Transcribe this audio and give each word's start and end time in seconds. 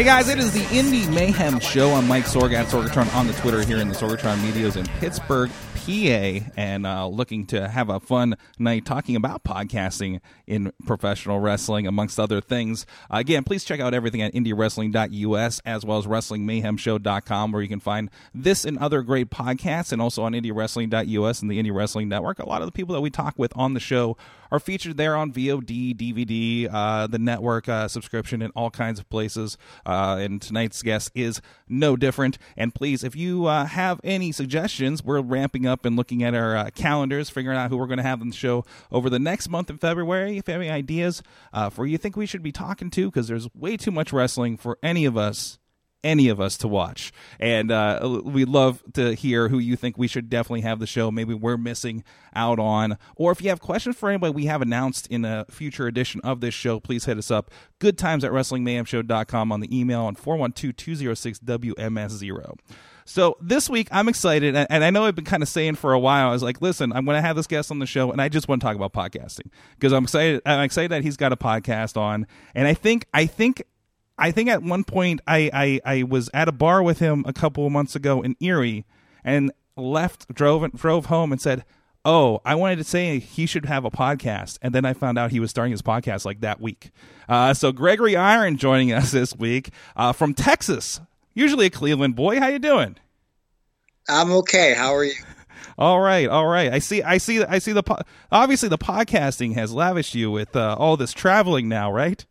Hey 0.00 0.06
guys, 0.06 0.30
it 0.30 0.38
is 0.38 0.50
the 0.52 0.66
Indy 0.74 1.06
Mayhem 1.08 1.60
Show. 1.60 1.92
I'm 1.92 2.08
Mike 2.08 2.24
Sorg 2.24 2.54
at 2.54 2.68
Sorgatron 2.68 3.14
on 3.14 3.26
the 3.26 3.34
Twitter 3.34 3.62
here 3.62 3.76
in 3.76 3.90
the 3.90 3.94
Sorgatron 3.94 4.38
Medios 4.38 4.78
in 4.78 4.86
Pittsburgh, 4.98 5.50
PA, 5.74 6.50
and 6.56 6.86
uh, 6.86 7.06
looking 7.06 7.44
to 7.48 7.68
have 7.68 7.90
a 7.90 8.00
fun 8.00 8.38
night 8.58 8.86
talking 8.86 9.14
about 9.14 9.44
podcasting 9.44 10.20
in 10.46 10.72
professional 10.86 11.38
wrestling, 11.38 11.86
amongst 11.86 12.18
other 12.18 12.40
things. 12.40 12.86
Uh, 13.10 13.18
again, 13.18 13.44
please 13.44 13.62
check 13.62 13.78
out 13.78 13.92
everything 13.92 14.22
at 14.22 14.32
IndyWrestling.us 14.32 15.60
as 15.66 15.84
well 15.84 15.98
as 15.98 16.06
WrestlingMayhemShow.com, 16.06 17.52
where 17.52 17.60
you 17.60 17.68
can 17.68 17.80
find 17.80 18.08
this 18.32 18.64
and 18.64 18.78
other 18.78 19.02
great 19.02 19.28
podcasts, 19.28 19.92
and 19.92 20.00
also 20.00 20.22
on 20.22 20.32
IndyWrestling.us 20.32 21.42
and 21.42 21.50
the 21.50 21.58
Indy 21.58 21.70
Wrestling 21.70 22.08
Network. 22.08 22.38
A 22.38 22.48
lot 22.48 22.62
of 22.62 22.66
the 22.66 22.72
people 22.72 22.94
that 22.94 23.02
we 23.02 23.10
talk 23.10 23.34
with 23.36 23.52
on 23.54 23.74
the 23.74 23.80
show 23.80 24.16
are 24.50 24.60
featured 24.60 24.96
there 24.96 25.16
on 25.16 25.32
VOD, 25.32 25.96
DVD, 25.96 26.68
uh, 26.72 27.06
the 27.06 27.18
network 27.18 27.68
uh, 27.68 27.88
subscription, 27.88 28.42
and 28.42 28.52
all 28.56 28.70
kinds 28.70 28.98
of 28.98 29.08
places. 29.08 29.56
Uh, 29.86 30.18
and 30.20 30.42
tonight's 30.42 30.82
guest 30.82 31.10
is 31.14 31.40
no 31.68 31.96
different. 31.96 32.38
And 32.56 32.74
please, 32.74 33.04
if 33.04 33.14
you 33.16 33.46
uh, 33.46 33.66
have 33.66 34.00
any 34.04 34.32
suggestions, 34.32 35.02
we're 35.04 35.20
ramping 35.20 35.66
up 35.66 35.84
and 35.84 35.96
looking 35.96 36.22
at 36.22 36.34
our 36.34 36.56
uh, 36.56 36.70
calendars, 36.74 37.30
figuring 37.30 37.58
out 37.58 37.70
who 37.70 37.76
we're 37.76 37.86
going 37.86 37.98
to 37.98 38.02
have 38.02 38.20
on 38.20 38.28
the 38.28 38.36
show 38.36 38.64
over 38.90 39.10
the 39.10 39.18
next 39.18 39.48
month 39.48 39.70
in 39.70 39.78
February. 39.78 40.38
If 40.38 40.48
you 40.48 40.52
have 40.52 40.62
any 40.62 40.70
ideas 40.70 41.22
uh, 41.52 41.70
for 41.70 41.86
you 41.86 41.98
think 41.98 42.16
we 42.16 42.26
should 42.26 42.42
be 42.42 42.52
talking 42.52 42.90
to, 42.90 43.06
because 43.06 43.28
there's 43.28 43.52
way 43.54 43.76
too 43.76 43.90
much 43.90 44.12
wrestling 44.12 44.56
for 44.56 44.78
any 44.82 45.04
of 45.04 45.16
us 45.16 45.58
any 46.02 46.28
of 46.28 46.40
us 46.40 46.56
to 46.58 46.68
watch. 46.68 47.12
And 47.38 47.70
uh, 47.70 48.20
we'd 48.24 48.48
love 48.48 48.82
to 48.94 49.14
hear 49.14 49.48
who 49.48 49.58
you 49.58 49.76
think 49.76 49.98
we 49.98 50.08
should 50.08 50.28
definitely 50.28 50.62
have 50.62 50.78
the 50.78 50.86
show. 50.86 51.10
Maybe 51.10 51.34
we're 51.34 51.56
missing 51.56 52.04
out 52.34 52.58
on. 52.58 52.98
Or 53.16 53.32
if 53.32 53.42
you 53.42 53.48
have 53.50 53.60
questions 53.60 53.96
for 53.96 54.08
anybody 54.08 54.32
we 54.32 54.46
have 54.46 54.62
announced 54.62 55.06
in 55.08 55.24
a 55.24 55.46
future 55.50 55.86
edition 55.86 56.20
of 56.22 56.40
this 56.40 56.54
show, 56.54 56.80
please 56.80 57.04
hit 57.04 57.18
us 57.18 57.30
up. 57.30 57.50
Good 57.78 57.98
times 57.98 58.24
at 58.24 58.32
WrestlingMayhemShow.com 58.32 59.52
on 59.52 59.60
the 59.60 59.78
email 59.78 60.02
on 60.02 60.14
412 60.14 60.76
206 60.76 61.38
WMS0. 61.40 62.54
So 63.04 63.36
this 63.40 63.68
week 63.68 63.88
I'm 63.90 64.08
excited, 64.08 64.54
and 64.54 64.84
I 64.84 64.90
know 64.90 65.04
I've 65.04 65.16
been 65.16 65.24
kind 65.24 65.42
of 65.42 65.48
saying 65.48 65.74
for 65.74 65.92
a 65.92 65.98
while. 65.98 66.28
I 66.28 66.32
was 66.32 66.44
like, 66.44 66.62
"Listen, 66.62 66.92
I'm 66.92 67.04
going 67.04 67.16
to 67.16 67.20
have 67.20 67.34
this 67.34 67.48
guest 67.48 67.72
on 67.72 67.80
the 67.80 67.86
show, 67.86 68.12
and 68.12 68.22
I 68.22 68.28
just 68.28 68.46
want 68.46 68.60
to 68.60 68.64
talk 68.64 68.76
about 68.76 68.92
podcasting 68.92 69.50
because 69.74 69.92
I'm 69.92 70.04
excited. 70.04 70.42
I'm 70.46 70.60
excited 70.60 70.92
that 70.92 71.02
he's 71.02 71.16
got 71.16 71.32
a 71.32 71.36
podcast 71.36 71.96
on, 71.96 72.28
and 72.54 72.68
I 72.68 72.74
think 72.74 73.06
I 73.12 73.26
think 73.26 73.64
I 74.20 74.30
think 74.30 74.48
at 74.50 74.62
one 74.62 74.84
point 74.84 75.20
I, 75.26 75.50
I, 75.52 75.80
I 75.84 76.02
was 76.02 76.28
at 76.34 76.48
a 76.48 76.52
bar 76.52 76.82
with 76.82 76.98
him 76.98 77.24
a 77.26 77.32
couple 77.32 77.66
of 77.66 77.72
months 77.72 77.96
ago 77.96 78.22
in 78.22 78.36
Erie 78.40 78.84
and 79.24 79.50
left 79.76 80.32
drove 80.32 80.70
drove 80.72 81.06
home 81.06 81.32
and 81.32 81.40
said, 81.40 81.64
"Oh, 82.04 82.40
I 82.44 82.54
wanted 82.54 82.76
to 82.76 82.84
say 82.84 83.18
he 83.18 83.46
should 83.46 83.66
have 83.66 83.84
a 83.84 83.90
podcast," 83.90 84.58
and 84.62 84.74
then 84.74 84.84
I 84.84 84.92
found 84.92 85.18
out 85.18 85.30
he 85.30 85.40
was 85.40 85.50
starting 85.50 85.72
his 85.72 85.82
podcast 85.82 86.24
like 86.24 86.40
that 86.40 86.60
week. 86.60 86.90
Uh, 87.28 87.54
so 87.54 87.72
Gregory 87.72 88.16
Iron 88.16 88.56
joining 88.56 88.92
us 88.92 89.10
this 89.10 89.34
week 89.36 89.70
uh, 89.96 90.12
from 90.12 90.34
Texas, 90.34 91.00
usually 91.34 91.66
a 91.66 91.70
Cleveland 91.70 92.16
boy. 92.16 92.38
How 92.38 92.48
you 92.48 92.58
doing? 92.58 92.96
I'm 94.08 94.30
okay. 94.32 94.74
How 94.74 94.94
are 94.94 95.04
you? 95.04 95.14
All 95.78 96.00
right, 96.00 96.28
all 96.28 96.46
right. 96.46 96.70
I 96.70 96.78
see. 96.78 97.02
I 97.02 97.16
see. 97.16 97.42
I 97.42 97.58
see 97.58 97.72
the. 97.72 97.82
Po- 97.82 98.00
obviously, 98.30 98.68
the 98.68 98.76
podcasting 98.76 99.54
has 99.54 99.72
lavished 99.72 100.14
you 100.14 100.30
with 100.30 100.54
uh, 100.54 100.76
all 100.78 100.98
this 100.98 101.14
traveling 101.14 101.70
now, 101.70 101.90
right? 101.90 102.26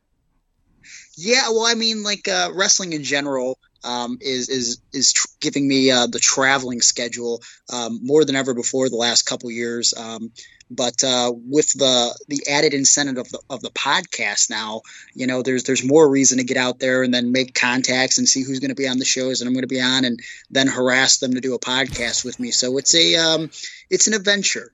Yeah, 1.21 1.49
well, 1.49 1.65
I 1.65 1.73
mean, 1.73 2.01
like 2.01 2.29
uh, 2.29 2.51
wrestling 2.53 2.93
in 2.93 3.03
general 3.03 3.59
um, 3.83 4.17
is 4.21 4.47
is 4.47 4.81
is 4.93 5.11
tr- 5.11 5.27
giving 5.41 5.67
me 5.67 5.91
uh, 5.91 6.07
the 6.07 6.17
traveling 6.19 6.79
schedule 6.79 7.41
um, 7.73 7.99
more 8.03 8.23
than 8.23 8.37
ever 8.37 8.53
before 8.53 8.87
the 8.87 8.95
last 8.95 9.23
couple 9.23 9.51
years. 9.51 9.93
Um, 9.97 10.31
but 10.71 11.03
uh, 11.03 11.33
with 11.35 11.73
the 11.73 12.17
the 12.29 12.47
added 12.49 12.73
incentive 12.73 13.17
of 13.17 13.29
the 13.29 13.41
of 13.49 13.61
the 13.61 13.69
podcast 13.71 14.49
now, 14.49 14.83
you 15.13 15.27
know, 15.27 15.41
there's 15.41 15.63
there's 15.63 15.83
more 15.83 16.09
reason 16.09 16.37
to 16.37 16.45
get 16.45 16.55
out 16.55 16.79
there 16.79 17.03
and 17.03 17.13
then 17.13 17.33
make 17.33 17.53
contacts 17.53 18.17
and 18.17 18.27
see 18.27 18.43
who's 18.43 18.61
going 18.61 18.69
to 18.69 18.75
be 18.75 18.87
on 18.87 18.99
the 18.99 19.03
shows 19.03 19.39
that 19.39 19.45
I'm 19.45 19.53
going 19.53 19.63
to 19.63 19.67
be 19.67 19.81
on, 19.81 20.05
and 20.05 20.21
then 20.49 20.67
harass 20.67 21.17
them 21.17 21.33
to 21.33 21.41
do 21.41 21.53
a 21.53 21.59
podcast 21.59 22.23
with 22.23 22.39
me. 22.39 22.51
So 22.51 22.77
it's 22.77 22.95
a 22.95 23.15
um, 23.17 23.49
it's 23.89 24.07
an 24.07 24.13
adventure. 24.13 24.71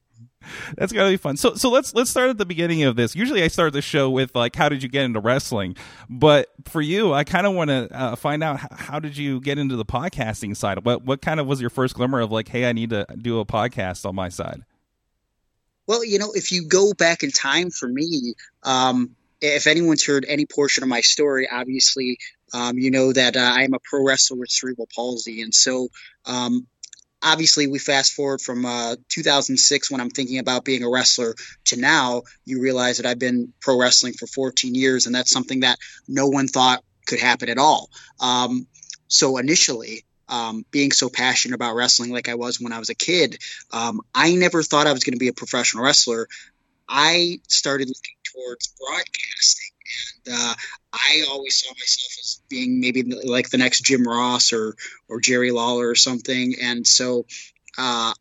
That's 0.78 0.92
gotta 0.92 1.10
be 1.10 1.18
fun. 1.18 1.38
So 1.38 1.56
so 1.56 1.70
let's 1.70 1.94
let's 1.94 2.10
start 2.10 2.30
at 2.30 2.38
the 2.38 2.46
beginning 2.46 2.84
of 2.84 2.96
this. 2.96 3.16
Usually 3.16 3.44
I 3.44 3.48
start 3.48 3.74
the 3.74 3.82
show 3.82 4.10
with 4.10 4.36
like 4.36 4.56
how 4.56 4.70
did 4.70 4.84
you 4.84 4.90
get 4.90 5.04
into 5.04 5.20
wrestling, 5.20 5.76
but 6.10 6.50
for 6.66 6.82
you 6.82 7.14
I 7.14 7.24
kind 7.24 7.46
of 7.48 7.54
want 7.54 7.70
to 7.70 7.88
uh, 7.92 8.16
find 8.16 8.44
out 8.44 8.58
how, 8.58 8.68
how, 8.72 9.00
did 9.00 9.18
you 9.18 9.40
get 9.40 9.58
into 9.58 9.76
the 9.76 9.86
podcasting 9.86 10.56
side. 10.56 10.86
What 10.86 11.04
what 11.04 11.22
kind 11.22 11.40
of 11.40 11.48
was 11.48 11.62
your 11.62 11.70
first 11.70 11.96
glimmer 11.96 12.20
of 12.20 12.32
like 12.32 12.48
hey 12.48 12.70
I 12.70 12.74
need 12.74 12.90
to 12.92 13.06
do 13.18 13.40
a 13.40 13.46
podcast 13.46 14.06
on 14.06 14.16
my 14.16 14.30
side? 14.30 14.64
Well, 15.88 16.04
you 16.04 16.18
know, 16.18 16.32
if 16.34 16.52
you 16.52 16.68
go 16.68 16.94
back 16.94 17.24
in 17.24 17.32
time 17.32 17.70
for 17.70 17.88
me, 17.88 18.34
um, 18.64 19.16
if 19.42 19.68
anyone's 19.68 20.06
heard 20.06 20.26
any 20.28 20.46
portion 20.46 20.84
of 20.84 20.90
my 20.90 21.02
story, 21.02 21.48
obviously, 21.50 22.18
um, 22.54 22.78
you 22.78 22.90
know 22.90 23.12
that 23.14 23.36
uh, 23.36 23.40
I 23.40 23.64
am 23.64 23.74
a 23.74 23.80
pro 23.80 24.04
wrestler 24.04 24.38
with 24.38 24.50
cerebral 24.50 24.88
palsy, 24.94 25.42
and 25.42 25.54
so 25.54 25.90
um, 26.26 26.68
obviously 27.26 27.68
we 27.68 27.80
fast 27.80 28.14
forward 28.14 28.40
from 28.40 28.66
uh, 28.66 28.96
2006 29.10 29.92
when 29.92 30.00
i'm 30.00 30.10
thinking 30.10 30.40
about 30.40 30.64
being 30.64 30.84
a 30.84 30.90
wrestler 30.90 31.36
to 31.66 31.76
now 31.76 32.22
you 32.46 32.62
realize 32.62 32.98
that 32.98 33.06
i've 33.06 33.20
been 33.20 33.52
pro 33.60 33.78
wrestling 33.78 34.14
for 34.14 34.28
14 34.28 34.76
years 34.76 35.06
and 35.06 35.16
that's 35.16 35.32
something 35.32 35.62
that 35.62 35.78
no 36.08 36.28
one 36.28 36.48
thought 36.48 36.84
could 37.06 37.20
happen 37.20 37.50
at 37.50 37.58
all. 37.58 37.90
Um, 38.20 38.68
so 39.08 39.38
initially 39.38 40.04
um, 40.28 40.66
being 40.72 40.92
so 40.92 41.10
passionate 41.10 41.54
about 41.54 41.76
wrestling 41.76 42.12
like 42.12 42.28
i 42.28 42.34
was 42.34 42.60
when 42.60 42.74
i 42.74 42.80
was 42.80 42.90
a 42.90 42.96
kid 42.96 43.38
um, 43.72 44.02
i 44.16 44.34
never 44.34 44.64
thought 44.64 44.88
i 44.88 44.92
was 44.92 45.04
going 45.04 45.14
to 45.14 45.20
be 45.20 45.28
a 45.28 45.34
professional 45.34 45.84
wrestler. 45.84 46.28
I 46.88 47.40
started 47.48 47.88
looking 47.88 48.16
towards 48.24 48.74
broadcasting 48.80 49.75
and 50.26 50.36
uh, 50.36 50.54
I 50.94 51.26
always 51.30 51.56
saw 51.56 51.72
myself 51.74 52.14
as 52.20 52.42
being 52.50 52.80
maybe 52.80 53.04
like 53.04 53.50
the 53.50 53.58
next 53.58 53.82
Jim 53.82 54.04
Ross 54.04 54.54
or 54.54 54.76
or 55.10 55.20
Jerry 55.20 55.52
Lawler 55.52 55.90
or 55.90 55.96
something. 55.96 56.56
And 56.62 56.86
so 56.86 57.26
uh, 57.78 58.14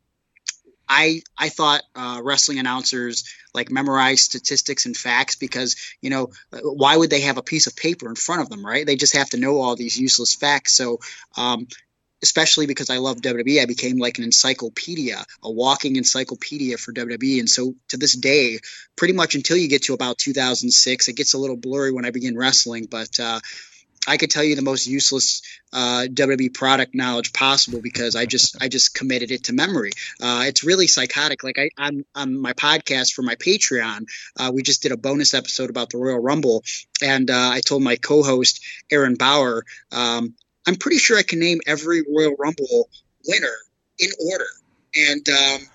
I 0.89 1.23
I 1.39 1.49
thought 1.49 1.83
uh, 1.95 2.21
wrestling 2.23 2.59
announcers 2.59 3.25
like 3.55 3.71
memorize 3.71 4.21
statistics 4.23 4.87
and 4.87 4.97
facts 4.97 5.37
because 5.37 5.77
you 6.01 6.11
know 6.11 6.31
why 6.63 6.97
would 6.97 7.11
they 7.11 7.21
have 7.23 7.39
a 7.39 7.43
piece 7.43 7.67
of 7.67 7.77
paper 7.77 8.09
in 8.09 8.17
front 8.17 8.43
of 8.43 8.51
them, 8.51 8.65
right? 8.65 8.87
They 8.87 8.97
just 8.97 9.17
have 9.17 9.31
to 9.31 9.39
know 9.39 9.61
all 9.61 9.77
these 9.77 9.99
useless 9.99 10.35
facts. 10.35 10.75
So 10.75 11.01
um, 11.37 11.69
especially 12.25 12.67
because 12.67 12.89
I 12.89 12.97
love 12.97 13.19
WWE, 13.21 13.61
I 13.61 13.67
became 13.67 13.99
like 13.99 14.17
an 14.17 14.25
encyclopedia, 14.25 15.23
a 15.43 15.51
walking 15.51 15.97
encyclopedia 15.97 16.79
for 16.79 16.91
WWE. 16.91 17.39
And 17.39 17.51
so 17.51 17.75
to 17.89 17.99
this 17.99 18.15
day, 18.15 18.61
pretty 18.97 19.12
much 19.12 19.35
until 19.35 19.59
you 19.59 19.69
get 19.69 19.83
to 19.85 19.95
about 19.95 20.17
2006, 20.17 21.09
it 21.09 21.17
gets 21.17 21.35
a 21.35 21.39
little 21.39 21.59
blurry 21.59 21.93
when 21.93 22.07
I 22.07 22.11
begin 22.11 22.35
wrestling, 22.35 22.87
but 22.91 23.21
uh, 23.21 23.41
I 24.07 24.17
could 24.17 24.31
tell 24.31 24.43
you 24.43 24.57
the 24.57 24.62
most 24.62 24.87
useless 24.87 25.43
uh, 25.73 26.07
WWE 26.09 26.55
product 26.55 26.95
knowledge 26.95 27.35
possible 27.35 27.81
because 27.83 28.17
I 28.17 28.25
just 28.25 28.56
I 28.62 28.69
just 28.69 28.95
committed 28.95 29.31
it 29.31 29.45
to 29.45 29.53
memory. 29.53 29.91
Uh, 30.21 30.45
it's 30.47 30.65
really 30.65 30.87
psychotic. 30.87 31.45
Like 31.45 31.59
I'm 31.77 32.05
on 32.15 32.39
my 32.39 32.53
podcast 32.55 33.12
for 33.12 33.23
my 33.23 33.35
Patreon, 33.35 34.06
uh, 34.39 34.51
we 34.53 34.62
just 34.62 34.83
did 34.83 34.93
a 34.93 34.97
bonus 34.97 35.35
episode 35.35 35.71
about 35.71 35.91
the 35.91 35.99
Royal 35.99 36.21
Rumble, 36.21 36.65
and 37.03 37.31
uh, 37.31 37.51
I 37.53 37.61
told 37.61 37.83
my 37.83 37.97
co-host 37.97 38.65
Aaron 38.91 39.15
Bauer 39.15 39.65
um, 39.93 40.35
I'm 40.67 40.77
pretty 40.77 40.99
sure 40.99 41.19
I 41.19 41.23
can 41.23 41.39
name 41.39 41.61
every 41.67 42.03
Royal 42.03 42.35
Rumble 42.38 42.88
winner 43.27 43.56
in 43.99 44.11
order. 44.31 44.47
And 44.97 45.29
um, 45.29 45.69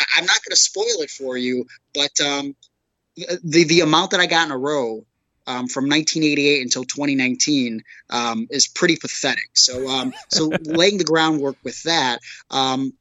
I- 0.00 0.18
am 0.18 0.26
not 0.26 0.42
going 0.44 0.50
to 0.50 0.56
spoil 0.56 1.02
it 1.02 1.10
for 1.10 1.36
you, 1.36 1.66
but 1.94 2.20
um, 2.20 2.54
the 3.16 3.64
the 3.64 3.80
amount 3.80 4.12
that 4.12 4.20
I 4.20 4.26
got 4.26 4.46
in 4.46 4.52
a 4.52 4.58
row 4.58 5.04
um, 5.46 5.66
from 5.66 5.84
1988 5.84 6.62
until 6.62 6.84
2019 6.84 7.82
um, 8.10 8.46
is 8.50 8.68
pretty 8.68 8.96
pathetic. 8.96 9.48
So, 9.54 9.88
um, 9.88 10.12
so 10.28 10.50
laying 10.64 10.98
the 10.98 11.04
groundwork 11.04 11.56
with 11.64 11.82
that, 11.84 12.20
um, 12.50 12.92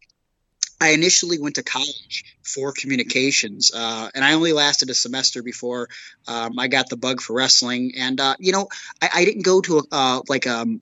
I 0.80 0.90
initially 0.90 1.40
went 1.40 1.56
to 1.56 1.64
college 1.64 2.24
for 2.44 2.72
communications, 2.72 3.72
uh, 3.74 4.10
and 4.14 4.24
I 4.24 4.34
only 4.34 4.54
lasted 4.54 4.90
a 4.90 4.94
semester 4.94 5.44
before 5.44 5.90
um, 6.28 6.58
I 6.58 6.68
got 6.68 6.90
the 6.90 6.98
bug 6.98 7.20
for 7.20 7.34
wrestling. 7.34 7.94
And 7.98 8.20
uh, 8.22 8.36
you 8.40 8.52
know, 8.52 8.70
I, 9.02 9.10
I, 9.16 9.26
didn't 9.26 9.44
go 9.44 9.60
to 9.62 9.80
a, 9.80 9.84
uh, 9.92 10.22
like 10.30 10.46
um, 10.46 10.82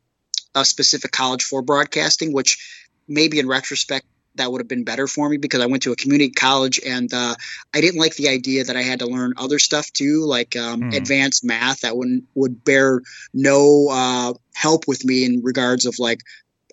a 0.55 0.65
specific 0.65 1.11
college 1.11 1.43
for 1.43 1.61
broadcasting, 1.61 2.33
which 2.33 2.57
maybe 3.07 3.39
in 3.39 3.47
retrospect 3.47 4.05
that 4.35 4.51
would 4.51 4.61
have 4.61 4.67
been 4.67 4.83
better 4.83 5.07
for 5.07 5.29
me 5.29 5.37
because 5.37 5.61
I 5.61 5.65
went 5.65 5.83
to 5.83 5.91
a 5.91 5.95
community 5.95 6.31
college 6.31 6.79
and 6.85 7.13
uh, 7.13 7.35
I 7.73 7.81
didn't 7.81 7.99
like 7.99 8.15
the 8.15 8.29
idea 8.29 8.63
that 8.65 8.75
I 8.75 8.81
had 8.81 8.99
to 8.99 9.07
learn 9.07 9.33
other 9.37 9.59
stuff 9.59 9.91
too, 9.93 10.25
like 10.25 10.55
um, 10.55 10.81
mm. 10.81 10.95
advanced 10.95 11.43
math 11.43 11.81
that 11.81 11.95
would 11.95 12.23
would 12.35 12.63
bear 12.63 13.01
no 13.33 13.87
uh, 13.89 14.33
help 14.53 14.87
with 14.87 15.05
me 15.05 15.25
in 15.25 15.41
regards 15.43 15.85
of 15.85 15.99
like 15.99 16.19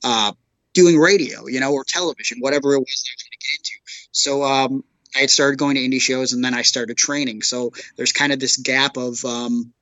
uh, 0.03 0.33
doing 0.73 0.99
radio, 0.99 1.47
you 1.47 1.61
know, 1.61 1.73
or 1.73 1.85
television, 1.85 2.39
whatever 2.41 2.75
it 2.75 2.81
was 2.81 3.05
that 3.05 3.11
I 3.11 3.15
was 3.15 3.23
going 3.23 3.39
to 3.39 3.47
get 3.47 3.59
into. 3.59 4.09
So 4.13 4.43
um, 4.43 4.85
I 5.15 5.21
had 5.21 5.31
started 5.31 5.59
going 5.59 5.77
to 5.77 5.83
indie 5.83 6.01
shows 6.01 6.33
and 6.33 6.45
then 6.45 6.55
I 6.55 6.63
started 6.63 6.97
training. 6.97 7.43
So 7.43 7.73
there's 7.97 8.13
kind 8.13 8.33
of 8.33 8.41
this 8.41 8.57
gap 8.57 8.97
of 8.97 9.25
um, 9.25 9.73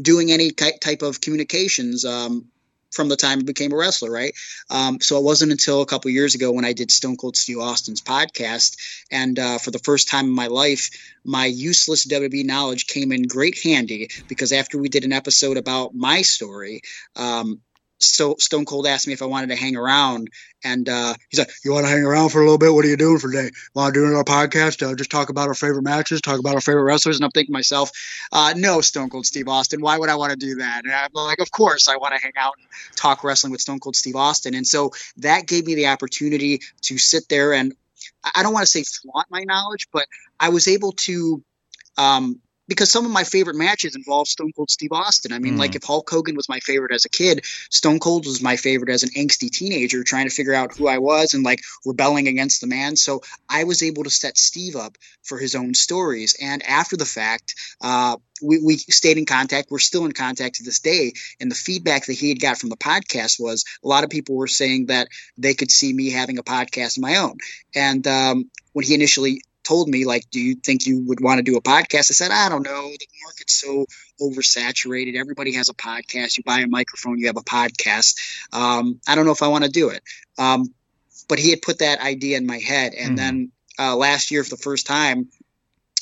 doing 0.00 0.32
any 0.32 0.50
type 0.50 1.02
of 1.02 1.20
communications 1.20 2.04
um, 2.04 2.46
from 2.92 3.08
the 3.08 3.16
time 3.16 3.40
I 3.40 3.42
became 3.42 3.72
a 3.72 3.76
wrestler, 3.76 4.10
right? 4.10 4.34
Um, 4.70 5.00
so 5.00 5.18
it 5.18 5.24
wasn't 5.24 5.52
until 5.52 5.82
a 5.82 5.86
couple 5.86 6.10
years 6.10 6.34
ago 6.34 6.52
when 6.52 6.64
I 6.64 6.72
did 6.72 6.90
Stone 6.90 7.16
Cold 7.16 7.36
Steve 7.36 7.58
Austin's 7.58 8.02
podcast, 8.02 8.76
and 9.10 9.38
uh, 9.38 9.58
for 9.58 9.70
the 9.70 9.78
first 9.78 10.08
time 10.08 10.26
in 10.26 10.32
my 10.32 10.46
life, 10.46 10.90
my 11.24 11.46
useless 11.46 12.06
WWE 12.06 12.44
knowledge 12.44 12.86
came 12.86 13.12
in 13.12 13.22
great 13.22 13.58
handy 13.62 14.08
because 14.28 14.52
after 14.52 14.78
we 14.78 14.88
did 14.88 15.04
an 15.04 15.12
episode 15.12 15.56
about 15.56 15.94
my 15.94 16.22
story, 16.22 16.82
um, 17.16 17.60
so 18.04 18.36
Stone 18.38 18.64
Cold 18.64 18.86
asked 18.86 19.06
me 19.06 19.12
if 19.12 19.22
I 19.22 19.26
wanted 19.26 19.48
to 19.48 19.56
hang 19.56 19.76
around, 19.76 20.28
and 20.64 20.88
uh, 20.88 21.14
he's 21.28 21.38
like, 21.38 21.50
"You 21.64 21.72
want 21.72 21.86
to 21.86 21.90
hang 21.90 22.04
around 22.04 22.30
for 22.30 22.40
a 22.40 22.44
little 22.44 22.58
bit? 22.58 22.72
What 22.72 22.84
are 22.84 22.88
you 22.88 22.96
doing 22.96 23.18
for 23.18 23.30
today? 23.30 23.50
Want 23.74 23.94
to 23.94 24.00
do 24.00 24.06
another 24.06 24.24
podcast? 24.24 24.86
Uh, 24.86 24.94
just 24.94 25.10
talk 25.10 25.28
about 25.28 25.48
our 25.48 25.54
favorite 25.54 25.82
matches, 25.82 26.20
talk 26.20 26.38
about 26.38 26.54
our 26.54 26.60
favorite 26.60 26.84
wrestlers?" 26.84 27.16
And 27.16 27.24
I'm 27.24 27.30
thinking 27.30 27.52
to 27.52 27.58
myself, 27.58 27.90
uh, 28.32 28.54
"No, 28.56 28.80
Stone 28.80 29.10
Cold 29.10 29.26
Steve 29.26 29.48
Austin. 29.48 29.80
Why 29.80 29.98
would 29.98 30.08
I 30.08 30.16
want 30.16 30.32
to 30.32 30.36
do 30.36 30.56
that?" 30.56 30.82
And 30.84 30.92
I'm 30.92 31.10
like, 31.12 31.40
"Of 31.40 31.50
course, 31.50 31.88
I 31.88 31.96
want 31.96 32.14
to 32.14 32.20
hang 32.20 32.32
out 32.36 32.54
and 32.58 32.66
talk 32.96 33.24
wrestling 33.24 33.52
with 33.52 33.60
Stone 33.60 33.80
Cold 33.80 33.96
Steve 33.96 34.16
Austin." 34.16 34.54
And 34.54 34.66
so 34.66 34.90
that 35.18 35.46
gave 35.46 35.66
me 35.66 35.74
the 35.74 35.86
opportunity 35.88 36.60
to 36.82 36.98
sit 36.98 37.28
there 37.28 37.52
and 37.52 37.74
I 38.34 38.42
don't 38.42 38.52
want 38.52 38.66
to 38.66 38.70
say 38.70 38.82
flaunt 38.82 39.28
my 39.30 39.44
knowledge, 39.44 39.88
but 39.92 40.06
I 40.40 40.48
was 40.48 40.66
able 40.68 40.92
to 40.92 41.42
um, 41.96 42.40
because 42.68 42.90
some 42.90 43.04
of 43.04 43.10
my 43.10 43.24
favorite 43.24 43.56
matches 43.56 43.96
involve 43.96 44.28
Stone 44.28 44.52
Cold 44.54 44.70
Steve 44.70 44.92
Austin. 44.92 45.32
I 45.32 45.38
mean, 45.38 45.54
mm. 45.54 45.58
like 45.58 45.74
if 45.74 45.84
Hulk 45.84 46.08
Hogan 46.08 46.36
was 46.36 46.48
my 46.48 46.60
favorite 46.60 46.92
as 46.92 47.04
a 47.04 47.08
kid, 47.08 47.44
Stone 47.70 47.98
Cold 47.98 48.26
was 48.26 48.40
my 48.42 48.56
favorite 48.56 48.90
as 48.90 49.02
an 49.02 49.10
angsty 49.10 49.50
teenager 49.50 50.04
trying 50.04 50.28
to 50.28 50.34
figure 50.34 50.54
out 50.54 50.76
who 50.76 50.88
I 50.88 50.98
was 50.98 51.34
and 51.34 51.44
like 51.44 51.60
rebelling 51.84 52.28
against 52.28 52.60
the 52.60 52.66
man. 52.66 52.96
So 52.96 53.20
I 53.48 53.64
was 53.64 53.82
able 53.82 54.04
to 54.04 54.10
set 54.10 54.38
Steve 54.38 54.76
up 54.76 54.96
for 55.22 55.38
his 55.38 55.54
own 55.54 55.74
stories. 55.74 56.36
And 56.40 56.62
after 56.62 56.96
the 56.96 57.04
fact, 57.04 57.54
uh, 57.80 58.16
we, 58.42 58.58
we 58.58 58.76
stayed 58.76 59.18
in 59.18 59.26
contact. 59.26 59.70
We're 59.70 59.78
still 59.78 60.04
in 60.04 60.12
contact 60.12 60.56
to 60.56 60.64
this 60.64 60.80
day. 60.80 61.12
And 61.40 61.50
the 61.50 61.56
feedback 61.56 62.06
that 62.06 62.14
he 62.14 62.28
had 62.28 62.40
got 62.40 62.58
from 62.58 62.70
the 62.70 62.76
podcast 62.76 63.40
was 63.40 63.64
a 63.84 63.88
lot 63.88 64.04
of 64.04 64.10
people 64.10 64.36
were 64.36 64.48
saying 64.48 64.86
that 64.86 65.08
they 65.36 65.54
could 65.54 65.70
see 65.70 65.92
me 65.92 66.10
having 66.10 66.38
a 66.38 66.42
podcast 66.42 66.96
of 66.96 67.02
my 67.02 67.16
own. 67.16 67.38
And 67.74 68.06
um, 68.06 68.50
when 68.72 68.84
he 68.84 68.94
initially 68.94 69.42
told 69.64 69.88
me 69.88 70.04
like 70.04 70.28
do 70.30 70.40
you 70.40 70.54
think 70.56 70.86
you 70.86 71.00
would 71.06 71.20
want 71.20 71.38
to 71.38 71.42
do 71.42 71.56
a 71.56 71.62
podcast? 71.62 72.10
I 72.10 72.14
said 72.14 72.30
i 72.30 72.48
don't 72.48 72.64
know. 72.64 72.82
The 72.82 73.06
market's 73.24 73.60
so 73.60 73.86
oversaturated. 74.20 75.16
Everybody 75.16 75.54
has 75.54 75.68
a 75.68 75.74
podcast. 75.74 76.36
You 76.36 76.44
buy 76.44 76.60
a 76.60 76.66
microphone 76.66 77.18
you 77.18 77.26
have 77.26 77.36
a 77.36 77.42
podcast. 77.42 78.16
Um, 78.52 79.00
i 79.06 79.14
don't 79.14 79.26
know 79.26 79.32
if 79.32 79.42
i 79.42 79.48
want 79.48 79.64
to 79.64 79.70
do 79.70 79.90
it. 79.90 80.02
Um, 80.38 80.72
but 81.28 81.38
he 81.38 81.50
had 81.50 81.62
put 81.62 81.78
that 81.78 82.00
idea 82.00 82.36
in 82.36 82.46
my 82.46 82.58
head. 82.58 82.94
And 82.94 83.08
mm-hmm. 83.08 83.16
then 83.16 83.52
uh, 83.78 83.96
last 83.96 84.30
year 84.30 84.44
for 84.44 84.50
the 84.50 84.62
first 84.62 84.86
time 84.86 85.28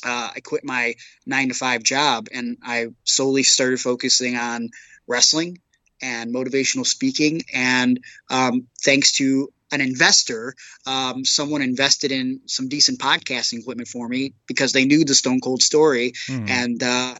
uh, 0.05 0.31
i 0.35 0.41
quit 0.41 0.65
my 0.65 0.95
nine 1.27 1.49
to 1.49 1.55
five 1.55 1.83
job 1.83 2.27
and 2.33 2.57
i 2.62 2.87
solely 3.05 3.43
started 3.43 3.79
focusing 3.79 4.37
on 4.37 4.71
wrestling 5.07 5.59
and 6.03 6.35
motivational 6.35 6.87
speaking. 6.87 7.43
And 7.53 8.01
um, 8.31 8.67
thanks 8.83 9.12
to 9.12 9.53
an 9.72 9.81
investor, 9.81 10.55
um, 10.87 11.25
someone 11.25 11.62
invested 11.62 12.12
in 12.12 12.40
some 12.46 12.69
decent 12.69 12.99
podcasting 12.99 13.61
equipment 13.61 13.88
for 13.88 14.08
me 14.08 14.34
because 14.46 14.72
they 14.72 14.84
knew 14.84 15.05
the 15.05 15.14
Stone 15.14 15.40
Cold 15.40 15.62
story, 15.62 16.12
mm. 16.28 16.49
and 16.49 16.82
uh, 16.82 17.14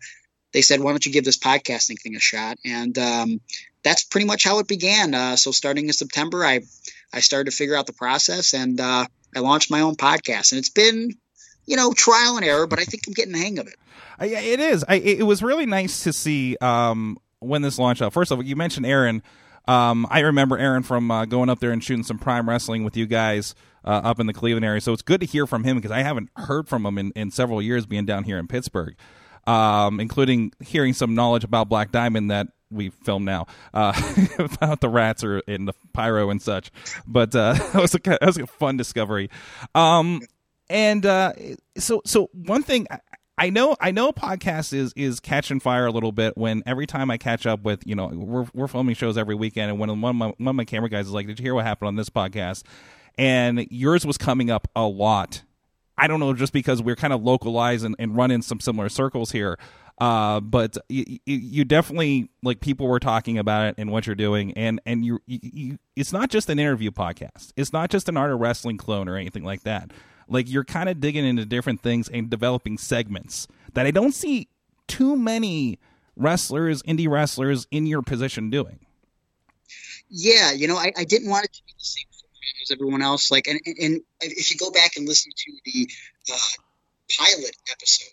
they 0.53 0.63
said, 0.63 0.81
"Why 0.81 0.91
don't 0.91 1.05
you 1.05 1.13
give 1.13 1.25
this 1.25 1.39
podcasting 1.39 2.01
thing 2.01 2.17
a 2.17 2.21
shot?" 2.21 2.59
And 2.65 2.97
um, 2.99 3.41
that's 3.83 4.05
pretty 4.05 4.27
much 4.27 4.45
how 4.45 4.59
it 4.59 4.69
began. 4.69 5.15
Uh, 5.15 5.37
so 5.37 5.51
starting 5.51 5.87
in 5.87 5.93
September, 5.93 6.45
I 6.45 6.61
I 7.13 7.21
started 7.21 7.51
to 7.51 7.57
figure 7.57 7.77
out 7.77 7.87
the 7.87 7.93
process, 7.93 8.55
and 8.55 8.81
uh, 8.81 9.07
I 9.35 9.39
launched 9.41 9.71
my 9.71 9.81
own 9.81 9.97
podcast, 9.97 10.53
and 10.53 10.59
it's 10.59 10.71
been 10.71 11.11
you 11.67 11.77
know 11.77 11.93
trial 11.93 12.37
and 12.37 12.45
error, 12.45 12.67
but 12.67 12.79
I 12.79 12.85
think 12.85 13.05
I'm 13.07 13.15
getting 13.15 13.33
the 13.33 13.39
hang 13.39 13.59
of 13.59 13.67
it. 13.67 13.77
Yeah, 14.21 14.41
it 14.41 14.61
is. 14.61 14.85
I, 14.87 14.97
it 14.97 15.27
was 15.27 15.43
really 15.43 15.65
nice 15.65 16.05
to 16.05 16.13
see 16.13 16.57
um, 16.61 17.17
when 17.39 17.63
this 17.63 17.79
launched 17.79 18.03
out. 18.03 18.13
First 18.13 18.31
of 18.31 18.39
all, 18.39 18.45
you 18.45 18.55
mentioned 18.55 18.85
Aaron. 18.85 19.23
Um, 19.67 20.07
I 20.11 20.21
remember 20.21 20.59
Aaron 20.59 20.83
from 20.83 21.11
uh, 21.11 21.25
going 21.25 21.49
up 21.49 21.61
there 21.61 21.71
and 21.71 21.83
shooting 21.83 22.03
some 22.03 22.19
prime 22.19 22.49
wrestling 22.49 22.85
with 22.85 22.97
you 22.97 23.07
guys 23.07 23.55
uh, 23.85 24.01
up 24.05 24.21
in 24.21 24.27
the 24.27 24.33
Cleveland 24.33 24.65
area. 24.65 24.81
So 24.81 24.93
it's 24.93 25.03
good 25.03 25.21
to 25.21 25.27
hear 25.27 25.47
from 25.47 25.65
him 25.65 25.77
because 25.77 25.91
I 25.91 26.03
haven't 26.03 26.31
heard 26.37 26.69
from 26.69 26.85
him 26.85 26.99
in, 26.99 27.13
in 27.15 27.31
several 27.31 27.63
years 27.63 27.87
being 27.87 28.07
down 28.07 28.25
here 28.25 28.39
in 28.39 28.47
Pittsburgh, 28.47 28.97
um, 29.47 30.01
including 30.01 30.53
hearing 30.61 30.93
some 30.93 31.15
knowledge 31.15 31.45
about 31.45 31.69
Black 31.69 31.93
Diamond 31.93 32.31
that 32.31 32.49
we 32.71 32.91
film 32.91 33.25
now 33.25 33.47
uh, 33.75 33.93
about 34.39 34.81
the 34.81 34.89
rats 34.89 35.25
or 35.25 35.41
in 35.41 35.65
the 35.65 35.73
pyro 35.93 36.31
and 36.31 36.41
such. 36.41 36.71
But 37.07 37.35
uh, 37.35 37.53
that 37.73 37.81
was 37.81 37.95
a 37.95 37.99
that 37.99 38.23
was 38.23 38.39
a 38.39 38.47
fun 38.47 38.77
discovery. 38.77 39.31
Um, 39.75 40.23
and 40.69 41.05
uh, 41.05 41.33
so 41.77 42.01
so 42.05 42.31
one 42.33 42.63
thing 42.63 42.87
I 43.41 43.49
know 43.49 43.75
I 43.81 43.91
know 43.91 44.13
podcast 44.13 44.75
is 44.75 44.93
is 44.97 45.19
catching 45.19 45.61
fire 45.61 45.87
a 45.87 45.91
little 45.91 46.13
bit 46.13 46.37
when 46.37 46.63
every 46.67 46.87
time 46.87 47.11
I 47.11 47.17
catch 47.17 47.47
up 47.47 47.63
with 47.63 47.87
you 47.87 47.95
know 47.95 48.09
we're 48.09 48.47
we're 48.53 48.69
filming 48.69 48.95
shows 48.95 49.17
every 49.17 49.35
weekend 49.35 49.71
and 49.71 49.81
when 49.81 49.89
one 50.03 50.11
of 50.11 50.17
my 50.17 50.27
one 50.37 50.49
of 50.49 50.55
my 50.55 50.67
camera 50.67 50.91
guys 50.91 51.07
is 51.07 51.13
like, 51.13 51.27
did 51.27 51.39
you 51.39 51.45
hear 51.45 51.55
what 51.55 51.65
happened 51.65 51.89
on 51.89 51.97
this 51.97 52.11
podcast? 52.11 52.65
And 53.17 53.67
yours 53.71 54.05
was 54.05 54.19
coming 54.19 54.51
up 54.51 54.69
a 54.77 54.87
lot. 54.87 55.43
I 55.97 56.07
don't 56.07 56.21
know, 56.21 56.35
just 56.35 56.53
because 56.53 56.83
we're 56.83 56.97
kind 56.97 57.15
of 57.15 57.23
localized 57.23 57.83
and, 57.83 57.97
and 57.99 58.15
run 58.15 58.31
in 58.31 58.43
some 58.43 58.61
similar 58.61 58.91
circles 58.91 59.33
here. 59.33 59.59
Uh, 59.99 60.41
but 60.41 60.77
you, 60.89 61.19
you, 61.27 61.65
definitely 61.65 62.31
like 62.43 62.61
people 62.61 62.89
were 62.89 63.01
talking 63.01 63.37
about 63.37 63.67
it 63.67 63.75
and 63.77 63.91
what 63.91 64.07
you're 64.07 64.17
doing, 64.17 64.53
and 64.53 64.81
and 64.87 65.05
you, 65.05 65.19
you, 65.27 65.79
it's 65.95 66.11
not 66.11 66.31
just 66.31 66.49
an 66.49 66.59
interview 66.59 66.91
podcast. 66.91 67.53
It's 67.57 67.73
not 67.73 67.91
just 67.91 68.09
an 68.09 68.17
art 68.17 68.33
of 68.33 68.41
wrestling 68.41 68.79
clone 68.79 69.11
or 69.11 69.17
anything 69.17 69.45
like 69.45 69.63
that. 69.65 69.93
Like 70.31 70.49
you're 70.49 70.65
kind 70.65 70.89
of 70.89 71.01
digging 71.01 71.25
into 71.27 71.45
different 71.45 71.83
things 71.83 72.09
and 72.09 72.31
developing 72.31 72.79
segments 72.79 73.49
that 73.75 73.87
I 73.87 73.91
don't 73.91 74.15
see 74.15 74.49
too 74.87 75.17
many 75.17 75.79
wrestlers, 76.17 76.83
indie 76.85 77.09
wrestlers 77.09 77.67
in 77.71 77.87
your 77.87 78.03
position 78.03 78.51
doing. 78.51 78.81
Yeah, 80.09 80.53
you 80.53 80.67
know, 80.67 80.77
I, 80.77 80.93
I 80.97 81.05
didn't 81.05 81.31
want 81.31 81.45
it 81.45 81.53
to 81.53 81.63
be 81.67 81.73
the 81.79 81.85
same 81.85 82.05
as 82.63 82.71
everyone 82.71 83.03
else. 83.03 83.31
Like, 83.31 83.47
and, 83.47 83.61
and 83.65 84.01
if 84.21 84.51
you 84.51 84.57
go 84.57 84.71
back 84.71 84.97
and 84.97 85.07
listen 85.07 85.33
to 85.35 85.53
the 85.65 85.89
uh, 86.33 86.37
pilot 87.19 87.57
episode, 87.71 88.07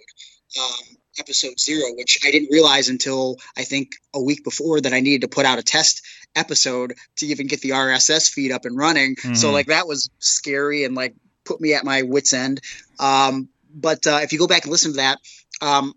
um, 0.60 0.98
episode 1.19 1.60
zero, 1.60 1.94
which 1.96 2.19
I 2.25 2.31
didn't 2.31 2.50
realize 2.52 2.90
until 2.90 3.38
I 3.58 3.64
think 3.64 3.90
a 4.14 4.22
week 4.22 4.44
before 4.44 4.81
that 4.81 4.94
I 4.94 5.00
needed 5.00 5.22
to 5.22 5.28
put 5.28 5.46
out 5.46 5.60
a 5.60 5.64
test 5.64 6.02
episode 6.36 6.94
to 7.18 7.25
even 7.25 7.48
get 7.48 7.62
the 7.62 7.69
RSS 7.72 8.30
feed 8.30 8.52
up 8.52 8.66
and 8.66 8.78
running. 8.78 9.16
Mm-hmm. 9.16 9.33
So 9.33 9.52
like 9.52 9.68
that 9.68 9.88
was 9.88 10.09
scary 10.19 10.83
and 10.83 10.95
like 10.95 11.16
put 11.47 11.61
me 11.61 11.73
at 11.73 11.85
my 11.85 12.01
wits 12.01 12.33
end. 12.33 12.61
Um, 12.99 13.49
but 13.73 14.06
uh, 14.07 14.19
if 14.23 14.33
you 14.33 14.39
go 14.39 14.47
back 14.47 14.63
and 14.63 14.71
listen 14.71 14.92
to 14.92 14.97
that, 14.97 15.19
um, 15.61 15.94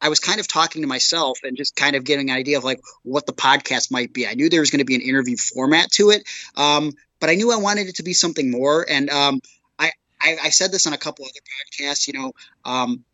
I 0.00 0.08
was 0.08 0.18
kind 0.18 0.40
of 0.40 0.48
talking 0.48 0.82
to 0.82 0.88
myself 0.88 1.38
and 1.44 1.56
just 1.56 1.76
kind 1.76 1.94
of 1.94 2.04
getting 2.04 2.30
an 2.30 2.36
idea 2.36 2.58
of 2.58 2.64
like 2.64 2.80
what 3.04 3.24
the 3.24 3.32
podcast 3.32 3.92
might 3.92 4.12
be. 4.12 4.26
I 4.26 4.34
knew 4.34 4.48
there 4.48 4.60
was 4.60 4.70
going 4.70 4.80
to 4.80 4.84
be 4.84 4.96
an 4.96 5.00
interview 5.00 5.36
format 5.36 5.92
to 5.92 6.10
it, 6.10 6.28
um, 6.56 6.92
but 7.20 7.30
I 7.30 7.36
knew 7.36 7.52
I 7.52 7.56
wanted 7.56 7.86
it 7.86 7.96
to 7.96 8.02
be 8.02 8.12
something 8.12 8.50
more. 8.50 8.84
And 8.88 9.08
um, 9.10 9.40
I, 9.78 9.92
I, 10.20 10.36
I, 10.44 10.48
said 10.48 10.72
this 10.72 10.88
on 10.88 10.92
a 10.92 10.98
couple 10.98 11.24
other 11.24 11.32
podcasts. 11.32 12.08
You 12.08 12.14
know, 12.14 12.32
um, 12.64 13.04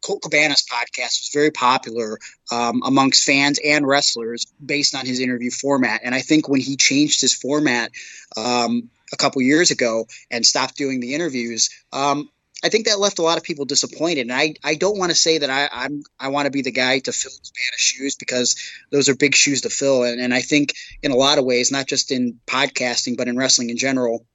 Colt 0.00 0.22
Cabana's 0.22 0.64
podcast 0.64 1.22
was 1.22 1.30
very 1.32 1.50
popular 1.50 2.18
um, 2.52 2.82
amongst 2.84 3.24
fans 3.24 3.58
and 3.64 3.84
wrestlers 3.84 4.46
based 4.64 4.94
on 4.94 5.04
his 5.06 5.18
interview 5.18 5.50
format. 5.50 6.02
And 6.04 6.14
I 6.14 6.20
think 6.20 6.48
when 6.48 6.60
he 6.60 6.76
changed 6.76 7.20
his 7.20 7.34
format 7.34 7.90
um, 8.36 8.90
a 9.12 9.16
couple 9.16 9.42
years 9.42 9.70
ago 9.70 10.06
and 10.30 10.44
stopped 10.44 10.76
doing 10.76 11.00
the 11.00 11.14
interviews, 11.14 11.70
um, 11.92 12.28
I 12.62 12.68
think 12.70 12.86
that 12.86 12.98
left 12.98 13.20
a 13.20 13.22
lot 13.22 13.38
of 13.38 13.44
people 13.44 13.64
disappointed. 13.64 14.22
And 14.22 14.32
I, 14.32 14.54
I 14.64 14.74
don't 14.74 14.98
want 14.98 15.10
to 15.10 15.16
say 15.16 15.38
that 15.38 15.50
I, 15.50 15.68
I'm 15.70 16.02
I 16.18 16.28
want 16.28 16.46
to 16.46 16.50
be 16.50 16.62
the 16.62 16.72
guy 16.72 16.98
to 17.00 17.12
fill 17.12 17.30
Cabana's 17.30 17.80
shoes 17.80 18.16
because 18.16 18.56
those 18.90 19.08
are 19.08 19.14
big 19.14 19.34
shoes 19.34 19.60
to 19.60 19.70
fill. 19.70 20.02
And, 20.02 20.20
and 20.20 20.34
I 20.34 20.40
think 20.40 20.74
in 21.02 21.12
a 21.12 21.16
lot 21.16 21.38
of 21.38 21.44
ways, 21.44 21.70
not 21.70 21.86
just 21.86 22.10
in 22.10 22.40
podcasting, 22.46 23.16
but 23.16 23.28
in 23.28 23.36
wrestling 23.36 23.70
in 23.70 23.76
general, 23.76 24.26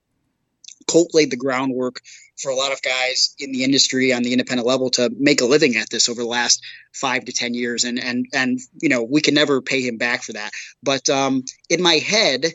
Colt 0.88 1.10
laid 1.13 1.32
the 1.32 1.38
groundwork 1.38 2.01
for 2.38 2.50
a 2.50 2.56
lot 2.56 2.72
of 2.72 2.82
guys 2.82 3.36
in 3.39 3.51
the 3.51 3.63
industry 3.63 4.13
on 4.13 4.24
the 4.24 4.32
independent 4.32 4.68
level 4.68 4.89
to 4.92 5.10
make 5.18 5.42
a 5.42 5.46
living 5.46 5.75
at 5.75 5.89
this 5.89 6.10
over 6.10 6.22
the 6.22 6.27
last 6.27 6.62
five 6.94 7.25
to 7.25 7.32
ten 7.32 7.53
years 7.53 7.84
and 7.84 8.00
and 8.00 8.25
and 8.34 8.60
you 8.82 8.89
know 8.89 9.03
we 9.03 9.22
can 9.22 9.34
never 9.34 9.62
pay 9.62 9.82
him 9.82 9.98
back 9.98 10.24
for 10.24 10.34
that 10.34 10.51
but 10.82 11.08
um, 11.10 11.44
in 11.70 11.82
my 11.82 11.96
head 11.96 12.46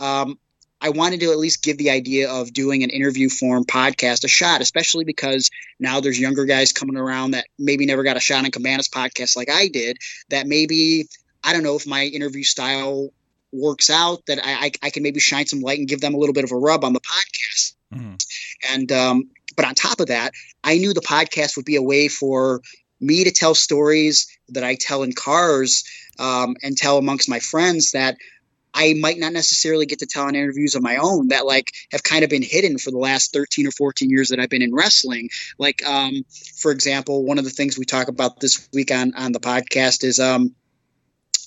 um, 0.00 0.38
I 0.80 0.90
wanted 0.90 1.20
to 1.20 1.30
at 1.30 1.38
least 1.38 1.62
give 1.62 1.78
the 1.78 1.90
idea 1.90 2.30
of 2.30 2.52
doing 2.52 2.82
an 2.82 2.90
interview 2.90 3.28
form 3.28 3.64
podcast 3.64 4.24
a 4.24 4.28
shot, 4.28 4.60
especially 4.60 5.04
because 5.04 5.50
now 5.78 6.00
there's 6.00 6.20
younger 6.20 6.44
guys 6.44 6.72
coming 6.72 6.96
around 6.96 7.30
that 7.32 7.46
maybe 7.58 7.86
never 7.86 8.02
got 8.02 8.16
a 8.16 8.20
shot 8.20 8.44
on 8.44 8.50
Cabana's 8.50 8.88
podcast 8.88 9.36
like 9.36 9.50
I 9.50 9.68
did. 9.68 9.98
That 10.30 10.46
maybe 10.46 11.08
I 11.42 11.52
don't 11.52 11.62
know 11.62 11.76
if 11.76 11.86
my 11.86 12.04
interview 12.04 12.44
style 12.44 13.10
works 13.52 13.88
out, 13.90 14.26
that 14.26 14.38
I, 14.44 14.66
I, 14.66 14.70
I 14.82 14.90
can 14.90 15.02
maybe 15.02 15.20
shine 15.20 15.46
some 15.46 15.60
light 15.60 15.78
and 15.78 15.88
give 15.88 16.00
them 16.00 16.14
a 16.14 16.18
little 16.18 16.34
bit 16.34 16.44
of 16.44 16.52
a 16.52 16.56
rub 16.56 16.84
on 16.84 16.92
the 16.92 17.00
podcast. 17.00 17.74
Mm-hmm. 17.94 18.14
And 18.74 18.92
um, 18.92 19.30
but 19.56 19.64
on 19.64 19.74
top 19.74 20.00
of 20.00 20.08
that, 20.08 20.32
I 20.62 20.78
knew 20.78 20.92
the 20.92 21.00
podcast 21.00 21.56
would 21.56 21.64
be 21.64 21.76
a 21.76 21.82
way 21.82 22.08
for 22.08 22.60
me 23.00 23.24
to 23.24 23.30
tell 23.30 23.54
stories 23.54 24.26
that 24.50 24.64
I 24.64 24.74
tell 24.74 25.02
in 25.02 25.12
cars 25.12 25.84
um, 26.18 26.56
and 26.62 26.76
tell 26.76 26.98
amongst 26.98 27.28
my 27.28 27.40
friends 27.40 27.92
that 27.92 28.16
I 28.76 28.92
might 28.92 29.18
not 29.18 29.32
necessarily 29.32 29.86
get 29.86 30.00
to 30.00 30.06
tell 30.06 30.28
in 30.28 30.34
interviews 30.34 30.74
of 30.74 30.82
my 30.82 30.96
own 30.96 31.28
that 31.28 31.46
like 31.46 31.72
have 31.92 32.02
kind 32.02 32.24
of 32.24 32.30
been 32.30 32.42
hidden 32.42 32.76
for 32.76 32.90
the 32.90 32.98
last 32.98 33.32
13 33.32 33.66
or 33.66 33.70
14 33.70 34.10
years 34.10 34.28
that 34.28 34.38
I've 34.38 34.50
been 34.50 34.60
in 34.60 34.74
wrestling. 34.74 35.30
Like, 35.58 35.84
um, 35.84 36.24
for 36.56 36.70
example, 36.70 37.24
one 37.24 37.38
of 37.38 37.44
the 37.44 37.50
things 37.50 37.78
we 37.78 37.86
talk 37.86 38.08
about 38.08 38.38
this 38.38 38.68
week 38.74 38.92
on, 38.92 39.14
on 39.14 39.32
the 39.32 39.40
podcast 39.40 40.04
is, 40.04 40.20
um, 40.20 40.54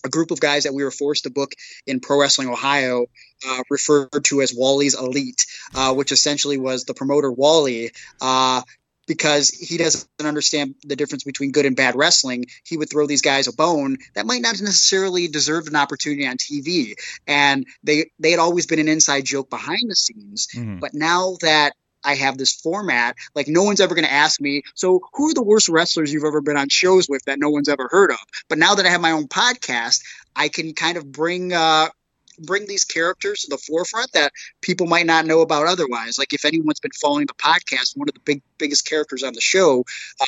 a 0.04 0.10
group 0.10 0.32
of 0.32 0.40
guys 0.40 0.64
that 0.64 0.74
we 0.74 0.84
were 0.84 0.92
forced 0.92 1.24
to 1.24 1.30
book 1.30 1.52
in 1.86 2.00
Pro 2.00 2.20
Wrestling 2.20 2.50
Ohio, 2.50 3.08
uh, 3.46 3.64
referred 3.70 4.24
to 4.26 4.42
as 4.42 4.54
Wally's 4.56 4.98
Elite, 4.98 5.46
uh, 5.76 5.94
which 5.94 6.12
essentially 6.12 6.58
was 6.58 6.86
the 6.86 6.94
promoter 6.94 7.32
Wally. 7.32 7.92
Uh, 8.22 8.62
because 9.10 9.50
he 9.50 9.78
doesn't 9.78 10.08
understand 10.24 10.76
the 10.84 10.96
difference 10.96 11.24
between 11.24 11.52
good 11.52 11.66
and 11.66 11.76
bad 11.76 11.96
wrestling, 11.96 12.46
he 12.64 12.78
would 12.78 12.92
throw 12.92 13.08
these 13.08 13.24
guys 13.24 13.48
a 13.48 13.54
bone 13.54 13.98
that 14.14 14.28
might 14.28 14.44
not 14.44 14.62
necessarily 14.62 15.28
deserve 15.28 15.66
an 15.66 15.76
opportunity 15.76 16.28
on 16.28 16.38
TV. 16.38 16.94
And 17.28 17.66
they 17.84 18.12
they 18.20 18.30
had 18.30 18.40
always 18.40 18.68
been 18.68 18.78
an 18.78 18.88
inside 18.88 19.26
joke 19.26 19.50
behind 19.50 19.90
the 19.90 19.96
scenes. 19.96 20.48
Mm-hmm. 20.56 20.78
But 20.78 20.94
now 20.94 21.38
that 21.42 21.74
I 22.04 22.16
have 22.16 22.38
this 22.38 22.54
format. 22.54 23.18
Like 23.36 23.50
no 23.50 23.64
one's 23.64 23.82
ever 23.82 23.94
going 23.94 24.06
to 24.06 24.12
ask 24.12 24.40
me, 24.40 24.64
so 24.74 25.02
who 25.14 25.32
are 25.32 25.34
the 25.34 25.44
worst 25.44 25.68
wrestlers 25.68 26.14
you've 26.14 26.24
ever 26.24 26.40
been 26.40 26.56
on 26.56 26.70
shows 26.70 27.10
with 27.10 27.26
that 27.26 27.40
no 27.40 27.50
one's 27.50 27.68
ever 27.68 27.90
heard 27.92 28.12
of? 28.12 28.20
But 28.48 28.58
now 28.58 28.76
that 28.76 28.86
I 28.86 28.90
have 28.90 29.02
my 29.02 29.12
own 29.12 29.28
podcast, 29.28 30.02
I 30.34 30.48
can 30.48 30.74
kind 30.74 30.96
of 30.96 31.12
bring 31.12 31.52
uh, 31.52 31.90
bring 32.42 32.68
these 32.68 32.86
characters 32.86 33.42
to 33.42 33.50
the 33.50 33.58
forefront 33.58 34.12
that 34.14 34.32
people 34.62 34.88
might 34.88 35.06
not 35.06 35.26
know 35.26 35.42
about 35.42 35.68
otherwise. 35.68 36.18
Like 36.18 36.34
if 36.34 36.46
anyone's 36.46 36.80
been 36.80 36.92
following 37.00 37.28
the 37.28 37.34
podcast, 37.34 37.98
one 37.98 38.10
of 38.10 38.14
the 38.14 38.22
big 38.22 38.42
biggest 38.58 38.86
characters 38.86 39.24
on 39.24 39.34
the 39.34 39.42
show. 39.42 39.86
Um, 40.22 40.28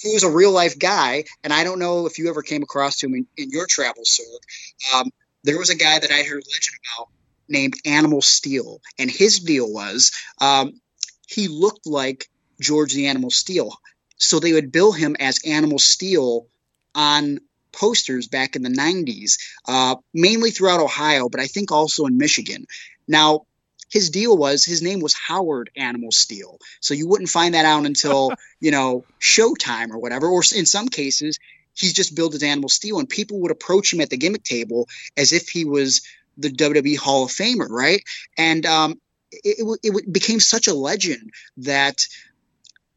he 0.00 0.12
was 0.12 0.24
a 0.24 0.30
real 0.30 0.52
life 0.52 0.78
guy, 0.78 1.24
and 1.42 1.52
I 1.52 1.64
don't 1.64 1.78
know 1.78 2.06
if 2.06 2.18
you 2.18 2.28
ever 2.28 2.42
came 2.42 2.62
across 2.62 3.02
him 3.02 3.14
in, 3.14 3.26
in 3.36 3.50
your 3.50 3.66
travels, 3.66 4.10
sir. 4.10 4.94
Um, 4.94 5.10
there 5.42 5.58
was 5.58 5.70
a 5.70 5.76
guy 5.76 5.98
that 5.98 6.10
I 6.10 6.22
heard 6.22 6.42
legend 6.46 6.76
about 6.96 7.08
named 7.48 7.74
Animal 7.84 8.20
Steele, 8.20 8.80
and 8.98 9.10
his 9.10 9.40
deal 9.40 9.72
was 9.72 10.12
um, 10.40 10.80
he 11.26 11.48
looked 11.48 11.86
like 11.86 12.28
George 12.60 12.94
the 12.94 13.06
Animal 13.06 13.30
Steele. 13.30 13.72
So 14.18 14.38
they 14.38 14.52
would 14.52 14.72
bill 14.72 14.92
him 14.92 15.16
as 15.18 15.40
Animal 15.44 15.78
Steele 15.78 16.46
on 16.94 17.38
posters 17.76 18.26
back 18.26 18.56
in 18.56 18.62
the 18.62 18.70
90s, 18.70 19.38
uh, 19.68 19.96
mainly 20.12 20.50
throughout 20.50 20.80
Ohio, 20.80 21.28
but 21.28 21.40
I 21.40 21.46
think 21.46 21.70
also 21.70 22.06
in 22.06 22.18
Michigan. 22.18 22.66
Now, 23.06 23.46
his 23.90 24.10
deal 24.10 24.36
was 24.36 24.64
his 24.64 24.82
name 24.82 25.00
was 25.00 25.14
Howard 25.14 25.70
Animal 25.76 26.10
Steele. 26.10 26.58
So 26.80 26.94
you 26.94 27.06
wouldn't 27.06 27.30
find 27.30 27.54
that 27.54 27.64
out 27.64 27.86
until, 27.86 28.32
you 28.60 28.70
know, 28.70 29.04
Showtime 29.20 29.90
or 29.90 29.98
whatever. 29.98 30.26
Or 30.26 30.42
in 30.54 30.66
some 30.66 30.88
cases, 30.88 31.38
he's 31.74 31.92
just 31.92 32.16
billed 32.16 32.34
as 32.34 32.42
Animal 32.42 32.68
Steele, 32.68 32.98
and 32.98 33.08
people 33.08 33.40
would 33.40 33.52
approach 33.52 33.92
him 33.92 34.00
at 34.00 34.10
the 34.10 34.16
gimmick 34.16 34.42
table 34.42 34.88
as 35.16 35.32
if 35.32 35.48
he 35.48 35.64
was 35.64 36.02
the 36.36 36.50
WWE 36.50 36.98
Hall 36.98 37.24
of 37.24 37.30
Famer, 37.30 37.68
right? 37.70 38.02
And 38.36 38.66
um, 38.66 39.00
it, 39.30 39.78
it, 39.82 39.94
it 39.94 40.12
became 40.12 40.40
such 40.40 40.66
a 40.66 40.74
legend 40.74 41.30
that 41.58 42.06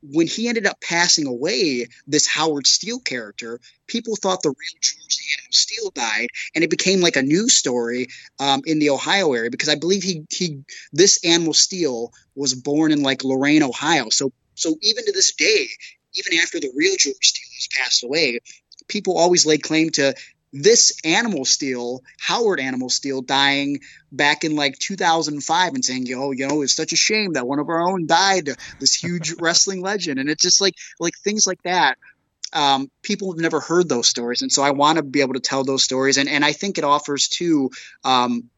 when 0.01 0.27
he 0.27 0.47
ended 0.47 0.65
up 0.65 0.79
passing 0.81 1.27
away, 1.27 1.87
this 2.07 2.27
Howard 2.27 2.67
Steele 2.67 2.99
character, 2.99 3.59
people 3.87 4.15
thought 4.15 4.41
the 4.41 4.49
real 4.49 4.79
George 4.81 5.17
Animal 5.37 5.51
Steele 5.51 5.91
died, 5.91 6.27
and 6.55 6.63
it 6.63 6.69
became 6.69 7.01
like 7.01 7.15
a 7.15 7.21
news 7.21 7.55
story 7.55 8.07
um, 8.39 8.61
in 8.65 8.79
the 8.79 8.89
Ohio 8.89 9.33
area 9.33 9.49
because 9.49 9.69
I 9.69 9.75
believe 9.75 10.03
he 10.03 10.25
he 10.29 10.63
this 10.93 11.23
Animal 11.25 11.53
Steele 11.53 12.11
was 12.35 12.53
born 12.53 12.91
in 12.91 13.03
like 13.03 13.23
Lorain, 13.23 13.63
Ohio. 13.63 14.09
So 14.09 14.31
so 14.55 14.75
even 14.81 15.05
to 15.05 15.11
this 15.11 15.33
day, 15.33 15.67
even 16.13 16.39
after 16.39 16.59
the 16.59 16.71
real 16.75 16.95
George 16.97 17.15
Steele 17.21 17.49
has 17.55 17.67
passed 17.77 18.03
away, 18.03 18.39
people 18.87 19.17
always 19.17 19.45
lay 19.45 19.57
claim 19.57 19.89
to 19.91 20.13
this 20.51 20.93
animal 21.03 21.45
steel, 21.45 22.03
Howard 22.19 22.59
Animal 22.59 22.89
Steel, 22.89 23.21
dying 23.21 23.79
back 24.11 24.43
in 24.43 24.55
like 24.55 24.77
2005 24.79 25.73
and 25.73 25.85
saying, 25.85 26.05
"Yo, 26.05 26.31
you 26.31 26.47
know, 26.47 26.61
it's 26.61 26.75
such 26.75 26.93
a 26.93 26.97
shame 26.97 27.33
that 27.33 27.47
one 27.47 27.59
of 27.59 27.69
our 27.69 27.81
own 27.87 28.07
died, 28.07 28.49
this 28.79 28.93
huge 28.93 29.33
wrestling 29.39 29.81
legend." 29.81 30.19
And 30.19 30.29
it's 30.29 30.41
just 30.41 30.61
like 30.61 30.75
like 30.99 31.13
things 31.23 31.45
like 31.45 31.61
that. 31.63 31.97
Um, 32.51 32.89
people 33.03 33.31
have 33.31 33.39
never 33.39 33.59
heard 33.59 33.87
those 33.87 34.07
stories, 34.07 34.41
and 34.41 34.51
so 34.51 34.63
I 34.63 34.71
want 34.71 34.97
to 34.97 35.03
be 35.03 35.21
able 35.21 35.35
to 35.35 35.39
tell 35.39 35.63
those 35.63 35.83
stories. 35.83 36.17
And 36.17 36.27
and 36.27 36.43
I 36.43 36.53
think 36.53 36.77
it 36.77 36.83
offers 36.83 37.27
too 37.27 37.69
um, 38.03 38.49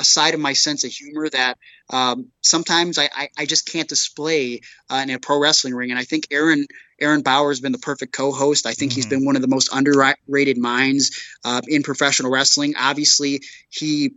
a 0.00 0.04
side 0.04 0.34
of 0.34 0.40
my 0.40 0.54
sense 0.54 0.82
of 0.84 0.90
humor 0.90 1.28
that 1.28 1.58
um, 1.90 2.28
sometimes 2.40 2.98
I, 2.98 3.08
I, 3.14 3.28
I 3.38 3.46
just 3.46 3.70
can't 3.70 3.88
display 3.88 4.62
uh, 4.88 5.00
in 5.02 5.10
a 5.10 5.18
pro 5.18 5.38
wrestling 5.38 5.74
ring. 5.74 5.90
And 5.90 5.98
I 5.98 6.04
think 6.04 6.26
Aaron 6.30 6.66
Aaron 7.00 7.22
Bauer 7.22 7.50
has 7.50 7.60
been 7.60 7.72
the 7.72 7.78
perfect 7.78 8.12
co-host. 8.12 8.66
I 8.66 8.72
think 8.72 8.92
mm-hmm. 8.92 8.96
he's 8.96 9.06
been 9.06 9.24
one 9.24 9.36
of 9.36 9.42
the 9.42 9.48
most 9.48 9.70
underrated 9.72 10.58
minds 10.58 11.18
uh, 11.44 11.60
in 11.68 11.82
professional 11.82 12.30
wrestling. 12.30 12.74
Obviously, 12.78 13.40
he 13.70 14.12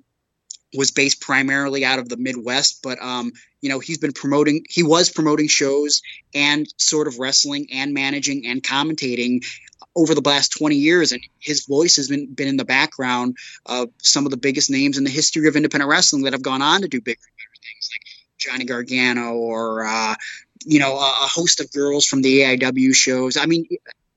was 0.75 0.92
based 0.92 1.22
primarily 1.22 1.86
out 1.86 2.00
of 2.00 2.10
the 2.10 2.18
Midwest, 2.18 2.82
but 2.84 3.01
um, 3.01 3.32
you 3.62 3.70
know 3.70 3.80
he's 3.80 3.98
been 3.98 4.13
promoting. 4.13 4.65
He 4.70 4.84
was 4.84 5.10
promoting 5.10 5.48
shows 5.48 6.01
and 6.34 6.68
sort 6.77 7.08
of 7.08 7.20
wrestling 7.20 7.68
and 7.72 7.94
managing 7.94 8.46
and 8.48 8.62
commentating 8.62 9.46
over 9.96 10.15
the 10.15 10.27
last 10.27 10.58
20 10.58 10.75
years 10.75 11.12
and 11.12 11.22
his 11.39 11.68
voice 11.68 11.98
has 11.98 12.08
been 12.08 12.34
been 12.34 12.48
in 12.48 12.58
the 12.58 12.65
background 12.65 13.38
of 13.68 13.89
some 14.00 14.25
of 14.25 14.32
the 14.32 14.38
biggest 14.38 14.72
names 14.72 14.98
in 14.98 15.03
the 15.03 15.10
history 15.10 15.48
of 15.48 15.56
independent 15.56 15.88
wrestling 15.88 16.24
that 16.24 16.34
have 16.34 16.42
gone 16.42 16.63
on 16.63 16.82
to 16.82 16.88
do 16.88 17.00
bigger 17.00 17.20
things 17.62 17.89
like 17.92 18.01
Johnny 18.39 18.65
Gargano 18.65 19.34
or 19.34 19.86
uh, 19.86 20.15
you 20.65 20.80
know, 20.80 20.98
a, 20.98 21.08
a 21.24 21.27
host 21.27 21.60
of 21.60 21.72
girls 21.72 22.06
from 22.06 22.22
the 22.22 22.42
AIW 22.42 22.96
shows. 22.96 23.38
I 23.38 23.46
mean, 23.46 23.68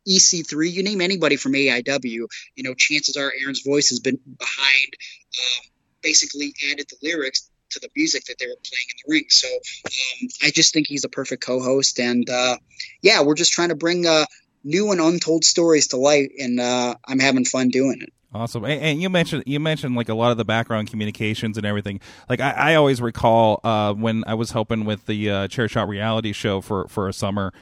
EC3, 0.08 0.70
you 0.70 0.82
name 0.82 1.00
anybody 1.00 1.36
from 1.36 1.52
AIW, 1.52 2.26
you 2.54 2.62
know, 2.62 2.74
chances 2.74 3.16
are 3.16 3.32
Aaron's 3.40 3.62
voice 3.62 3.88
has 3.88 4.00
been 4.00 4.18
behind, 4.38 4.96
um, 5.38 5.66
basically 6.06 6.54
added 6.70 6.86
the 6.88 6.96
lyrics 7.02 7.50
to 7.70 7.80
the 7.80 7.88
music 7.96 8.24
that 8.26 8.36
they 8.38 8.46
were 8.46 8.56
playing 8.64 8.86
in 8.90 8.96
the 9.04 9.12
ring. 9.12 9.24
So 9.28 9.48
um, 9.48 10.28
I 10.44 10.50
just 10.50 10.72
think 10.72 10.86
he's 10.86 11.04
a 11.04 11.08
perfect 11.08 11.44
co-host, 11.44 11.98
and 11.98 12.28
uh, 12.30 12.56
yeah, 13.02 13.22
we're 13.22 13.34
just 13.34 13.52
trying 13.52 13.70
to 13.70 13.74
bring 13.74 14.06
uh, 14.06 14.24
new 14.62 14.92
and 14.92 15.00
untold 15.00 15.44
stories 15.44 15.88
to 15.88 15.96
light, 15.96 16.30
and 16.38 16.60
uh, 16.60 16.94
I'm 17.06 17.18
having 17.18 17.44
fun 17.44 17.70
doing 17.70 17.98
it. 18.00 18.12
Awesome, 18.32 18.64
and, 18.64 18.82
and, 18.82 19.02
you 19.02 19.08
mentioned 19.08 19.44
you 19.46 19.58
mentioned 19.58 19.96
like 19.96 20.08
a 20.08 20.14
lot 20.14 20.30
of 20.30 20.36
the 20.36 20.44
background 20.44 20.90
communications 20.90 21.56
and 21.56 21.66
everything. 21.66 22.00
Like 22.28 22.40
I, 22.40 22.50
I 22.50 22.74
always 22.74 23.00
recall 23.00 23.60
uh, 23.64 23.94
when 23.94 24.24
I 24.26 24.34
was 24.34 24.50
helping 24.50 24.84
with 24.84 25.06
the 25.06 25.30
uh, 25.30 25.48
Chair 25.48 25.68
Shot 25.68 25.88
reality 25.88 26.32
show 26.32 26.60
for 26.60 26.86
for 26.88 27.08
a 27.08 27.12
summer. 27.12 27.52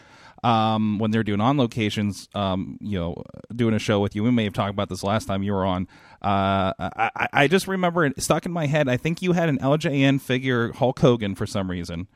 Um, 0.44 0.98
when 0.98 1.10
they're 1.10 1.24
doing 1.24 1.40
on 1.40 1.56
locations, 1.56 2.28
um, 2.34 2.76
you 2.82 2.98
know, 2.98 3.22
doing 3.56 3.72
a 3.72 3.78
show 3.78 4.00
with 4.00 4.14
you. 4.14 4.22
We 4.22 4.30
may 4.30 4.44
have 4.44 4.52
talked 4.52 4.70
about 4.70 4.90
this 4.90 5.02
last 5.02 5.24
time 5.24 5.42
you 5.42 5.52
were 5.52 5.64
on. 5.64 5.88
Uh, 6.20 6.72
I, 6.78 7.28
I 7.32 7.48
just 7.48 7.66
remember 7.66 8.04
it 8.04 8.22
stuck 8.22 8.44
in 8.44 8.52
my 8.52 8.66
head. 8.66 8.86
I 8.86 8.98
think 8.98 9.22
you 9.22 9.32
had 9.32 9.48
an 9.48 9.58
LJN 9.58 10.20
figure 10.20 10.72
Hulk 10.72 10.98
Hogan 10.98 11.34
for 11.34 11.46
some 11.46 11.70
reason. 11.70 12.08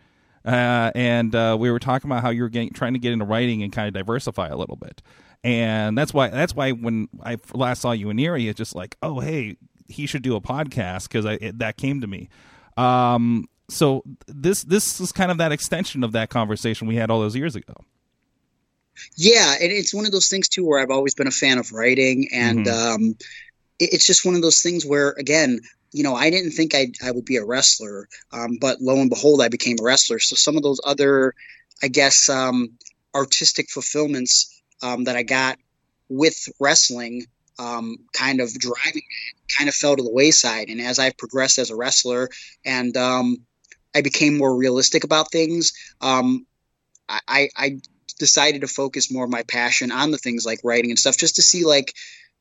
Uh, 0.45 0.91
and 0.95 1.35
uh, 1.35 1.57
we 1.59 1.71
were 1.71 1.79
talking 1.79 2.11
about 2.11 2.23
how 2.23 2.29
you 2.29 2.43
were 2.43 2.49
getting, 2.51 2.71
trying 2.71 2.93
to 2.93 2.99
get 2.99 3.13
into 3.13 3.25
writing 3.25 3.63
and 3.63 3.73
kind 3.73 3.89
of 3.89 3.95
diversify 3.95 4.49
a 4.49 4.57
little 4.57 4.77
bit 4.77 5.01
and 5.45 5.97
that's 5.97 6.13
why 6.13 6.29
that's 6.29 6.55
why 6.55 6.73
when 6.73 7.09
I 7.23 7.39
last 7.55 7.83
saw 7.83 7.93
you 7.93 8.11
in 8.11 8.19
Erie, 8.19 8.49
it's 8.49 8.59
just 8.59 8.75
like, 8.75 8.97
oh 9.03 9.21
hey, 9.21 9.57
he 9.87 10.07
should 10.07 10.23
do 10.23 10.37
a 10.37 10.41
podcast 10.41 11.09
because 11.09 11.25
that 11.55 11.77
came 11.77 12.01
to 12.01 12.07
me. 12.07 12.29
Um, 12.77 13.47
so 13.69 14.03
this 14.27 14.63
this 14.65 15.01
is 15.01 15.13
kind 15.13 15.31
of 15.31 15.39
that 15.39 15.53
extension 15.53 16.03
of 16.03 16.13
that 16.13 16.31
conversation 16.31 16.89
we 16.89 16.97
had 16.97 17.11
all 17.11 17.21
those 17.21 17.37
years 17.37 17.55
ago. 17.55 17.75
Yeah, 19.17 19.55
and 19.61 19.73
it's 19.73 19.95
one 19.95 20.07
of 20.07 20.13
those 20.13 20.29
things 20.29 20.49
too 20.49 20.65
where 20.65 20.81
I've 20.81 20.91
always 20.91 21.15
been 21.15 21.27
a 21.27 21.33
fan 21.33 21.59
of 21.59 21.73
writing, 21.73 22.29
and 22.33 22.67
mm-hmm. 22.67 22.95
um, 22.95 23.17
it, 23.79 23.91
it's 23.93 24.07
just 24.07 24.25
one 24.25 24.35
of 24.35 24.43
those 24.43 24.63
things 24.63 24.85
where 24.85 25.11
again. 25.13 25.61
You 25.91 26.03
know, 26.03 26.15
I 26.15 26.29
didn't 26.29 26.51
think 26.51 26.75
I 26.75 26.89
I 27.03 27.11
would 27.11 27.25
be 27.25 27.39
a 27.39 27.45
wrestler, 27.47 28.11
um, 28.31 28.59
but 28.61 28.83
lo 28.83 29.01
and 29.01 29.09
behold, 29.09 29.41
I 29.41 29.49
became 29.49 29.79
a 29.81 29.83
wrestler. 29.83 30.19
So 30.19 30.37
some 30.37 30.59
of 30.59 30.63
those 30.63 30.79
other, 30.85 31.33
I 31.83 31.89
guess, 31.89 32.29
um, 32.29 32.73
artistic 33.15 33.71
fulfillments 33.71 34.61
um, 34.83 35.05
that 35.05 35.17
I 35.17 35.23
got 35.23 35.57
with 36.11 36.47
wrestling 36.61 37.25
um, 37.59 37.97
kind 38.13 38.41
of 38.41 38.53
driving 38.55 39.03
kind 39.57 39.69
of 39.69 39.75
fell 39.75 39.97
to 39.97 40.03
the 40.03 40.13
wayside. 40.13 40.69
And 40.69 40.81
as 40.81 40.99
I've 40.99 41.17
progressed 41.17 41.59
as 41.59 41.71
a 41.71 41.77
wrestler 41.77 42.29
and 42.65 42.97
um, 42.97 43.39
I 43.95 44.03
became 44.03 44.39
more 44.39 44.55
realistic 44.55 45.05
about 45.05 45.33
things, 45.33 45.73
um, 46.01 46.47
I, 47.09 47.49
I, 47.57 47.81
decided 48.19 48.63
to 48.63 48.69
focus 48.69 49.13
more 49.13 49.25
of 49.25 49.31
my 49.31 49.43
passion 49.45 49.91
on 49.91 50.11
the 50.11 50.19
things 50.19 50.45
like 50.45 50.61
writing 50.65 50.91
and 50.91 50.99
stuff 50.99 51.17
just 51.17 51.37
to 51.37 51.43
see 51.43 51.65
like, 51.65 51.95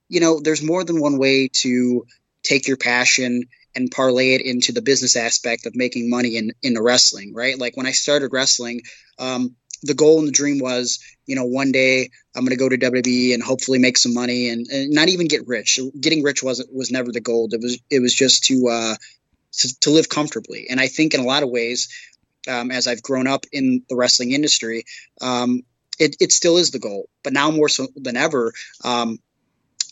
you 0.10 0.20
know, 0.20 0.40
there's 0.40 0.64
more 0.64 0.84
than 0.84 1.00
one 1.00 1.18
way 1.18 1.50
to 1.52 2.06
take 2.44 2.68
your 2.68 2.78
passion 2.78 3.44
and 3.76 3.92
parlay 3.92 4.34
it 4.34 4.42
into 4.42 4.72
the 4.72 4.82
business 4.82 5.16
aspect 5.16 5.66
of 5.66 5.76
making 5.76 6.10
money 6.10 6.38
in, 6.38 6.52
in 6.64 6.74
the 6.74 6.82
wrestling, 6.82 7.34
right? 7.34 7.60
Like 7.60 7.78
when 7.78 7.86
I 7.86 7.92
started 7.92 8.32
wrestling, 8.32 8.82
um, 9.20 9.56
the 9.84 9.94
goal 9.94 10.20
and 10.20 10.28
the 10.28 10.32
dream 10.32 10.60
was, 10.60 11.00
you 11.26 11.36
know, 11.36 11.46
one 11.46 11.72
day 11.72 12.10
I'm 12.36 12.44
going 12.44 12.50
to 12.50 12.56
go 12.58 12.70
to 12.70 12.78
WWE 12.78 13.34
and 13.34 13.44
hopefully 13.44 13.80
make 13.80 13.98
some 13.98 14.14
money 14.14 14.50
and, 14.50 14.66
and, 14.68 14.92
not 14.92 15.10
even 15.10 15.28
get 15.28 15.48
rich. 15.48 15.80
Getting 16.00 16.24
rich 16.24 16.42
wasn't 16.42 16.74
was 16.74 16.90
never 16.90 17.12
the 17.12 17.22
goal. 17.22 17.50
It 17.52 17.62
was 17.62 17.80
it 17.92 18.00
was 18.00 18.14
just 18.14 18.46
to 18.46 18.68
uh, 18.70 18.96
to, 19.54 19.80
to 19.82 19.90
live 19.92 20.10
comfortably. 20.10 20.68
And 20.70 20.80
I 20.80 20.88
think 20.88 21.14
in 21.14 21.20
a 21.20 21.26
lot 21.26 21.44
of 21.44 21.50
ways, 21.50 21.90
um, 22.48 22.72
as 22.72 22.88
I've 22.88 23.02
grown 23.02 23.28
up 23.28 23.46
in 23.52 23.84
the 23.90 23.96
wrestling 23.96 24.32
industry, 24.32 24.86
um, 25.22 25.64
it, 26.00 26.16
it 26.20 26.32
still 26.32 26.58
is 26.58 26.72
the 26.72 26.80
goal. 26.80 27.10
But 27.24 27.34
now 27.34 27.52
more 27.52 27.70
so 27.70 27.88
than 27.96 28.18
ever, 28.18 28.54
um, 28.84 29.20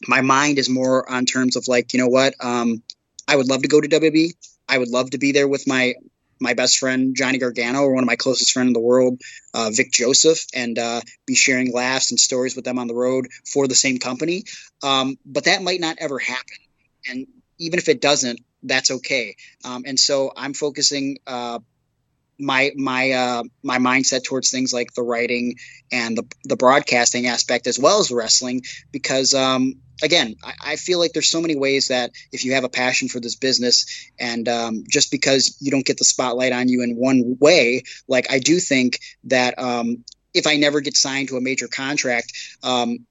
my 0.07 0.21
mind 0.21 0.59
is 0.59 0.69
more 0.69 1.09
on 1.09 1.25
terms 1.25 1.55
of 1.55 1.67
like, 1.67 1.93
you 1.93 1.99
know 1.99 2.07
what, 2.07 2.33
um, 2.39 2.83
I 3.27 3.35
would 3.35 3.47
love 3.47 3.61
to 3.63 3.67
go 3.67 3.81
to 3.81 3.87
WWE. 3.87 4.33
I 4.67 4.77
would 4.77 4.89
love 4.89 5.11
to 5.11 5.17
be 5.17 5.31
there 5.31 5.47
with 5.47 5.67
my 5.67 5.95
my 6.39 6.53
best 6.53 6.79
friend 6.79 7.15
Johnny 7.15 7.37
Gargano 7.37 7.81
or 7.83 7.93
one 7.93 8.03
of 8.03 8.07
my 8.07 8.17
closest 8.17 8.51
friends 8.51 8.67
in 8.67 8.73
the 8.73 8.79
world, 8.79 9.21
uh, 9.53 9.69
Vic 9.73 9.91
Joseph, 9.91 10.45
and 10.53 10.77
uh, 10.77 10.99
be 11.25 11.33
sharing 11.33 11.71
laughs 11.71 12.11
and 12.11 12.19
stories 12.19 12.57
with 12.57 12.65
them 12.65 12.77
on 12.77 12.87
the 12.87 12.93
road 12.93 13.27
for 13.45 13.67
the 13.67 13.75
same 13.75 13.99
company. 13.99 14.43
Um, 14.83 15.17
but 15.25 15.45
that 15.45 15.63
might 15.63 15.79
not 15.79 15.97
ever 15.99 16.19
happen, 16.19 16.57
and 17.07 17.27
even 17.57 17.79
if 17.79 17.87
it 17.87 18.01
doesn't, 18.01 18.41
that's 18.63 18.91
okay. 18.91 19.35
Um, 19.63 19.83
and 19.85 19.99
so 19.99 20.33
I'm 20.35 20.53
focusing 20.53 21.19
uh, 21.25 21.59
my 22.39 22.71
my 22.75 23.11
uh, 23.11 23.43
my 23.63 23.77
mindset 23.77 24.23
towards 24.23 24.51
things 24.51 24.73
like 24.73 24.93
the 24.93 25.01
writing 25.01 25.55
and 25.91 26.17
the 26.17 26.23
the 26.43 26.55
broadcasting 26.55 27.27
aspect 27.27 27.67
as 27.67 27.79
well 27.79 27.99
as 27.99 28.11
wrestling 28.11 28.63
because 28.91 29.33
um, 29.33 29.75
again 30.03 30.35
I, 30.43 30.53
I, 30.71 30.75
feel 30.75 30.99
like 30.99 31.13
there's 31.13 31.29
so 31.29 31.41
many 31.41 31.55
ways 31.55 31.87
that 31.87 32.11
if 32.31 32.43
you 32.43 32.53
have 32.53 32.63
a 32.63 32.69
passion 32.69 33.07
for 33.07 33.19
this 33.19 33.35
business 33.35 34.09
and 34.19 34.47
um, 34.49 34.83
just 34.89 35.11
because 35.11 35.57
you 35.61 35.71
don't 35.71 35.85
get 35.85 35.97
the 35.97 36.05
spotlight 36.05 36.51
on 36.51 36.67
you 36.67 36.83
in 36.83 36.95
one 36.95 37.37
way 37.39 37.83
like 38.07 38.31
I 38.31 38.39
do 38.39 38.59
think 38.59 38.99
that 39.25 39.57
um, 39.57 40.03
if 40.33 40.47
I 40.47 40.57
never 40.57 40.81
get 40.81 40.97
signed 40.97 41.29
to 41.29 41.37
a 41.37 41.41
major 41.41 41.67
contract 41.67 42.33
um, 42.63 43.05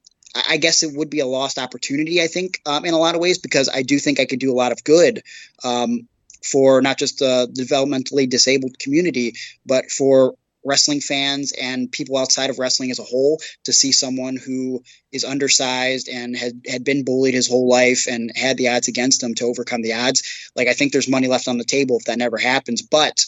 I 0.48 0.56
guess 0.56 0.82
it 0.82 0.96
would 0.96 1.10
be 1.10 1.20
a 1.20 1.26
lost 1.26 1.58
opportunity. 1.58 2.20
I 2.20 2.26
think 2.26 2.60
um, 2.66 2.84
in 2.84 2.92
a 2.92 2.98
lot 2.98 3.14
of 3.14 3.20
ways 3.20 3.38
because 3.38 3.68
I 3.72 3.82
do 3.82 4.00
think 4.00 4.18
I 4.18 4.24
could 4.24 4.40
do 4.40 4.52
a 4.52 4.56
lot 4.56 4.72
of 4.72 4.82
good 4.82 5.22
um, 5.62 6.08
for 6.44 6.82
not 6.82 6.98
just 6.98 7.18
the 7.18 7.48
developmentally 7.56 8.28
disabled 8.28 8.78
community, 8.78 9.34
but 9.64 9.90
for 9.90 10.34
wrestling 10.64 11.00
fans 11.00 11.52
and 11.60 11.92
people 11.92 12.16
outside 12.16 12.50
of 12.50 12.58
wrestling 12.58 12.90
as 12.90 12.98
a 12.98 13.04
whole 13.04 13.38
to 13.64 13.72
see 13.72 13.92
someone 13.92 14.36
who 14.36 14.82
is 15.12 15.24
undersized 15.24 16.08
and 16.08 16.36
had, 16.36 16.62
had 16.66 16.84
been 16.84 17.04
bullied 17.04 17.34
his 17.34 17.48
whole 17.48 17.68
life 17.68 18.06
and 18.08 18.32
had 18.34 18.56
the 18.56 18.68
odds 18.68 18.88
against 18.88 19.22
him 19.22 19.34
to 19.34 19.44
overcome 19.44 19.82
the 19.82 19.92
odds. 19.92 20.50
Like, 20.56 20.68
I 20.68 20.72
think 20.72 20.92
there's 20.92 21.08
money 21.08 21.28
left 21.28 21.48
on 21.48 21.58
the 21.58 21.64
table 21.64 21.98
if 21.98 22.06
that 22.06 22.18
never 22.18 22.38
happens. 22.38 22.82
But 22.82 23.24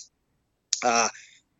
uh, 0.82 1.08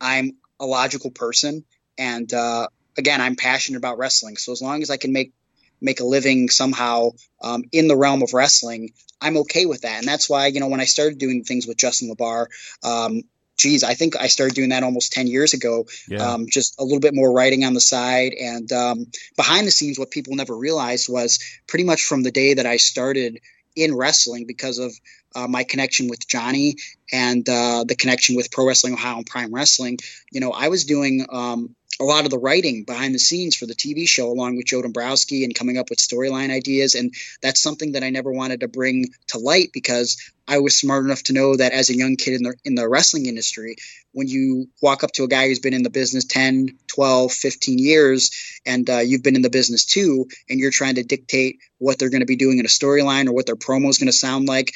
I'm 0.01 0.33
a 0.59 0.67
logical 0.67 1.11
person. 1.11 1.65
And 1.99 2.33
uh, 2.33 2.69
again, 2.97 3.21
I'm 3.21 3.37
passionate 3.37 3.79
about 3.79 3.99
wrestling. 3.99 4.37
So 4.39 4.53
as 4.53 4.63
long 4.63 4.83
as 4.83 4.91
I 4.91 4.97
can 4.97 5.13
make 5.13 5.33
make 5.81 6.01
a 6.01 6.05
living 6.05 6.49
somehow 6.49 7.11
um, 7.43 7.65
in 7.73 7.89
the 7.89 7.97
realm 7.97 8.23
of 8.23 8.33
wrestling, 8.33 8.93
I'm 9.21 9.37
okay 9.39 9.67
with 9.67 9.83
that. 9.83 9.99
And 9.99 10.09
that's 10.09 10.29
why, 10.29 10.47
you 10.47 10.61
know, 10.61 10.69
when 10.69 10.81
I 10.81 10.85
started 10.85 11.19
doing 11.19 11.45
things 11.45 11.67
with 11.67 11.77
Justin 11.77 12.11
LaBar, 12.15 12.47
um, 12.83 13.23
geez, 13.57 13.83
I 13.83 13.95
think 13.95 14.17
I 14.17 14.27
started 14.27 14.55
doing 14.55 14.71
that 14.71 14.83
almost 14.83 15.13
10 15.13 15.27
years 15.27 15.55
ago. 15.55 15.87
Yeah. 16.09 16.19
Um, 16.19 16.47
just 16.49 16.79
a 16.79 16.85
little 16.85 17.01
bit 17.01 17.15
more 17.15 17.33
writing 17.33 17.65
on 17.65 17.75
the 17.75 17.81
side. 17.81 18.33
And 18.35 18.71
um, 18.73 19.07
behind 19.37 19.67
the 19.67 19.71
scenes, 19.71 19.99
what 19.99 20.11
people 20.11 20.35
never 20.35 20.57
realized 20.57 21.09
was 21.09 21.39
pretty 21.67 21.85
much 21.85 22.05
from 22.05 22.23
the 22.23 22.31
day 22.31 22.55
that 22.55 22.67
I 22.67 22.77
started 22.77 23.41
in 23.75 23.95
wrestling 23.95 24.47
because 24.47 24.79
of 24.79 24.93
uh, 25.35 25.47
my 25.47 25.65
connection 25.65 26.09
with 26.09 26.27
Johnny 26.27 26.77
and 27.13 27.49
uh, 27.49 27.85
the 27.87 27.97
connection 27.97 28.37
with 28.37 28.51
Pro 28.51 28.67
Wrestling 28.67 28.95
Ohio 28.95 29.17
and 29.17 29.27
Prime 29.27 29.55
Wrestling, 29.55 29.99
you 30.31 30.41
know, 30.41 30.53
I 30.53 30.69
was 30.69 30.85
doing 30.85 31.27
um, 31.31 31.75
a 32.01 32.05
lot 32.05 32.25
of 32.25 32.31
the 32.31 32.39
writing 32.39 32.85
behind 32.85 33.15
the 33.15 33.19
scenes 33.19 33.57
for 33.57 33.67
the 33.67 33.75
TV 33.75 34.09
show, 34.09 34.31
along 34.31 34.57
with 34.57 34.67
Joe 34.67 34.83
Dombrowski, 34.83 35.45
and 35.45 35.55
coming 35.55 35.79
up 35.79 35.89
with 35.89 35.99
storyline 35.99 36.51
ideas. 36.51 36.95
And 36.95 37.15
that's 37.43 37.63
something 37.63 37.93
that 37.93 38.03
I 38.03 38.11
never 38.11 38.31
wanted 38.31 38.61
to 38.61 38.69
bring 38.69 39.07
to 39.29 39.39
light 39.39 39.71
because 39.73 40.17
I 40.47 40.59
was 40.59 40.79
smart 40.79 41.05
enough 41.05 41.23
to 41.25 41.33
know 41.33 41.57
that 41.57 41.73
as 41.73 41.89
a 41.89 41.97
young 41.97 42.17
kid 42.17 42.35
in 42.35 42.43
the 42.43 42.55
in 42.65 42.75
the 42.75 42.89
wrestling 42.89 43.27
industry, 43.27 43.77
when 44.13 44.29
you 44.29 44.69
walk 44.83 45.05
up 45.05 45.13
to 45.13 45.25
a 45.25 45.29
guy 45.29 45.49
who's 45.49 45.59
been 45.59 45.75
in 45.75 45.83
the 45.83 45.91
business 45.91 46.25
10, 46.25 46.79
12, 46.87 47.33
15 47.33 47.79
years, 47.79 48.31
and 48.65 48.89
uh, 48.89 48.99
you've 48.99 49.23
been 49.23 49.37
in 49.37 49.43
the 49.43 49.51
business 49.51 49.85
too, 49.85 50.27
and 50.49 50.61
you're 50.61 50.71
trying 50.71 50.97
to 50.97 51.03
dictate 51.03 51.59
what 51.79 51.99
they're 51.99 52.11
going 52.11 52.21
to 52.21 52.27
be 52.27 52.37
doing 52.37 52.59
in 52.59 52.67
a 52.67 52.69
storyline 52.69 53.27
or 53.27 53.33
what 53.33 53.47
their 53.47 53.57
promo 53.57 53.89
is 53.89 53.99
going 53.99 54.07
to 54.07 54.13
sound 54.13 54.47
like, 54.47 54.73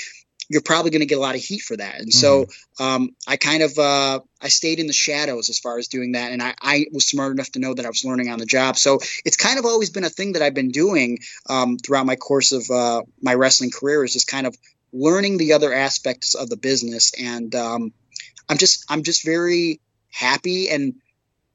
you're 0.48 0.62
probably 0.62 0.90
going 0.90 1.00
to 1.00 1.06
get 1.06 1.18
a 1.18 1.20
lot 1.20 1.34
of 1.34 1.40
heat 1.40 1.60
for 1.60 1.76
that. 1.76 2.00
And 2.00 2.08
mm-hmm. 2.08 2.18
so 2.18 2.46
um, 2.80 3.10
I 3.26 3.36
kind 3.36 3.62
of 3.62 3.78
uh, 3.78 4.20
I 4.40 4.48
stayed 4.48 4.80
in 4.80 4.86
the 4.86 4.92
shadows 4.92 5.48
as 5.48 5.58
far 5.58 5.78
as 5.78 5.88
doing 5.88 6.12
that, 6.12 6.32
and 6.32 6.42
I, 6.42 6.54
I, 6.60 6.86
was 6.92 7.06
smart 7.06 7.32
enough 7.32 7.52
to 7.52 7.60
know 7.60 7.74
that 7.74 7.84
I 7.84 7.88
was 7.88 8.04
learning 8.04 8.30
on 8.30 8.38
the 8.38 8.46
job. 8.46 8.76
So 8.76 8.98
it's 9.24 9.36
kind 9.36 9.58
of 9.58 9.64
always 9.64 9.90
been 9.90 10.04
a 10.04 10.10
thing 10.10 10.32
that 10.32 10.42
I've 10.42 10.54
been 10.54 10.70
doing 10.70 11.18
um, 11.48 11.76
throughout 11.78 12.06
my 12.06 12.16
course 12.16 12.52
of 12.52 12.68
uh, 12.70 13.02
my 13.22 13.34
wrestling 13.34 13.70
career 13.70 14.02
is 14.04 14.12
just 14.12 14.26
kind 14.26 14.46
of 14.46 14.56
learning 14.92 15.38
the 15.38 15.52
other 15.52 15.72
aspects 15.72 16.34
of 16.34 16.48
the 16.48 16.56
business. 16.56 17.12
And 17.20 17.54
um, 17.54 17.92
I'm 18.48 18.58
just 18.58 18.84
I'm 18.88 19.02
just 19.02 19.24
very 19.24 19.80
happy 20.10 20.68
and 20.68 20.94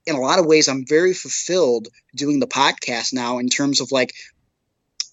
in 0.05 0.15
a 0.15 0.19
lot 0.19 0.39
of 0.39 0.45
ways 0.45 0.69
I'm 0.69 0.85
very 0.85 1.13
fulfilled 1.13 1.89
doing 2.15 2.39
the 2.39 2.47
podcast 2.47 3.13
now 3.13 3.39
in 3.39 3.49
terms 3.49 3.81
of 3.81 3.91
like 3.91 4.13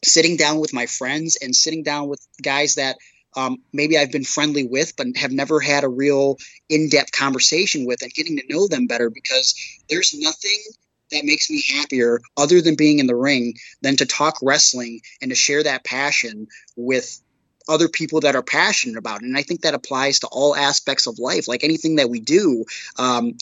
sitting 0.04 0.36
down 0.36 0.58
with 0.58 0.72
my 0.72 0.86
friends 0.86 1.36
and 1.40 1.54
sitting 1.54 1.82
down 1.82 2.08
with 2.08 2.24
guys 2.42 2.76
that 2.76 2.96
um, 3.36 3.58
maybe 3.72 3.96
I've 3.98 4.12
been 4.12 4.24
friendly 4.24 4.66
with, 4.66 4.96
but 4.96 5.16
have 5.16 5.32
never 5.32 5.60
had 5.60 5.84
a 5.84 5.88
real 5.88 6.38
in 6.68 6.88
depth 6.88 7.12
conversation 7.12 7.86
with 7.86 8.02
and 8.02 8.12
getting 8.12 8.36
to 8.36 8.44
know 8.48 8.68
them 8.68 8.86
better 8.86 9.10
because 9.10 9.54
there's 9.88 10.14
nothing 10.14 10.58
that 11.10 11.24
makes 11.24 11.50
me 11.50 11.62
happier 11.62 12.20
other 12.36 12.60
than 12.60 12.74
being 12.74 12.98
in 12.98 13.06
the 13.06 13.14
ring 13.14 13.54
than 13.82 13.96
to 13.96 14.06
talk 14.06 14.36
wrestling 14.42 15.00
and 15.20 15.30
to 15.30 15.34
share 15.34 15.62
that 15.62 15.84
passion 15.84 16.48
with 16.76 17.20
other 17.68 17.88
people 17.88 18.20
that 18.20 18.34
are 18.34 18.42
passionate 18.42 18.96
about 18.96 19.22
it. 19.22 19.26
And 19.26 19.36
I 19.36 19.42
think 19.42 19.60
that 19.62 19.74
applies 19.74 20.20
to 20.20 20.28
all 20.28 20.56
aspects 20.56 21.06
of 21.06 21.18
life. 21.18 21.46
Like 21.46 21.64
anything 21.64 21.96
that 21.96 22.10
we 22.10 22.20
do, 22.20 22.64
um, 22.98 23.36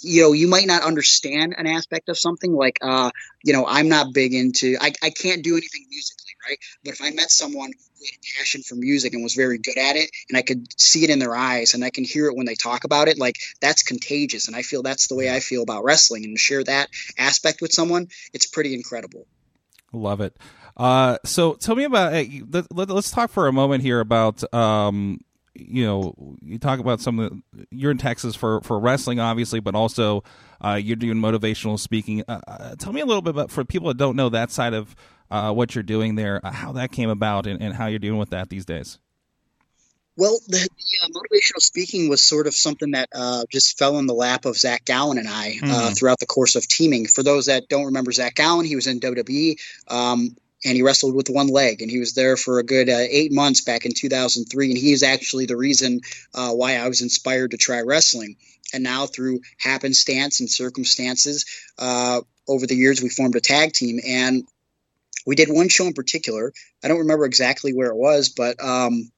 you 0.00 0.22
know, 0.22 0.32
you 0.32 0.46
might 0.46 0.66
not 0.66 0.82
understand 0.82 1.54
an 1.56 1.66
aspect 1.66 2.08
of 2.08 2.18
something. 2.18 2.52
Like, 2.52 2.78
uh, 2.82 3.10
you 3.42 3.52
know, 3.52 3.64
I'm 3.66 3.88
not 3.88 4.12
big 4.12 4.34
into, 4.34 4.76
I, 4.80 4.92
I 5.02 5.10
can't 5.10 5.42
do 5.42 5.56
anything 5.56 5.86
musically, 5.88 6.34
right? 6.46 6.58
But 6.84 6.94
if 6.94 7.02
I 7.02 7.10
met 7.12 7.30
someone 7.30 7.70
passion 8.36 8.62
for 8.62 8.74
music 8.74 9.14
and 9.14 9.22
was 9.22 9.34
very 9.34 9.58
good 9.58 9.78
at 9.78 9.96
it, 9.96 10.10
and 10.28 10.36
I 10.36 10.42
could 10.42 10.66
see 10.80 11.04
it 11.04 11.10
in 11.10 11.18
their 11.18 11.34
eyes 11.34 11.74
and 11.74 11.84
I 11.84 11.90
can 11.90 12.04
hear 12.04 12.26
it 12.26 12.36
when 12.36 12.46
they 12.46 12.54
talk 12.54 12.84
about 12.84 13.08
it, 13.08 13.18
like 13.18 13.36
that's 13.60 13.82
contagious. 13.82 14.48
And 14.48 14.56
I 14.56 14.62
feel 14.62 14.82
that's 14.82 15.08
the 15.08 15.14
way 15.14 15.34
I 15.34 15.40
feel 15.40 15.62
about 15.62 15.84
wrestling. 15.84 16.24
And 16.24 16.34
to 16.34 16.38
share 16.38 16.64
that 16.64 16.88
aspect 17.18 17.60
with 17.60 17.72
someone, 17.72 18.08
it's 18.32 18.46
pretty 18.46 18.74
incredible. 18.74 19.26
Love 19.92 20.20
it. 20.20 20.36
Uh, 20.76 21.18
so 21.24 21.54
tell 21.54 21.74
me 21.74 21.84
about. 21.84 22.12
let, 22.70 22.90
us 22.90 23.10
talk 23.10 23.30
for 23.30 23.46
a 23.46 23.52
moment 23.52 23.82
here 23.82 24.00
about 24.00 24.42
um, 24.52 25.20
you 25.58 25.84
know, 25.84 26.36
you 26.42 26.58
talk 26.58 26.80
about 26.80 27.00
some 27.00 27.18
of 27.18 27.30
the, 27.30 27.66
you're 27.70 27.90
in 27.90 27.98
Texas 27.98 28.36
for, 28.36 28.60
for 28.60 28.78
wrestling, 28.78 29.20
obviously, 29.20 29.60
but 29.60 29.74
also 29.74 30.22
uh, 30.62 30.74
you're 30.74 30.96
doing 30.96 31.16
motivational 31.16 31.78
speaking. 31.78 32.22
Uh, 32.28 32.40
uh, 32.46 32.74
tell 32.76 32.92
me 32.92 33.00
a 33.00 33.06
little 33.06 33.22
bit 33.22 33.30
about, 33.30 33.50
for 33.50 33.64
people 33.64 33.88
that 33.88 33.96
don't 33.96 34.16
know 34.16 34.28
that 34.28 34.50
side 34.50 34.74
of 34.74 34.94
uh, 35.30 35.52
what 35.52 35.74
you're 35.74 35.84
doing 35.84 36.14
there, 36.14 36.40
uh, 36.44 36.50
how 36.50 36.72
that 36.72 36.92
came 36.92 37.10
about 37.10 37.46
and, 37.46 37.62
and 37.62 37.74
how 37.74 37.86
you're 37.86 37.98
dealing 37.98 38.18
with 38.18 38.30
that 38.30 38.48
these 38.48 38.64
days. 38.64 38.98
Well, 40.18 40.38
the, 40.48 40.56
the 40.56 40.96
uh, 41.04 41.08
motivational 41.08 41.60
speaking 41.60 42.08
was 42.08 42.24
sort 42.24 42.46
of 42.46 42.54
something 42.54 42.92
that 42.92 43.10
uh, 43.14 43.44
just 43.50 43.78
fell 43.78 43.98
in 43.98 44.06
the 44.06 44.14
lap 44.14 44.46
of 44.46 44.56
Zach 44.56 44.84
Gowen 44.86 45.18
and 45.18 45.28
I 45.28 45.58
uh, 45.62 45.66
mm. 45.66 45.96
throughout 45.96 46.20
the 46.20 46.26
course 46.26 46.56
of 46.56 46.66
teaming. 46.66 47.06
For 47.06 47.22
those 47.22 47.46
that 47.46 47.68
don't 47.68 47.86
remember 47.86 48.12
Zach 48.12 48.34
Gowen, 48.34 48.64
he 48.64 48.76
was 48.76 48.86
in 48.86 49.00
WWE. 49.00 49.56
Um, 49.88 50.36
and 50.64 50.74
he 50.74 50.82
wrestled 50.82 51.14
with 51.14 51.28
one 51.28 51.48
leg 51.48 51.82
and 51.82 51.90
he 51.90 51.98
was 51.98 52.14
there 52.14 52.36
for 52.36 52.58
a 52.58 52.64
good 52.64 52.88
uh, 52.88 52.96
eight 52.98 53.32
months 53.32 53.60
back 53.60 53.84
in 53.84 53.92
2003 53.92 54.70
and 54.70 54.78
he 54.78 54.92
is 54.92 55.02
actually 55.02 55.46
the 55.46 55.56
reason 55.56 56.00
uh, 56.34 56.50
why 56.50 56.76
i 56.76 56.88
was 56.88 57.02
inspired 57.02 57.50
to 57.50 57.56
try 57.56 57.82
wrestling 57.82 58.36
and 58.72 58.82
now 58.82 59.06
through 59.06 59.40
happenstance 59.58 60.40
and 60.40 60.50
circumstances 60.50 61.44
uh, 61.78 62.20
over 62.48 62.66
the 62.66 62.74
years 62.74 63.02
we 63.02 63.08
formed 63.08 63.36
a 63.36 63.40
tag 63.40 63.72
team 63.72 64.00
and 64.06 64.44
we 65.26 65.34
did 65.34 65.48
one 65.48 65.68
show 65.68 65.86
in 65.86 65.92
particular. 65.92 66.52
I 66.82 66.88
don't 66.88 67.00
remember 67.00 67.24
exactly 67.24 67.72
where 67.72 67.90
it 67.90 67.96
was 67.96 68.30
but 68.30 68.62
um, 68.62 69.10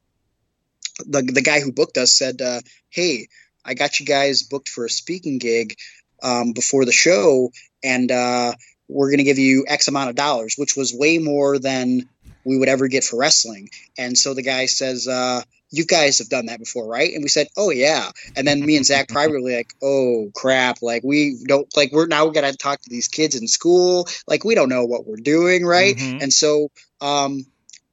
the, 1.07 1.23
the 1.23 1.43
guy 1.43 1.61
who 1.61 1.73
booked 1.73 1.99
us 1.99 2.17
said 2.17 2.41
uh, 2.43 2.61
hey 2.91 3.29
i 3.65 3.75
got 3.75 4.01
you 4.01 4.07
guys 4.07 4.43
booked 4.43 4.69
for 4.69 4.85
a 4.85 4.91
speaking 4.91 5.39
gig 5.39 5.77
um, 6.23 6.53
before 6.53 6.85
the 6.85 6.93
show 6.93 7.51
and 7.85 8.11
uh, 8.11 8.53
we're 8.89 9.11
going 9.11 9.19
to 9.19 9.25
give 9.25 9.39
you 9.39 9.65
X 9.69 9.89
amount 9.89 10.11
of 10.11 10.17
dollars, 10.17 10.55
which 10.57 10.77
was 10.77 10.95
way 10.95 11.19
more 11.19 11.59
than 11.59 12.09
we 12.45 12.59
would 12.59 12.69
ever 12.69 12.89
get 12.89 13.05
for 13.05 13.19
wrestling. 13.19 13.69
And 13.97 14.17
so 14.17 14.35
the 14.35 14.43
guy 14.43 14.67
says, 14.67 15.07
uh, 15.09 15.43
you 15.71 15.85
guys 15.85 16.19
have 16.19 16.29
done 16.29 16.47
that 16.47 16.59
before, 16.59 16.87
right? 16.87 17.13
And 17.13 17.23
we 17.23 17.29
said, 17.29 17.49
oh 17.57 17.71
yeah. 17.71 18.11
And 18.37 18.47
then 18.47 18.65
me 18.65 18.77
and 18.77 18.87
Zach 18.87 19.09
privately 19.09 19.57
like, 19.57 19.73
oh 19.83 20.31
crap, 20.35 20.79
like 20.83 21.03
we 21.05 21.39
don't 21.47 21.69
like 21.77 21.93
we're 21.93 22.07
now 22.07 22.27
we 22.27 22.33
got 22.33 22.51
to 22.51 22.57
talk 22.57 22.81
to 22.81 22.91
these 22.91 23.09
kids 23.09 23.35
in 23.35 23.47
school, 23.47 24.09
like 24.27 24.45
we 24.45 24.55
don't 24.55 24.69
know 24.69 24.85
what 24.85 25.07
we're 25.07 25.17
doing, 25.17 25.65
right? 25.65 25.97
Mm-hmm. 25.97 26.23
And 26.23 26.33
so 26.33 26.71
um, 27.01 27.45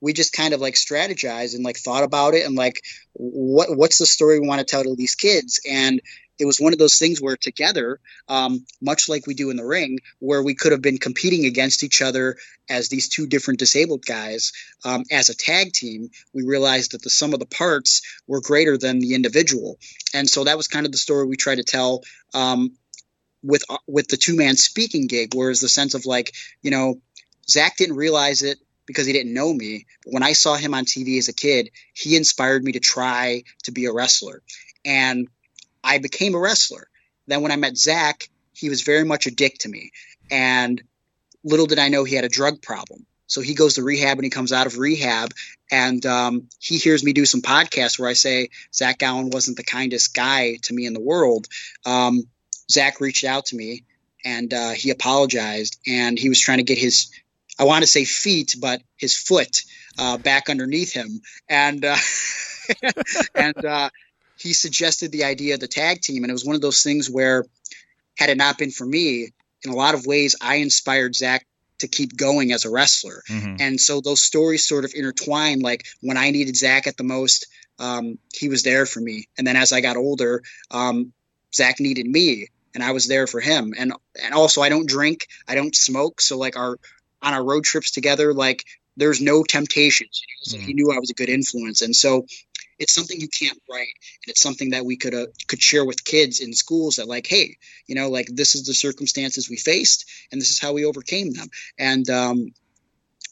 we 0.01 0.13
just 0.13 0.33
kind 0.33 0.53
of 0.53 0.61
like 0.61 0.75
strategized 0.75 1.55
and 1.55 1.63
like 1.63 1.77
thought 1.77 2.03
about 2.03 2.33
it 2.33 2.45
and 2.45 2.55
like 2.55 2.81
what 3.13 3.75
what's 3.75 3.97
the 3.97 4.05
story 4.05 4.39
we 4.39 4.47
want 4.47 4.59
to 4.59 4.65
tell 4.65 4.83
to 4.83 4.95
these 4.95 5.15
kids 5.15 5.59
and 5.69 6.01
it 6.39 6.45
was 6.45 6.59
one 6.59 6.73
of 6.73 6.79
those 6.79 6.97
things 6.97 7.21
where 7.21 7.37
together, 7.37 7.99
um, 8.27 8.65
much 8.81 9.07
like 9.07 9.27
we 9.27 9.33
do 9.33 9.49
in 9.49 9.57
the 9.57 9.65
ring, 9.65 9.99
where 10.19 10.43
we 10.43 10.55
could 10.55 10.71
have 10.71 10.81
been 10.81 10.97
competing 10.97 11.45
against 11.45 11.83
each 11.83 12.01
other 12.01 12.37
as 12.69 12.89
these 12.89 13.09
two 13.09 13.27
different 13.27 13.59
disabled 13.59 14.05
guys 14.05 14.51
um, 14.83 15.03
as 15.11 15.29
a 15.29 15.35
tag 15.35 15.71
team, 15.71 16.09
we 16.33 16.43
realized 16.43 16.91
that 16.91 17.01
the 17.01 17.09
sum 17.09 17.33
of 17.33 17.39
the 17.39 17.45
parts 17.45 18.01
were 18.27 18.41
greater 18.41 18.77
than 18.77 18.99
the 18.99 19.13
individual, 19.13 19.77
and 20.13 20.29
so 20.29 20.43
that 20.43 20.57
was 20.57 20.67
kind 20.67 20.85
of 20.85 20.91
the 20.91 20.97
story 20.97 21.25
we 21.25 21.37
tried 21.37 21.55
to 21.55 21.63
tell. 21.63 22.03
Um, 22.33 22.77
with 23.43 23.63
uh, 23.69 23.77
with 23.87 24.07
the 24.07 24.17
two 24.17 24.35
man 24.35 24.55
speaking 24.57 25.07
gig, 25.07 25.35
whereas 25.35 25.61
the 25.61 25.69
sense 25.69 25.93
of 25.93 26.05
like 26.05 26.33
you 26.61 26.71
know 26.71 26.95
Zach 27.47 27.77
didn't 27.77 27.95
realize 27.95 28.41
it 28.41 28.57
because 28.85 29.05
he 29.05 29.13
didn't 29.13 29.33
know 29.33 29.53
me. 29.53 29.85
But 30.03 30.13
when 30.13 30.23
I 30.23 30.33
saw 30.33 30.55
him 30.55 30.73
on 30.73 30.85
TV 30.85 31.17
as 31.17 31.27
a 31.27 31.33
kid, 31.33 31.71
he 31.93 32.15
inspired 32.15 32.63
me 32.63 32.73
to 32.73 32.79
try 32.79 33.43
to 33.63 33.71
be 33.71 33.85
a 33.85 33.93
wrestler. 33.93 34.41
And 34.83 35.27
I 35.85 35.99
became 35.99 36.35
a 36.35 36.39
wrestler. 36.39 36.87
Then 37.27 37.41
when 37.41 37.51
I 37.51 37.55
met 37.55 37.77
Zach, 37.77 38.29
he 38.53 38.69
was 38.69 38.81
very 38.81 39.05
much 39.05 39.25
a 39.25 39.31
dick 39.31 39.57
to 39.59 39.69
me. 39.69 39.91
And 40.31 40.81
little 41.43 41.65
did 41.65 41.79
I 41.79 41.89
know 41.89 42.03
he 42.03 42.15
had 42.15 42.25
a 42.25 42.29
drug 42.29 42.61
problem. 42.61 43.05
So 43.27 43.41
he 43.41 43.53
goes 43.53 43.75
to 43.75 43.83
rehab 43.83 44.17
and 44.17 44.23
he 44.23 44.29
comes 44.29 44.51
out 44.51 44.67
of 44.67 44.77
rehab 44.77 45.31
and 45.71 46.05
um, 46.05 46.47
he 46.59 46.77
hears 46.77 47.03
me 47.03 47.11
do 47.11 47.25
some 47.25 47.41
podcasts 47.41 47.97
where 47.97 48.09
I 48.09 48.13
say 48.13 48.49
Zach 48.73 49.01
Allen 49.01 49.29
wasn't 49.31 49.57
the 49.57 49.63
kindest 49.63 50.13
guy 50.13 50.57
to 50.63 50.73
me 50.73 50.85
in 50.85 50.93
the 50.93 50.99
world. 50.99 51.47
Um, 51.85 52.27
Zach 52.69 52.99
reached 53.01 53.23
out 53.23 53.45
to 53.47 53.55
me 53.55 53.83
and 54.23 54.53
uh, 54.53 54.71
he 54.71 54.91
apologized 54.91 55.79
and 55.87 56.19
he 56.19 56.29
was 56.29 56.39
trying 56.39 56.59
to 56.59 56.63
get 56.63 56.77
his 56.77 57.09
I 57.57 57.63
want 57.63 57.83
to 57.83 57.87
say 57.87 58.05
feet, 58.05 58.55
but 58.59 58.81
his 58.97 59.17
foot 59.17 59.63
uh, 59.97 60.17
back 60.17 60.49
underneath 60.49 60.91
him, 60.91 61.21
and 61.47 61.85
uh, 61.85 61.95
and 63.35 63.65
uh, 63.65 63.89
he 64.37 64.53
suggested 64.53 65.11
the 65.11 65.23
idea 65.23 65.53
of 65.53 65.59
the 65.59 65.67
tag 65.67 66.01
team, 66.01 66.23
and 66.23 66.29
it 66.29 66.33
was 66.33 66.45
one 66.45 66.55
of 66.55 66.61
those 66.61 66.83
things 66.83 67.09
where, 67.09 67.45
had 68.17 68.29
it 68.29 68.37
not 68.37 68.57
been 68.57 68.71
for 68.71 68.85
me, 68.85 69.33
in 69.63 69.71
a 69.71 69.75
lot 69.75 69.95
of 69.95 70.05
ways, 70.05 70.35
I 70.41 70.55
inspired 70.55 71.15
Zach 71.15 71.45
to 71.79 71.87
keep 71.87 72.15
going 72.15 72.51
as 72.53 72.63
a 72.63 72.69
wrestler, 72.69 73.23
Mhm. 73.29 73.57
and 73.59 73.81
so 73.81 73.99
those 73.99 74.21
stories 74.21 74.65
sort 74.65 74.85
of 74.85 74.93
intertwined. 74.93 75.61
Like 75.61 75.85
when 76.01 76.17
I 76.17 76.31
needed 76.31 76.55
Zach 76.55 76.87
at 76.87 76.97
the 76.97 77.03
most, 77.03 77.47
um, 77.79 78.17
he 78.33 78.47
was 78.47 78.63
there 78.63 78.85
for 78.85 79.01
me, 79.01 79.27
and 79.37 79.45
then 79.45 79.57
as 79.57 79.71
I 79.73 79.81
got 79.81 79.97
older, 79.97 80.41
um, 80.71 81.11
Zach 81.53 81.79
needed 81.79 82.07
me, 82.07 82.47
and 82.73 82.83
I 82.83 82.91
was 82.91 83.07
there 83.07 83.27
for 83.27 83.41
him. 83.41 83.73
And 83.77 83.93
and 84.21 84.33
also, 84.33 84.61
I 84.61 84.69
don't 84.69 84.87
drink, 84.87 85.27
I 85.47 85.55
don't 85.55 85.75
smoke, 85.75 86.21
so 86.21 86.37
like 86.37 86.55
our 86.55 86.77
on 87.21 87.33
our 87.33 87.43
road 87.43 87.63
trips 87.65 87.91
together, 87.91 88.33
like 88.33 88.63
there's 88.97 89.19
no 89.19 89.43
temptations. 89.43 90.21
You 90.21 90.57
know? 90.57 90.59
So 90.59 90.65
he 90.65 90.73
knew 90.73 90.91
I 90.91 90.99
was 90.99 91.09
a 91.09 91.13
good 91.13 91.29
influence, 91.29 91.81
and 91.81 91.95
so 91.95 92.25
it's 92.79 92.93
something 92.93 93.19
you 93.19 93.29
can't 93.29 93.59
write, 93.69 93.81
and 93.81 94.29
it's 94.29 94.41
something 94.41 94.71
that 94.71 94.85
we 94.85 94.97
could 94.97 95.13
uh, 95.13 95.27
could 95.47 95.61
share 95.61 95.85
with 95.85 96.03
kids 96.03 96.39
in 96.39 96.53
schools 96.53 96.95
that 96.95 97.07
like, 97.07 97.27
hey, 97.27 97.57
you 97.87 97.95
know, 97.95 98.09
like 98.09 98.27
this 98.31 98.55
is 98.55 98.65
the 98.65 98.73
circumstances 98.73 99.49
we 99.49 99.57
faced, 99.57 100.09
and 100.31 100.41
this 100.41 100.49
is 100.49 100.59
how 100.59 100.73
we 100.73 100.85
overcame 100.85 101.31
them, 101.31 101.47
and 101.77 102.09
um, 102.09 102.51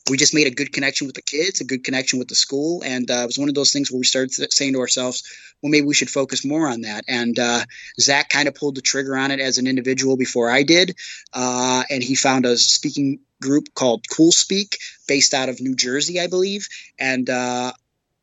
we 0.10 0.18
just 0.18 0.34
made 0.34 0.48
a 0.48 0.52
good 0.52 0.74
connection 0.74 1.08
with 1.08 1.16
the 1.16 1.22
kids, 1.22 1.62
a 1.62 1.66
good 1.66 1.84
connection 1.84 2.20
with 2.20 2.28
the 2.28 2.36
school, 2.36 2.82
and 2.84 3.10
uh, 3.10 3.22
it 3.24 3.26
was 3.26 3.40
one 3.40 3.50
of 3.50 3.56
those 3.56 3.72
things 3.72 3.92
where 3.92 4.00
we 4.00 4.06
started 4.06 4.32
saying 4.52 4.74
to 4.74 4.80
ourselves, 4.80 5.24
well, 5.62 5.72
maybe 5.72 5.88
we 5.88 5.94
should 5.94 6.10
focus 6.10 6.44
more 6.44 6.68
on 6.68 6.82
that. 6.82 7.06
And 7.08 7.40
uh, 7.40 7.62
Zach 8.00 8.28
kind 8.28 8.50
of 8.50 8.56
pulled 8.56 8.76
the 8.76 8.82
trigger 8.82 9.16
on 9.16 9.32
it 9.32 9.40
as 9.40 9.58
an 9.58 9.68
individual 9.68 10.18
before 10.18 10.50
I 10.50 10.64
did, 10.64 10.98
uh, 11.34 11.84
and 11.90 12.04
he 12.04 12.16
found 12.16 12.46
a 12.46 12.58
speaking 12.58 13.20
group 13.42 13.74
called 13.76 14.06
Cool 14.10 14.32
Speak, 14.32 14.78
based 15.08 15.34
out 15.34 15.50
of 15.50 15.62
New 15.62 15.76
Jersey, 15.76 16.20
I 16.20 16.28
believe, 16.28 16.68
and. 17.00 17.30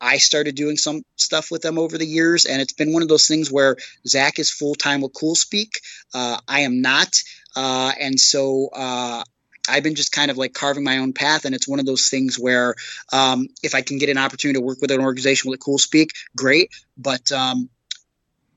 I 0.00 0.18
started 0.18 0.54
doing 0.54 0.76
some 0.76 1.02
stuff 1.16 1.50
with 1.50 1.62
them 1.62 1.78
over 1.78 1.98
the 1.98 2.06
years, 2.06 2.44
and 2.44 2.60
it's 2.62 2.72
been 2.72 2.92
one 2.92 3.02
of 3.02 3.08
those 3.08 3.26
things 3.26 3.50
where 3.50 3.76
Zach 4.06 4.38
is 4.38 4.50
full 4.50 4.74
time 4.74 5.00
with 5.00 5.12
Cool 5.12 5.34
Speak. 5.34 5.80
Uh, 6.14 6.38
I 6.48 6.60
am 6.60 6.80
not, 6.80 7.16
uh, 7.56 7.92
and 8.00 8.18
so 8.18 8.70
uh, 8.74 9.22
I've 9.68 9.82
been 9.82 9.94
just 9.94 10.12
kind 10.12 10.30
of 10.30 10.38
like 10.38 10.54
carving 10.54 10.84
my 10.84 10.98
own 10.98 11.12
path, 11.12 11.44
and 11.44 11.54
it's 11.54 11.68
one 11.68 11.80
of 11.80 11.86
those 11.86 12.08
things 12.08 12.38
where 12.38 12.74
um, 13.12 13.48
if 13.62 13.74
I 13.74 13.82
can 13.82 13.98
get 13.98 14.08
an 14.08 14.18
opportunity 14.18 14.58
to 14.58 14.64
work 14.64 14.78
with 14.80 14.90
an 14.90 15.00
organization 15.00 15.50
with 15.50 15.60
Cool 15.60 15.78
Speak, 15.78 16.10
great. 16.36 16.70
But 16.96 17.30
um, 17.32 17.68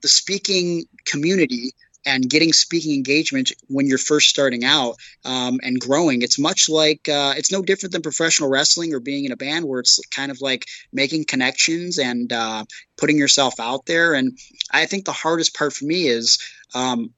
the 0.01 0.07
speaking 0.07 0.85
community 1.05 1.73
and 2.05 2.29
getting 2.29 2.53
speaking 2.53 2.93
engagement 2.93 3.51
when 3.67 3.87
you're 3.87 3.97
first 3.97 4.29
starting 4.29 4.63
out 4.63 4.95
um, 5.25 5.59
and 5.63 5.79
growing, 5.79 6.21
it's 6.21 6.39
much 6.39 6.69
like 6.69 7.07
uh, 7.09 7.33
it's 7.37 7.51
no 7.51 7.61
different 7.61 7.93
than 7.93 8.01
professional 8.01 8.49
wrestling 8.49 8.93
or 8.93 8.99
being 8.99 9.25
in 9.25 9.31
a 9.31 9.37
band, 9.37 9.65
where 9.65 9.79
it's 9.79 9.99
kind 10.07 10.31
of 10.31 10.41
like 10.41 10.65
making 10.91 11.25
connections 11.25 11.99
and 11.99 12.31
uh, 12.31 12.63
putting 12.97 13.17
yourself 13.17 13.59
out 13.59 13.85
there. 13.85 14.13
And 14.13 14.37
I 14.71 14.85
think 14.85 15.05
the 15.05 15.11
hardest 15.11 15.55
part 15.55 15.73
for 15.73 15.85
me 15.85 16.07
is. 16.07 16.39
Um, 16.75 17.13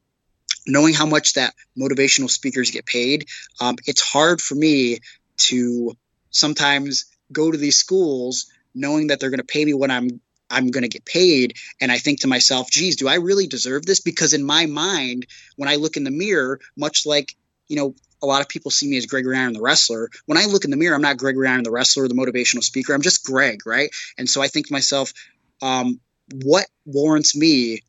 knowing 0.67 0.95
how 0.95 1.05
much 1.05 1.33
that 1.33 1.53
motivational 1.79 2.27
speakers 2.29 2.71
get 2.71 2.87
paid, 2.87 3.27
um, 3.61 3.75
it's 3.85 4.01
hard 4.01 4.41
for 4.41 4.55
me 4.55 4.97
to 5.37 5.95
sometimes 6.31 7.05
go 7.31 7.51
to 7.51 7.57
these 7.57 7.77
schools 7.77 8.47
knowing 8.75 9.07
that 9.07 9.19
they're 9.19 9.29
going 9.29 9.39
to 9.39 9.45
pay 9.45 9.63
me 9.63 9.73
what 9.73 9.89
I'm 9.89 10.19
I'm 10.49 10.67
going 10.67 10.83
to 10.83 10.89
get 10.89 11.05
paid, 11.05 11.55
and 11.81 11.91
I 11.91 11.97
think 11.97 12.21
to 12.21 12.27
myself, 12.27 12.69
"Geez, 12.69 12.95
do 12.95 13.07
I 13.07 13.15
really 13.15 13.47
deserve 13.47 13.85
this?" 13.85 13.99
Because 13.99 14.33
in 14.33 14.43
my 14.43 14.65
mind, 14.65 15.25
when 15.55 15.69
I 15.69 15.75
look 15.75 15.97
in 15.97 16.03
the 16.03 16.11
mirror, 16.11 16.59
much 16.75 17.05
like 17.05 17.35
you 17.67 17.75
know. 17.75 17.95
A 18.23 18.25
lot 18.25 18.41
of 18.41 18.47
people 18.47 18.71
see 18.71 18.87
me 18.87 18.97
as 18.97 19.05
Gregory 19.05 19.37
Iron, 19.37 19.53
the 19.53 19.61
wrestler. 19.61 20.09
When 20.25 20.37
I 20.37 20.45
look 20.45 20.63
in 20.63 20.71
the 20.71 20.77
mirror, 20.77 20.95
I'm 20.95 21.01
not 21.01 21.17
Gregory 21.17 21.47
Iron, 21.47 21.63
the 21.63 21.69
wrestler, 21.69 22.07
the 22.07 22.15
motivational 22.15 22.63
speaker. 22.63 22.93
I'm 22.93 23.01
just 23.01 23.23
Greg, 23.23 23.67
right? 23.67 23.93
And 24.17 24.27
so 24.27 24.41
I 24.41 24.47
think 24.47 24.67
to 24.67 24.73
myself, 24.73 25.13
um, 25.61 25.99
what 26.43 26.65
warrants 26.85 27.35
me 27.35 27.81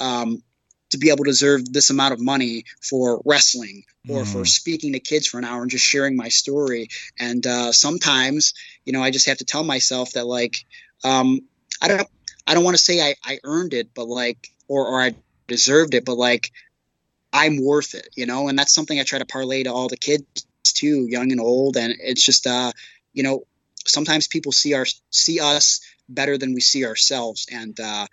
um, 0.00 0.42
to 0.90 0.98
be 0.98 1.10
able 1.10 1.24
to 1.24 1.30
deserve 1.30 1.72
this 1.72 1.90
amount 1.90 2.12
of 2.14 2.20
money 2.20 2.64
for 2.82 3.20
wrestling 3.24 3.84
or 4.08 4.24
for 4.24 4.44
speaking 4.44 4.92
to 4.94 5.00
kids 5.00 5.26
for 5.26 5.38
an 5.38 5.44
hour 5.44 5.62
and 5.62 5.70
just 5.70 5.84
sharing 5.84 6.16
my 6.16 6.28
story. 6.28 6.88
And 7.18 7.46
uh, 7.46 7.72
sometimes, 7.72 8.54
you 8.84 8.92
know, 8.92 9.02
I 9.02 9.10
just 9.10 9.26
have 9.26 9.38
to 9.38 9.44
tell 9.44 9.64
myself 9.64 10.12
that 10.12 10.26
like, 10.26 10.64
um, 11.04 11.40
I 11.80 11.88
don't, 11.88 12.08
I 12.46 12.54
don't 12.54 12.64
want 12.64 12.76
to 12.76 12.82
say 12.82 13.00
I, 13.00 13.14
I 13.24 13.38
earned 13.44 13.74
it, 13.74 13.90
but 13.94 14.08
like, 14.08 14.48
or, 14.68 14.86
or 14.86 15.00
I 15.00 15.14
deserved 15.46 15.94
it, 15.94 16.04
but 16.04 16.16
like, 16.16 16.50
I'm 17.32 17.62
worth 17.62 17.94
it, 17.94 18.08
you 18.16 18.26
know, 18.26 18.48
and 18.48 18.58
that's 18.58 18.74
something 18.74 18.98
I 18.98 19.02
try 19.02 19.18
to 19.18 19.26
parlay 19.26 19.64
to 19.64 19.72
all 19.72 19.88
the 19.88 19.96
kids 19.96 20.24
too, 20.64 21.06
young 21.08 21.30
and 21.30 21.40
old. 21.40 21.76
And 21.76 21.94
it's 22.00 22.24
just, 22.24 22.46
uh, 22.46 22.72
you 23.12 23.22
know, 23.22 23.44
sometimes 23.86 24.28
people 24.28 24.52
see 24.52 24.74
our, 24.74 24.86
see 25.10 25.40
us 25.40 25.80
better 26.08 26.38
than 26.38 26.54
we 26.54 26.60
see 26.60 26.86
ourselves. 26.86 27.46
And, 27.52 27.78
uh, 27.78 28.06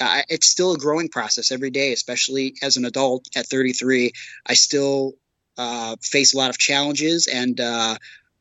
uh, 0.00 0.22
it's 0.28 0.48
still 0.48 0.72
a 0.72 0.78
growing 0.78 1.08
process 1.08 1.52
every 1.52 1.70
day, 1.70 1.92
especially 1.92 2.54
as 2.62 2.76
an 2.76 2.86
adult 2.86 3.26
at 3.36 3.46
33. 3.46 4.12
I 4.46 4.54
still 4.54 5.14
uh, 5.58 5.96
face 6.02 6.32
a 6.32 6.38
lot 6.38 6.50
of 6.50 6.58
challenges 6.58 7.26
and 7.26 7.60
uh, 7.60 7.96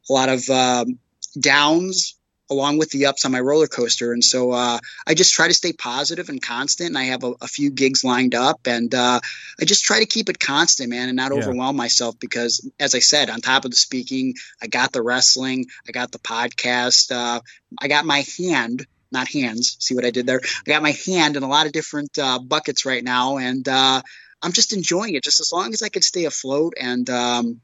a 0.10 0.14
lot 0.14 0.30
of 0.30 0.50
um, 0.50 1.00
downs 1.40 2.16
along 2.50 2.78
with 2.78 2.90
the 2.92 3.06
ups 3.06 3.26
on 3.26 3.32
my 3.32 3.40
roller 3.40 3.68
coaster. 3.68 4.14
And 4.14 4.24
so 4.24 4.52
uh, 4.52 4.80
I 5.08 5.14
just 5.14 5.34
try 5.34 5.48
to 5.48 5.54
stay 5.54 5.74
positive 5.74 6.30
and 6.30 6.42
constant. 6.42 6.90
And 6.90 6.98
I 6.98 7.06
have 7.06 7.24
a, 7.24 7.34
a 7.42 7.48
few 7.48 7.70
gigs 7.70 8.04
lined 8.04 8.36
up, 8.36 8.62
and 8.66 8.94
uh, 8.94 9.20
I 9.60 9.66
just 9.66 9.84
try 9.84 10.00
to 10.00 10.06
keep 10.06 10.30
it 10.30 10.40
constant, 10.40 10.90
man, 10.90 11.10
and 11.10 11.18
not 11.18 11.32
Yeah. 11.32 11.40
overwhelm 11.40 11.76
myself 11.76 12.20
because, 12.20 12.68
as 12.80 12.96
I 12.96 13.00
said, 13.00 13.30
on 13.30 13.42
top 13.42 13.66
of 13.66 13.72
the 13.72 13.78
speaking, 13.78 14.34
I 14.62 14.68
got 14.68 14.92
the 14.92 15.02
wrestling, 15.02 15.66
I 15.88 15.92
got 15.92 16.12
the 16.12 16.20
podcast, 16.20 17.12
uh, 17.12 17.42
I 17.80 17.88
got 17.88 18.06
my 18.06 18.24
hand 18.38 18.86
not 19.12 19.28
hands. 19.28 19.76
See 19.80 19.96
what 19.96 20.06
I 20.06 20.12
did 20.12 20.28
there? 20.28 20.40
I 20.44 20.70
got 20.70 20.84
my 20.84 20.92
hand 20.92 21.36
in 21.36 21.44
a 21.44 21.48
lot 21.48 21.66
of 21.66 21.72
different 21.72 22.18
uh, 22.20 22.40
buckets 22.40 22.86
right 22.86 23.04
now, 23.04 23.38
and 23.38 23.68
uh, 23.68 24.02
I'm 24.42 24.52
just 24.52 24.74
enjoying 24.74 25.16
it. 25.16 25.24
Just 25.24 25.40
as 25.40 25.52
long 25.52 25.74
as 25.74 25.82
I 25.82 25.90
can 25.90 26.02
stay 26.02 26.26
afloat 26.26 26.74
and 26.80 27.10
um, 27.10 27.62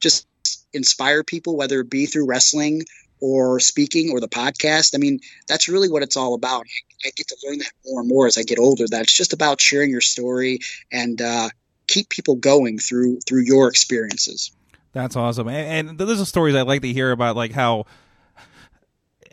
just 0.00 0.26
inspire 0.72 1.22
people, 1.24 1.56
whether 1.56 1.80
it 1.80 1.90
be 1.90 2.06
through 2.06 2.26
wrestling 2.26 2.82
or 3.20 3.60
speaking 3.60 4.10
or 4.10 4.20
the 4.20 4.28
podcast. 4.28 4.94
I 4.94 4.98
mean, 4.98 5.20
that's 5.46 5.68
really 5.68 5.88
what 5.88 6.02
it's 6.02 6.16
all 6.16 6.34
about. 6.34 6.66
I 7.04 7.10
get 7.16 7.28
to 7.28 7.36
learn 7.44 7.58
that 7.58 7.72
more 7.86 8.00
and 8.00 8.08
more 8.08 8.26
as 8.26 8.38
I 8.38 8.42
get 8.42 8.58
older. 8.58 8.86
That 8.88 9.02
it's 9.02 9.16
just 9.16 9.32
about 9.32 9.60
sharing 9.60 9.90
your 9.90 10.00
story 10.00 10.60
and 10.92 11.20
uh, 11.20 11.48
keep 11.86 12.08
people 12.08 12.36
going 12.36 12.78
through 12.78 13.20
through 13.26 13.42
your 13.42 13.68
experiences. 13.68 14.50
That's 14.92 15.16
awesome. 15.16 15.48
And, 15.48 15.90
and 15.90 15.98
those 15.98 16.20
are 16.20 16.24
stories 16.24 16.54
I 16.54 16.62
like 16.62 16.82
to 16.82 16.92
hear 16.92 17.10
about, 17.10 17.36
like 17.36 17.52
how 17.52 17.86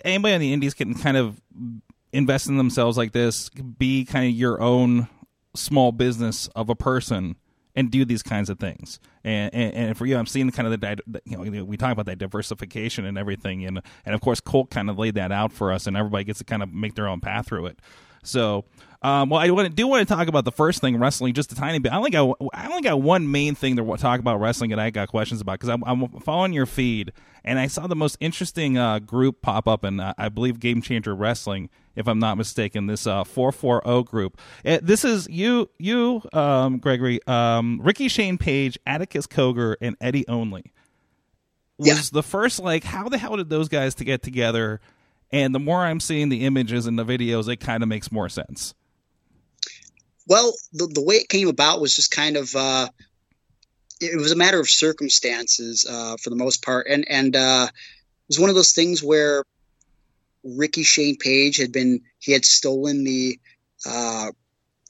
anybody 0.04 0.36
on 0.36 0.42
the 0.42 0.54
indies 0.54 0.74
can 0.74 0.94
kind 0.94 1.18
of 1.18 1.42
invest 2.12 2.48
in 2.48 2.58
themselves 2.58 2.98
like 2.98 3.12
this, 3.12 3.50
be 3.50 4.06
kind 4.06 4.28
of 4.28 4.34
your 4.34 4.62
own 4.62 5.08
small 5.56 5.92
business 5.92 6.48
of 6.56 6.70
a 6.70 6.76
person, 6.76 7.36
and 7.76 7.92
do 7.92 8.06
these 8.06 8.24
kinds 8.24 8.50
of 8.50 8.60
things. 8.60 9.00
And 9.24 9.54
and, 9.54 9.74
and 9.74 9.98
for 9.98 10.06
you, 10.06 10.18
I'm 10.18 10.26
seeing 10.26 10.50
kind 10.52 10.72
of 10.72 10.80
the 10.80 11.22
you 11.26 11.38
know 11.38 11.64
we 11.64 11.78
talk 11.78 11.92
about 11.92 12.06
that 12.06 12.18
diversification 12.18 13.06
and 13.06 13.18
everything, 13.18 13.66
and 13.66 13.82
and 14.06 14.16
of 14.16 14.22
course 14.22 14.40
Colt 14.40 14.70
kind 14.70 14.90
of 14.90 14.98
laid 14.98 15.16
that 15.16 15.32
out 15.32 15.52
for 15.52 15.72
us, 15.72 15.88
and 15.88 15.98
everybody 15.98 16.24
gets 16.24 16.40
to 16.40 16.46
kind 16.46 16.64
of 16.64 16.74
make 16.74 16.96
their 16.96 17.08
own 17.08 17.20
path 17.20 17.48
through 17.48 17.68
it. 17.68 17.80
So, 18.26 18.66
um, 19.02 19.30
well, 19.30 19.40
I 19.40 19.68
do 19.70 19.88
want 19.88 20.08
to 20.08 20.14
talk 20.14 20.28
about 20.28 20.46
the 20.46 20.52
first 20.52 20.82
thing, 20.82 20.98
wrestling, 20.98 21.34
just 21.34 21.52
a 21.52 21.56
tiny 21.56 21.80
bit. 21.80 21.92
I 21.94 21.98
only 21.98 22.10
got 22.12 22.38
I 22.54 22.68
only 22.68 22.82
got 22.82 23.02
one 23.02 23.32
main 23.32 23.56
thing 23.56 23.76
to 23.76 23.98
talk 23.98 24.20
about 24.20 24.40
wrestling 24.40 24.72
that 24.72 24.80
I 24.80 24.90
got 24.90 25.10
questions 25.10 25.42
about 25.42 25.54
because 25.60 25.70
I'm, 25.70 25.84
I'm 25.84 26.08
following 26.22 26.54
your 26.54 26.66
feed 26.66 27.12
and 27.44 27.60
I 27.60 27.68
saw 27.68 27.86
the 27.86 27.96
most 27.96 28.18
interesting 28.20 28.78
uh, 28.80 28.98
group 28.98 29.44
pop 29.44 29.68
up, 29.68 29.84
and 29.84 30.02
uh, 30.02 30.16
I 30.18 30.30
believe 30.30 30.60
Game 30.60 30.82
Changer 30.82 31.14
Wrestling, 31.14 31.70
if 31.96 32.08
I'm 32.08 32.18
not 32.18 32.40
mistaken, 32.40 32.88
this 32.88 33.06
uh, 33.06 33.24
440 33.24 34.04
group. 34.10 34.40
Uh, 34.66 34.80
this 34.82 35.06
is 35.06 35.28
you, 35.30 35.70
you, 35.78 36.24
um, 36.34 36.80
Gregory, 36.80 37.20
um, 37.28 37.80
Ricky 37.84 38.08
Shane 38.08 38.40
Page, 38.40 38.80
Atticus 38.88 39.28
Cogar, 39.28 39.76
and 39.80 39.96
Eddie 40.02 40.28
Only. 40.28 40.74
Was 41.78 41.88
Yeah. 41.88 42.02
the 42.14 42.24
first 42.24 42.60
like 42.60 42.84
how 42.84 43.10
the 43.10 43.18
hell 43.20 43.38
did 43.38 43.50
those 43.50 43.68
guys 43.70 43.94
to 43.96 44.06
get 44.06 44.24
together? 44.24 44.80
And 45.32 45.54
the 45.54 45.60
more 45.60 45.84
I'm 45.84 46.00
seeing 46.00 46.30
the 46.30 46.46
images 46.46 46.86
and 46.86 46.98
the 46.98 47.06
videos, 47.06 47.52
it 47.52 47.58
kind 47.58 47.84
of 47.84 47.90
makes 47.90 48.12
more 48.12 48.30
sense. 48.30 48.74
Well, 50.28 50.54
the, 50.74 50.88
the 50.88 51.04
way 51.04 51.16
it 51.16 51.30
came 51.30 51.48
about 51.48 51.82
was 51.82 51.96
just 51.96 52.12
kind 52.12 52.38
of 52.38 52.56
uh, 52.56 52.88
it 54.02 54.18
was 54.18 54.32
a 54.32 54.36
matter 54.36 54.60
of 54.60 54.70
circumstances 54.70 55.86
uh, 55.90 56.18
for 56.22 56.30
the 56.30 56.36
most 56.36 56.64
part, 56.64 56.88
and 56.90 57.06
and 57.10 57.36
uh, 57.36 57.68
it 57.70 58.28
was 58.28 58.40
one 58.40 58.50
of 58.50 58.56
those 58.56 58.72
things 58.72 59.04
where 59.04 59.44
Ricky 60.44 60.84
Shane 60.84 61.18
Page 61.18 61.58
had 61.58 61.72
been 61.72 62.02
he 62.20 62.32
had 62.32 62.46
stolen 62.46 63.04
the 63.04 63.40
uh, 63.86 64.32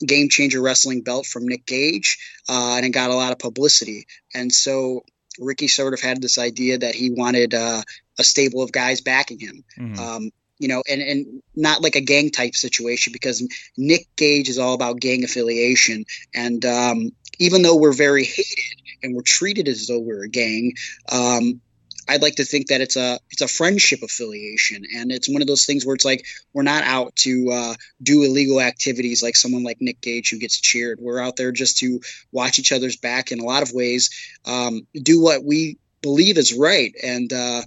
Game 0.06 0.30
Changer 0.30 0.62
Wrestling 0.62 1.02
belt 1.02 1.26
from 1.26 1.48
Nick 1.48 1.66
Gage, 1.66 2.18
uh, 2.50 2.76
and 2.78 2.86
it 2.86 2.90
got 2.90 3.10
a 3.10 3.16
lot 3.16 3.32
of 3.32 3.40
publicity. 3.40 4.08
And 4.34 4.52
so 4.52 5.04
Ricky 5.40 5.68
sort 5.68 5.94
of 5.94 6.02
had 6.02 6.22
this 6.22 6.38
idea 6.38 6.80
that 6.80 6.96
he 6.96 7.12
wanted 7.12 7.54
uh, 7.54 7.82
a 8.20 8.24
stable 8.24 8.62
of 8.62 8.72
guys 8.72 9.02
backing 9.02 9.40
him. 9.40 9.64
Mm-hmm. 9.78 10.00
Um, 10.00 10.32
you 10.58 10.70
know, 10.70 10.84
and, 10.90 11.02
and 11.02 11.44
not 11.56 11.82
like 11.82 11.96
a 11.96 12.02
gang 12.02 12.32
type 12.32 12.56
situation 12.56 13.12
because 13.12 13.46
Nick 13.78 14.08
Gage 14.16 14.48
is 14.48 14.58
all 14.58 14.74
about 14.74 15.02
gang 15.02 15.24
affiliation. 15.24 16.06
And 16.34 16.66
um, 16.66 17.12
even 17.40 17.62
though 17.62 17.76
we're 17.76 17.94
very 17.94 18.24
hated 18.24 18.82
and 19.04 19.14
we're 19.14 19.22
treated 19.22 19.68
as 19.68 19.88
though 19.88 20.00
we're 20.00 20.24
a 20.24 20.30
gang, 20.30 20.74
um, 21.12 21.60
I'd 22.08 22.22
like 22.22 22.36
to 22.36 22.46
think 22.46 22.68
that 22.68 22.82
it's 22.82 22.96
a 22.96 23.20
it's 23.30 23.42
a 23.42 23.48
friendship 23.48 24.02
affiliation, 24.04 24.84
and 24.96 25.12
it's 25.12 25.30
one 25.30 25.42
of 25.42 25.48
those 25.48 25.66
things 25.66 25.86
where 25.86 25.96
it's 25.96 26.06
like 26.06 26.26
we're 26.54 26.64
not 26.64 26.84
out 26.84 27.16
to 27.18 27.50
uh, 27.52 27.74
do 28.02 28.24
illegal 28.24 28.62
activities 28.62 29.24
like 29.24 29.36
someone 29.36 29.64
like 29.64 29.78
Nick 29.82 30.02
Gage 30.02 30.30
who 30.30 30.40
gets 30.40 30.60
cheered. 30.60 31.00
We're 31.02 31.20
out 31.20 31.36
there 31.36 31.52
just 31.52 31.78
to 31.80 32.00
watch 32.32 32.60
each 32.60 32.72
other's 32.72 32.98
back 32.98 33.32
in 33.32 33.40
a 33.40 33.46
lot 33.46 33.64
of 33.64 33.72
ways, 33.74 34.10
um, 34.46 34.86
do 34.94 35.22
what 35.22 35.44
we 35.44 35.78
believe 36.02 36.38
is 36.38 36.54
right, 36.54 36.94
and 37.02 37.32
uh, 37.34 37.64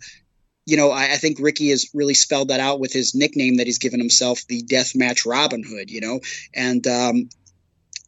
you 0.66 0.76
know 0.76 0.90
I, 0.90 1.12
I, 1.12 1.16
think 1.16 1.38
Ricky 1.40 1.70
has 1.70 1.90
really 1.92 2.14
spelled 2.14 2.48
that 2.48 2.60
out 2.60 2.80
with 2.80 2.92
his 2.92 3.14
nickname 3.14 3.56
that 3.56 3.66
he's 3.66 3.78
given 3.78 4.00
himself, 4.00 4.46
the 4.46 4.62
Deathmatch 4.62 5.26
Robin 5.26 5.64
Hood. 5.64 5.90
You 5.90 6.00
know, 6.00 6.20
and 6.54 6.86
um, 6.86 7.28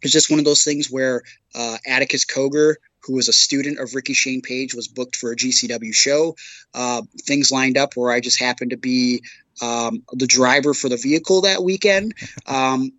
it's 0.02 0.12
just 0.12 0.30
one 0.30 0.38
of 0.38 0.44
those 0.44 0.64
things 0.64 0.90
where 0.90 1.22
uh, 1.54 1.76
Atticus 1.86 2.24
Cogar, 2.24 2.76
who 3.02 3.14
was 3.14 3.28
a 3.28 3.32
student 3.32 3.78
of 3.78 3.94
Ricky 3.94 4.12
Shane 4.12 4.42
Page, 4.42 4.74
was 4.74 4.88
booked 4.88 5.16
for 5.16 5.32
a 5.32 5.36
GCW 5.36 5.94
show. 5.94 6.36
Uh, 6.74 7.02
things 7.22 7.50
lined 7.50 7.78
up 7.78 7.96
where 7.96 8.12
I 8.12 8.20
just 8.20 8.40
happened 8.40 8.70
to 8.70 8.76
be 8.76 9.22
um, 9.62 10.02
the 10.12 10.26
driver 10.26 10.74
for 10.74 10.88
the 10.88 10.96
vehicle 10.96 11.42
that 11.42 11.62
weekend. 11.62 12.14
Um, 12.46 12.92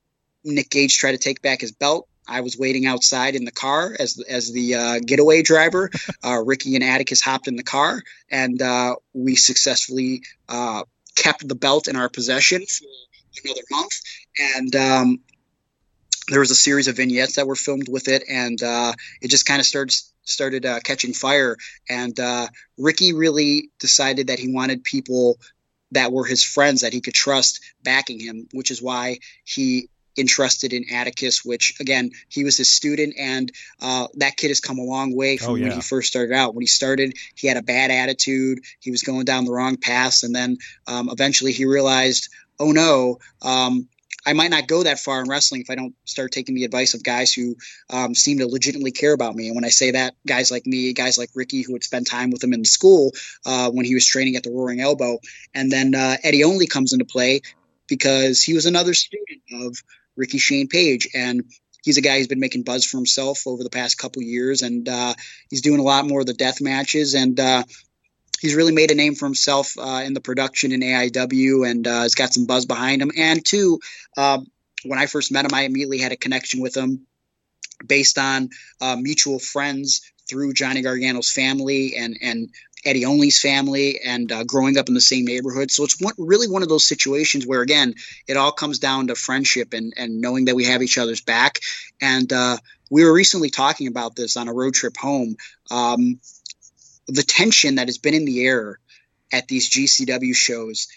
Nick 0.43 0.69
Gage 0.69 0.97
tried 0.97 1.11
to 1.11 1.17
take 1.17 1.41
back 1.41 1.61
his 1.61 1.71
belt. 1.71 2.07
I 2.27 2.41
was 2.41 2.57
waiting 2.57 2.85
outside 2.85 3.35
in 3.35 3.45
the 3.45 3.51
car 3.51 3.95
as 3.99 4.19
as 4.29 4.51
the 4.51 4.75
uh, 4.75 4.99
getaway 5.05 5.41
driver. 5.41 5.89
Uh, 6.23 6.41
Ricky 6.43 6.75
and 6.75 6.83
Atticus 6.83 7.19
hopped 7.19 7.47
in 7.47 7.55
the 7.55 7.63
car, 7.63 8.01
and 8.29 8.61
uh, 8.61 8.95
we 9.13 9.35
successfully 9.35 10.21
uh, 10.47 10.83
kept 11.15 11.47
the 11.47 11.55
belt 11.55 11.87
in 11.87 11.95
our 11.95 12.09
possession 12.09 12.63
for 12.67 12.85
another 13.43 13.61
month. 13.71 13.91
And 14.55 14.75
um, 14.75 15.19
there 16.27 16.39
was 16.39 16.51
a 16.51 16.55
series 16.55 16.87
of 16.87 16.97
vignettes 16.97 17.35
that 17.35 17.47
were 17.47 17.55
filmed 17.55 17.87
with 17.89 18.07
it, 18.07 18.23
and 18.29 18.61
uh, 18.61 18.93
it 19.21 19.29
just 19.29 19.45
kind 19.45 19.59
of 19.59 19.65
started 19.65 19.95
started 20.23 20.65
uh, 20.65 20.79
catching 20.81 21.13
fire. 21.13 21.57
And 21.89 22.17
uh, 22.19 22.47
Ricky 22.77 23.13
really 23.13 23.69
decided 23.79 24.27
that 24.27 24.39
he 24.39 24.53
wanted 24.53 24.83
people 24.83 25.37
that 25.91 26.11
were 26.11 26.25
his 26.25 26.43
friends 26.43 26.81
that 26.81 26.93
he 26.93 27.01
could 27.01 27.13
trust 27.13 27.59
backing 27.83 28.19
him, 28.19 28.47
which 28.53 28.71
is 28.71 28.81
why 28.81 29.19
he 29.43 29.89
entrusted 30.17 30.73
in 30.73 30.85
Atticus, 30.93 31.43
which 31.43 31.79
again 31.79 32.11
he 32.29 32.43
was 32.43 32.57
his 32.57 32.71
student, 32.71 33.15
and 33.17 33.51
uh, 33.81 34.07
that 34.15 34.37
kid 34.37 34.49
has 34.49 34.59
come 34.59 34.77
a 34.77 34.83
long 34.83 35.15
way 35.15 35.37
from 35.37 35.51
oh, 35.51 35.55
yeah. 35.55 35.69
when 35.69 35.75
he 35.75 35.81
first 35.81 36.09
started 36.09 36.33
out. 36.33 36.53
When 36.53 36.61
he 36.61 36.67
started, 36.67 37.13
he 37.35 37.47
had 37.47 37.57
a 37.57 37.63
bad 37.63 37.91
attitude, 37.91 38.59
he 38.79 38.91
was 38.91 39.03
going 39.03 39.25
down 39.25 39.45
the 39.45 39.53
wrong 39.53 39.77
path, 39.77 40.23
and 40.23 40.35
then 40.35 40.57
um, 40.87 41.09
eventually 41.09 41.51
he 41.51 41.65
realized, 41.65 42.29
oh 42.59 42.71
no, 42.71 43.19
um, 43.41 43.87
I 44.25 44.33
might 44.33 44.51
not 44.51 44.67
go 44.67 44.83
that 44.83 44.99
far 44.99 45.21
in 45.21 45.29
wrestling 45.29 45.61
if 45.61 45.69
I 45.69 45.75
don't 45.75 45.95
start 46.05 46.31
taking 46.31 46.55
the 46.55 46.65
advice 46.65 46.93
of 46.93 47.03
guys 47.03 47.33
who 47.33 47.55
um, 47.89 48.13
seem 48.13 48.37
to 48.37 48.47
legitimately 48.47 48.91
care 48.91 49.13
about 49.13 49.35
me. 49.35 49.47
And 49.47 49.55
when 49.55 49.65
I 49.65 49.69
say 49.69 49.91
that, 49.91 50.13
guys 50.27 50.51
like 50.51 50.65
me, 50.65 50.93
guys 50.93 51.17
like 51.17 51.29
Ricky, 51.33 51.63
who 51.63 51.73
would 51.73 51.83
spend 51.83 52.07
time 52.07 52.29
with 52.29 52.43
him 52.43 52.53
in 52.53 52.63
school 52.63 53.11
uh, 53.45 53.71
when 53.71 53.85
he 53.85 53.93
was 53.93 54.05
training 54.05 54.35
at 54.35 54.43
the 54.43 54.51
Roaring 54.51 54.79
Elbow, 54.79 55.19
and 55.53 55.71
then 55.71 55.95
uh, 55.95 56.17
Eddie 56.23 56.43
Only 56.43 56.67
comes 56.67 56.93
into 56.93 57.05
play 57.05 57.41
because 57.87 58.41
he 58.43 58.53
was 58.53 58.65
another 58.65 58.93
student 58.93 59.41
of 59.53 59.77
Ricky 60.15 60.37
Shane 60.37 60.67
Page, 60.67 61.07
and 61.13 61.43
he's 61.83 61.97
a 61.97 62.01
guy 62.01 62.17
who's 62.17 62.27
been 62.27 62.39
making 62.39 62.63
buzz 62.63 62.85
for 62.85 62.97
himself 62.97 63.47
over 63.47 63.63
the 63.63 63.69
past 63.69 63.97
couple 63.97 64.21
years, 64.21 64.61
and 64.61 64.87
uh, 64.87 65.13
he's 65.49 65.61
doing 65.61 65.79
a 65.79 65.83
lot 65.83 66.07
more 66.07 66.21
of 66.21 66.27
the 66.27 66.33
death 66.33 66.61
matches, 66.61 67.15
and 67.15 67.39
uh, 67.39 67.63
he's 68.41 68.55
really 68.55 68.73
made 68.73 68.91
a 68.91 68.95
name 68.95 69.15
for 69.15 69.25
himself 69.25 69.77
uh, 69.77 70.01
in 70.03 70.13
the 70.13 70.19
production 70.19 70.71
in 70.71 70.81
AIW 70.81 71.69
and 71.69 71.87
uh, 71.87 72.01
has 72.01 72.15
got 72.15 72.33
some 72.33 72.45
buzz 72.45 72.65
behind 72.65 73.01
him. 73.01 73.11
And 73.15 73.45
two, 73.45 73.79
uh, 74.17 74.39
when 74.83 74.99
I 74.99 75.05
first 75.05 75.31
met 75.31 75.45
him, 75.45 75.53
I 75.53 75.61
immediately 75.61 75.99
had 75.99 76.11
a 76.11 76.17
connection 76.17 76.59
with 76.59 76.75
him 76.75 77.05
based 77.85 78.17
on 78.17 78.49
uh, 78.81 78.95
mutual 78.95 79.39
friends 79.39 80.01
through 80.27 80.53
Johnny 80.53 80.81
Gargano's 80.81 81.31
family 81.31 81.95
and 81.97 82.17
and 82.21 82.49
Eddie 82.83 83.05
Only's 83.05 83.39
family 83.39 83.99
and 84.03 84.31
uh, 84.31 84.43
growing 84.43 84.77
up 84.77 84.87
in 84.87 84.95
the 84.95 85.01
same 85.01 85.25
neighborhood. 85.25 85.69
So 85.69 85.83
it's 85.83 86.01
one, 86.01 86.15
really 86.17 86.47
one 86.47 86.63
of 86.63 86.69
those 86.69 86.87
situations 86.87 87.45
where, 87.45 87.61
again, 87.61 87.93
it 88.27 88.37
all 88.37 88.51
comes 88.51 88.79
down 88.79 89.07
to 89.07 89.15
friendship 89.15 89.73
and, 89.73 89.93
and 89.97 90.19
knowing 90.19 90.45
that 90.45 90.55
we 90.55 90.65
have 90.65 90.81
each 90.81 90.97
other's 90.97 91.21
back. 91.21 91.59
And 92.01 92.31
uh, 92.33 92.57
we 92.89 93.03
were 93.03 93.13
recently 93.13 93.51
talking 93.51 93.87
about 93.87 94.15
this 94.15 94.35
on 94.35 94.47
a 94.47 94.53
road 94.53 94.73
trip 94.73 94.97
home. 94.97 95.35
Um, 95.69 96.19
the 97.07 97.23
tension 97.23 97.75
that 97.75 97.87
has 97.87 97.97
been 97.97 98.13
in 98.13 98.25
the 98.25 98.45
air 98.45 98.79
at 99.31 99.47
these 99.47 99.69
GCW 99.69 100.35
shows 100.35 100.87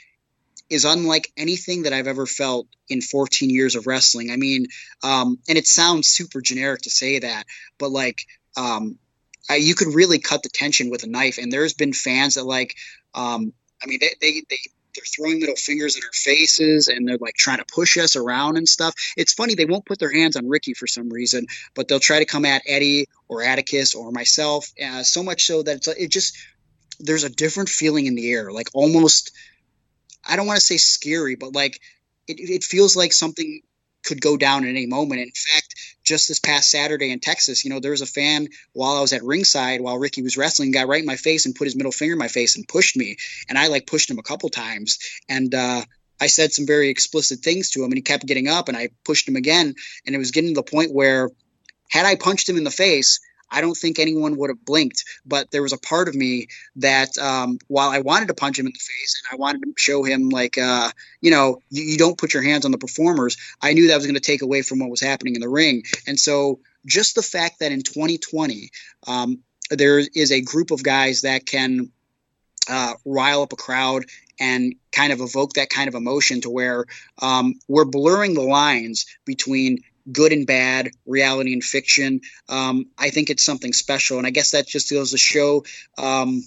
is 0.70 0.84
unlike 0.84 1.30
anything 1.36 1.82
that 1.82 1.92
I've 1.92 2.06
ever 2.06 2.26
felt 2.26 2.66
in 2.88 3.00
14 3.00 3.50
years 3.50 3.76
of 3.76 3.86
wrestling. 3.86 4.30
I 4.30 4.36
mean, 4.36 4.66
um, 5.02 5.38
and 5.48 5.58
it 5.58 5.66
sounds 5.66 6.08
super 6.08 6.40
generic 6.40 6.82
to 6.82 6.90
say 6.90 7.18
that, 7.18 7.44
but 7.78 7.90
like, 7.90 8.26
um, 8.56 8.98
I, 9.48 9.56
you 9.56 9.74
could 9.74 9.94
really 9.94 10.18
cut 10.18 10.42
the 10.42 10.48
tension 10.48 10.90
with 10.90 11.02
a 11.02 11.06
knife. 11.06 11.38
And 11.38 11.52
there's 11.52 11.74
been 11.74 11.92
fans 11.92 12.34
that 12.34 12.44
like, 12.44 12.74
um, 13.14 13.52
I 13.82 13.86
mean, 13.86 13.98
they, 14.00 14.14
they, 14.20 14.42
they 14.48 14.58
they're 14.94 15.04
throwing 15.04 15.40
middle 15.40 15.56
fingers 15.56 15.96
in 15.96 16.02
our 16.02 16.12
faces 16.12 16.88
and 16.88 17.06
they're 17.06 17.18
like 17.18 17.34
trying 17.34 17.58
to 17.58 17.64
push 17.64 17.96
us 17.98 18.16
around 18.16 18.56
and 18.56 18.68
stuff. 18.68 18.94
It's 19.16 19.32
funny 19.32 19.54
they 19.54 19.64
won't 19.64 19.86
put 19.86 19.98
their 19.98 20.12
hands 20.12 20.36
on 20.36 20.48
Ricky 20.48 20.74
for 20.74 20.86
some 20.86 21.08
reason, 21.08 21.46
but 21.74 21.88
they'll 21.88 22.00
try 22.00 22.18
to 22.18 22.24
come 22.24 22.44
at 22.44 22.62
Eddie 22.66 23.06
or 23.28 23.42
Atticus 23.42 23.94
or 23.94 24.10
myself. 24.12 24.72
Uh, 24.82 25.02
so 25.02 25.22
much 25.22 25.46
so 25.46 25.62
that 25.62 25.76
it's 25.76 25.88
it 25.88 26.10
just 26.10 26.36
there's 27.00 27.24
a 27.24 27.30
different 27.30 27.68
feeling 27.68 28.06
in 28.06 28.14
the 28.14 28.30
air, 28.32 28.52
like 28.52 28.68
almost. 28.74 29.32
I 30.26 30.36
don't 30.36 30.46
want 30.46 30.56
to 30.56 30.64
say 30.64 30.78
scary, 30.78 31.34
but 31.34 31.54
like 31.54 31.80
it, 32.26 32.40
it 32.40 32.64
feels 32.64 32.96
like 32.96 33.12
something 33.12 33.60
could 34.04 34.20
go 34.20 34.36
down 34.36 34.64
at 34.64 34.70
any 34.70 34.86
moment. 34.86 35.20
In 35.20 35.30
fact, 35.30 35.74
just 36.04 36.28
this 36.28 36.38
past 36.38 36.70
Saturday 36.70 37.10
in 37.10 37.20
Texas, 37.20 37.64
you 37.64 37.70
know, 37.70 37.80
there 37.80 37.90
was 37.90 38.02
a 38.02 38.06
fan 38.06 38.48
while 38.72 38.96
I 38.96 39.00
was 39.00 39.12
at 39.12 39.24
ringside 39.24 39.80
while 39.80 39.98
Ricky 39.98 40.22
was 40.22 40.36
wrestling, 40.36 40.70
got 40.70 40.88
right 40.88 41.00
in 41.00 41.06
my 41.06 41.16
face 41.16 41.46
and 41.46 41.54
put 41.54 41.66
his 41.66 41.76
middle 41.76 41.92
finger 41.92 42.12
in 42.12 42.18
my 42.18 42.28
face 42.28 42.56
and 42.56 42.68
pushed 42.68 42.96
me. 42.96 43.16
And 43.48 43.58
I 43.58 43.68
like 43.68 43.86
pushed 43.86 44.10
him 44.10 44.18
a 44.18 44.22
couple 44.22 44.48
times. 44.50 44.98
And 45.28 45.54
uh, 45.54 45.82
I 46.20 46.26
said 46.26 46.52
some 46.52 46.66
very 46.66 46.90
explicit 46.90 47.40
things 47.40 47.70
to 47.70 47.80
him 47.80 47.90
and 47.90 47.96
he 47.96 48.02
kept 48.02 48.26
getting 48.26 48.48
up 48.48 48.68
and 48.68 48.76
I 48.76 48.90
pushed 49.04 49.28
him 49.28 49.36
again. 49.36 49.74
And 50.06 50.14
it 50.14 50.18
was 50.18 50.30
getting 50.30 50.54
to 50.54 50.60
the 50.60 50.70
point 50.70 50.92
where 50.92 51.30
had 51.90 52.06
I 52.06 52.16
punched 52.16 52.48
him 52.48 52.56
in 52.56 52.64
the 52.64 52.70
face, 52.70 53.20
I 53.50 53.60
don't 53.60 53.76
think 53.76 53.98
anyone 53.98 54.36
would 54.36 54.50
have 54.50 54.64
blinked. 54.64 55.04
But 55.24 55.50
there 55.50 55.62
was 55.62 55.72
a 55.72 55.78
part 55.78 56.08
of 56.08 56.14
me 56.14 56.48
that, 56.76 57.16
um, 57.18 57.58
while 57.68 57.90
I 57.90 58.00
wanted 58.00 58.28
to 58.28 58.34
punch 58.34 58.58
him 58.58 58.66
in 58.66 58.72
the 58.72 58.78
face 58.78 59.22
and 59.22 59.34
I 59.34 59.40
wanted 59.40 59.62
to 59.62 59.72
show 59.76 60.02
him, 60.02 60.28
like, 60.28 60.58
uh, 60.58 60.90
you 61.20 61.30
know, 61.30 61.60
you, 61.70 61.84
you, 61.84 61.98
don't 61.98 62.18
put 62.18 62.34
your 62.34 62.42
hands 62.42 62.64
on 62.64 62.70
the 62.70 62.78
performers, 62.78 63.36
I 63.60 63.72
knew 63.72 63.88
that 63.88 63.96
was 63.96 64.06
going 64.06 64.14
to 64.14 64.20
take 64.20 64.42
away 64.42 64.62
from 64.62 64.78
what 64.78 64.90
was 64.90 65.00
happening 65.00 65.34
in 65.34 65.40
the 65.40 65.48
ring. 65.48 65.84
And 66.06 66.18
so, 66.18 66.60
just 66.86 67.14
the 67.14 67.22
fact 67.22 67.60
that 67.60 67.72
in 67.72 67.82
2020, 67.82 68.70
um, 69.06 69.38
there 69.70 69.98
is 69.98 70.30
a 70.30 70.42
group 70.42 70.70
of 70.70 70.82
guys 70.82 71.22
that 71.22 71.46
can 71.46 71.90
uh, 72.68 72.94
rile 73.04 73.42
up 73.42 73.52
a 73.52 73.56
crowd 73.56 74.04
and 74.40 74.74
kind 74.92 75.12
of 75.12 75.20
evoke 75.20 75.54
that 75.54 75.70
kind 75.70 75.88
of 75.88 75.94
emotion 75.94 76.40
to 76.40 76.50
where 76.50 76.86
um, 77.22 77.54
we're 77.68 77.84
blurring 77.84 78.34
the 78.34 78.42
lines 78.42 79.06
between 79.24 79.78
good 80.10 80.32
and 80.32 80.46
bad, 80.46 80.90
reality 81.06 81.52
and 81.52 81.64
fiction. 81.64 82.20
Um, 82.48 82.86
I 82.98 83.10
think 83.10 83.30
it's 83.30 83.44
something 83.44 83.72
special, 83.72 84.18
and 84.18 84.26
I 84.26 84.30
guess 84.30 84.52
that 84.52 84.66
just 84.66 84.90
goes 84.90 85.10
to 85.12 85.18
show, 85.18 85.64
um, 85.98 86.42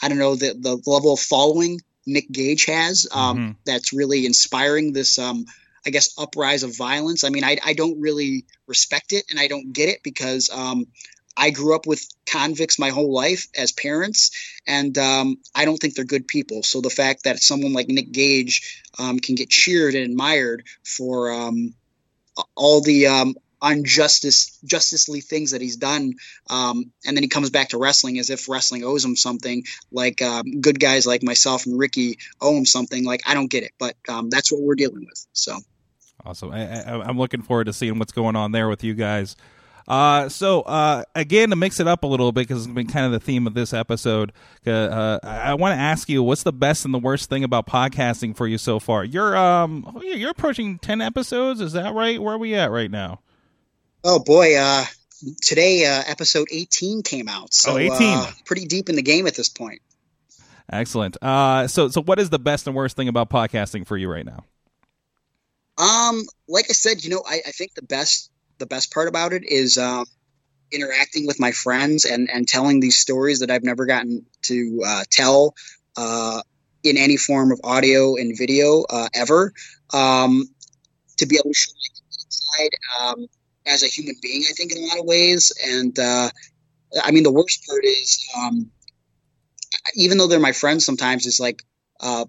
I 0.00 0.08
don't 0.08 0.18
know, 0.18 0.36
the 0.36 0.54
the 0.54 0.82
level 0.90 1.14
of 1.14 1.20
following 1.20 1.80
Nick 2.06 2.30
Gage 2.30 2.66
has. 2.66 3.06
Um, 3.12 3.38
mm-hmm. 3.38 3.52
That's 3.64 3.92
really 3.92 4.26
inspiring 4.26 4.92
this. 4.92 5.18
Um, 5.18 5.46
I 5.86 5.90
guess 5.90 6.18
uprise 6.18 6.64
of 6.64 6.76
violence. 6.76 7.22
I 7.22 7.28
mean, 7.28 7.44
I, 7.44 7.58
I 7.64 7.72
don't 7.72 8.00
really 8.00 8.44
respect 8.66 9.12
it 9.12 9.24
and 9.30 9.38
I 9.38 9.46
don't 9.46 9.72
get 9.72 9.88
it 9.88 10.02
because 10.02 10.50
um, 10.52 10.88
I 11.36 11.50
grew 11.50 11.76
up 11.76 11.86
with 11.86 12.04
convicts 12.26 12.78
my 12.78 12.90
whole 12.90 13.12
life 13.12 13.46
as 13.56 13.70
parents, 13.72 14.30
and 14.66 14.96
um, 14.96 15.38
I 15.54 15.64
don't 15.64 15.76
think 15.76 15.94
they're 15.94 16.04
good 16.04 16.26
people. 16.26 16.62
So 16.62 16.80
the 16.80 16.90
fact 16.90 17.24
that 17.24 17.38
someone 17.38 17.72
like 17.72 17.88
Nick 17.88 18.10
Gage 18.10 18.82
um, 18.98 19.18
can 19.18 19.34
get 19.34 19.50
cheered 19.50 19.94
and 19.94 20.10
admired 20.10 20.64
for 20.82 21.30
um, 21.32 21.74
all 22.54 22.80
the 22.80 23.06
um, 23.06 23.34
unjustice 23.62 24.58
justicely 24.64 25.20
things 25.22 25.50
that 25.52 25.60
he's 25.60 25.76
done 25.76 26.12
um, 26.50 26.92
and 27.06 27.16
then 27.16 27.22
he 27.22 27.28
comes 27.28 27.50
back 27.50 27.68
to 27.68 27.78
wrestling 27.78 28.18
as 28.18 28.30
if 28.30 28.48
wrestling 28.48 28.84
owes 28.84 29.04
him 29.04 29.16
something 29.16 29.64
like 29.90 30.20
um, 30.22 30.60
good 30.60 30.78
guys 30.78 31.06
like 31.06 31.22
myself 31.22 31.66
and 31.66 31.78
ricky 31.78 32.18
owe 32.40 32.56
him 32.56 32.66
something 32.66 33.04
like 33.04 33.22
i 33.26 33.34
don't 33.34 33.50
get 33.50 33.62
it 33.62 33.72
but 33.78 33.94
um, 34.08 34.28
that's 34.30 34.52
what 34.52 34.60
we're 34.60 34.74
dealing 34.74 35.04
with 35.04 35.26
so. 35.32 35.58
Awesome. 36.24 36.50
I, 36.50 37.08
am 37.08 37.18
looking 37.18 37.42
forward 37.42 37.66
to 37.66 37.72
seeing 37.72 38.00
what's 38.00 38.10
going 38.10 38.34
on 38.34 38.50
there 38.50 38.68
with 38.68 38.82
you 38.82 38.94
guys 38.94 39.36
Uh, 39.88 40.28
so 40.28 40.62
uh, 40.62 41.04
again, 41.14 41.50
to 41.50 41.56
mix 41.56 41.78
it 41.78 41.86
up 41.86 42.02
a 42.02 42.06
little 42.06 42.32
bit, 42.32 42.48
because 42.48 42.66
it's 42.66 42.74
been 42.74 42.88
kind 42.88 43.06
of 43.06 43.12
the 43.12 43.20
theme 43.20 43.46
of 43.46 43.54
this 43.54 43.72
episode. 43.72 44.32
Uh, 44.66 45.18
I, 45.22 45.38
I 45.50 45.54
want 45.54 45.76
to 45.76 45.80
ask 45.80 46.08
you, 46.08 46.22
what's 46.22 46.42
the 46.42 46.52
best 46.52 46.84
and 46.84 46.92
the 46.92 46.98
worst 46.98 47.28
thing 47.28 47.44
about 47.44 47.66
podcasting 47.66 48.36
for 48.36 48.48
you 48.48 48.58
so 48.58 48.80
far? 48.80 49.04
You're 49.04 49.36
um, 49.36 50.00
you're 50.02 50.30
approaching 50.30 50.78
ten 50.78 51.00
episodes. 51.00 51.60
Is 51.60 51.72
that 51.74 51.94
right? 51.94 52.20
Where 52.20 52.34
are 52.34 52.38
we 52.38 52.54
at 52.54 52.70
right 52.70 52.90
now? 52.90 53.20
Oh 54.02 54.18
boy, 54.18 54.56
uh, 54.56 54.84
today 55.42 55.84
uh, 55.84 56.02
episode 56.06 56.48
18 56.50 57.02
came 57.02 57.28
out. 57.28 57.52
So 57.54 57.74
Oh, 57.74 57.78
18. 57.78 57.96
Uh, 58.00 58.30
pretty 58.44 58.66
deep 58.66 58.88
in 58.88 58.96
the 58.96 59.02
game 59.02 59.26
at 59.26 59.34
this 59.34 59.48
point. 59.48 59.82
Excellent. 60.70 61.16
Uh, 61.22 61.66
so 61.68 61.88
so 61.88 62.02
what 62.02 62.18
is 62.18 62.30
the 62.30 62.38
best 62.38 62.66
and 62.66 62.74
worst 62.76 62.96
thing 62.96 63.08
about 63.08 63.30
podcasting 63.30 63.86
for 63.86 63.96
you 63.96 64.10
right 64.10 64.26
now? 64.26 64.44
Um, 65.78 66.22
like 66.48 66.66
I 66.70 66.72
said, 66.72 67.04
you 67.04 67.10
know, 67.10 67.22
I, 67.26 67.40
I 67.46 67.50
think 67.50 67.74
the 67.74 67.82
best 67.82 68.30
the 68.58 68.66
best 68.66 68.92
part 68.92 69.08
about 69.08 69.32
it 69.32 69.44
is 69.44 69.78
um, 69.78 70.06
interacting 70.72 71.26
with 71.26 71.40
my 71.40 71.52
friends 71.52 72.04
and 72.04 72.28
and 72.30 72.48
telling 72.48 72.80
these 72.80 72.98
stories 72.98 73.40
that 73.40 73.50
I've 73.50 73.64
never 73.64 73.86
gotten 73.86 74.26
to 74.42 74.82
uh, 74.86 75.04
tell 75.10 75.54
uh, 75.96 76.42
in 76.82 76.96
any 76.96 77.16
form 77.16 77.52
of 77.52 77.60
audio 77.64 78.16
and 78.16 78.36
video 78.36 78.84
uh, 78.88 79.08
ever. 79.14 79.52
Um, 79.92 80.48
to 81.18 81.26
be 81.26 81.36
able 81.36 81.50
to 81.50 81.54
show 81.54 81.72
my 81.72 82.24
inside 82.24 82.70
um, 83.00 83.26
as 83.66 83.82
a 83.82 83.86
human 83.86 84.16
being, 84.20 84.44
I 84.48 84.52
think 84.52 84.72
in 84.72 84.78
a 84.78 84.86
lot 84.86 84.98
of 84.98 85.06
ways. 85.06 85.52
And 85.66 85.98
uh, 85.98 86.30
I 87.02 87.10
mean, 87.10 87.22
the 87.22 87.32
worst 87.32 87.66
part 87.66 87.84
is 87.84 88.28
um, 88.36 88.70
even 89.94 90.18
though 90.18 90.26
they're 90.26 90.40
my 90.40 90.52
friends, 90.52 90.84
sometimes 90.84 91.26
it's 91.26 91.40
like 91.40 91.62
uh, 92.00 92.26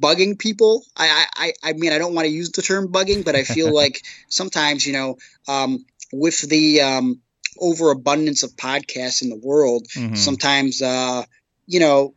bugging 0.00 0.38
people. 0.38 0.84
I, 0.96 1.26
I, 1.36 1.52
I 1.62 1.72
mean, 1.72 1.92
I 1.92 1.98
don't 1.98 2.14
want 2.14 2.26
to 2.26 2.32
use 2.32 2.50
the 2.50 2.62
term 2.62 2.88
bugging, 2.88 3.24
but 3.24 3.34
I 3.34 3.44
feel 3.44 3.72
like 3.82 4.02
sometimes, 4.28 4.86
you 4.86 4.92
know, 4.92 5.16
um, 5.48 5.84
with 6.12 6.40
the 6.48 6.80
um, 6.80 7.20
overabundance 7.60 8.42
of 8.42 8.52
podcasts 8.52 9.22
in 9.22 9.30
the 9.30 9.40
world, 9.42 9.86
Mhm. 9.96 10.16
sometimes, 10.16 10.82
uh, 10.82 11.24
you 11.66 11.80
know, 11.80 12.14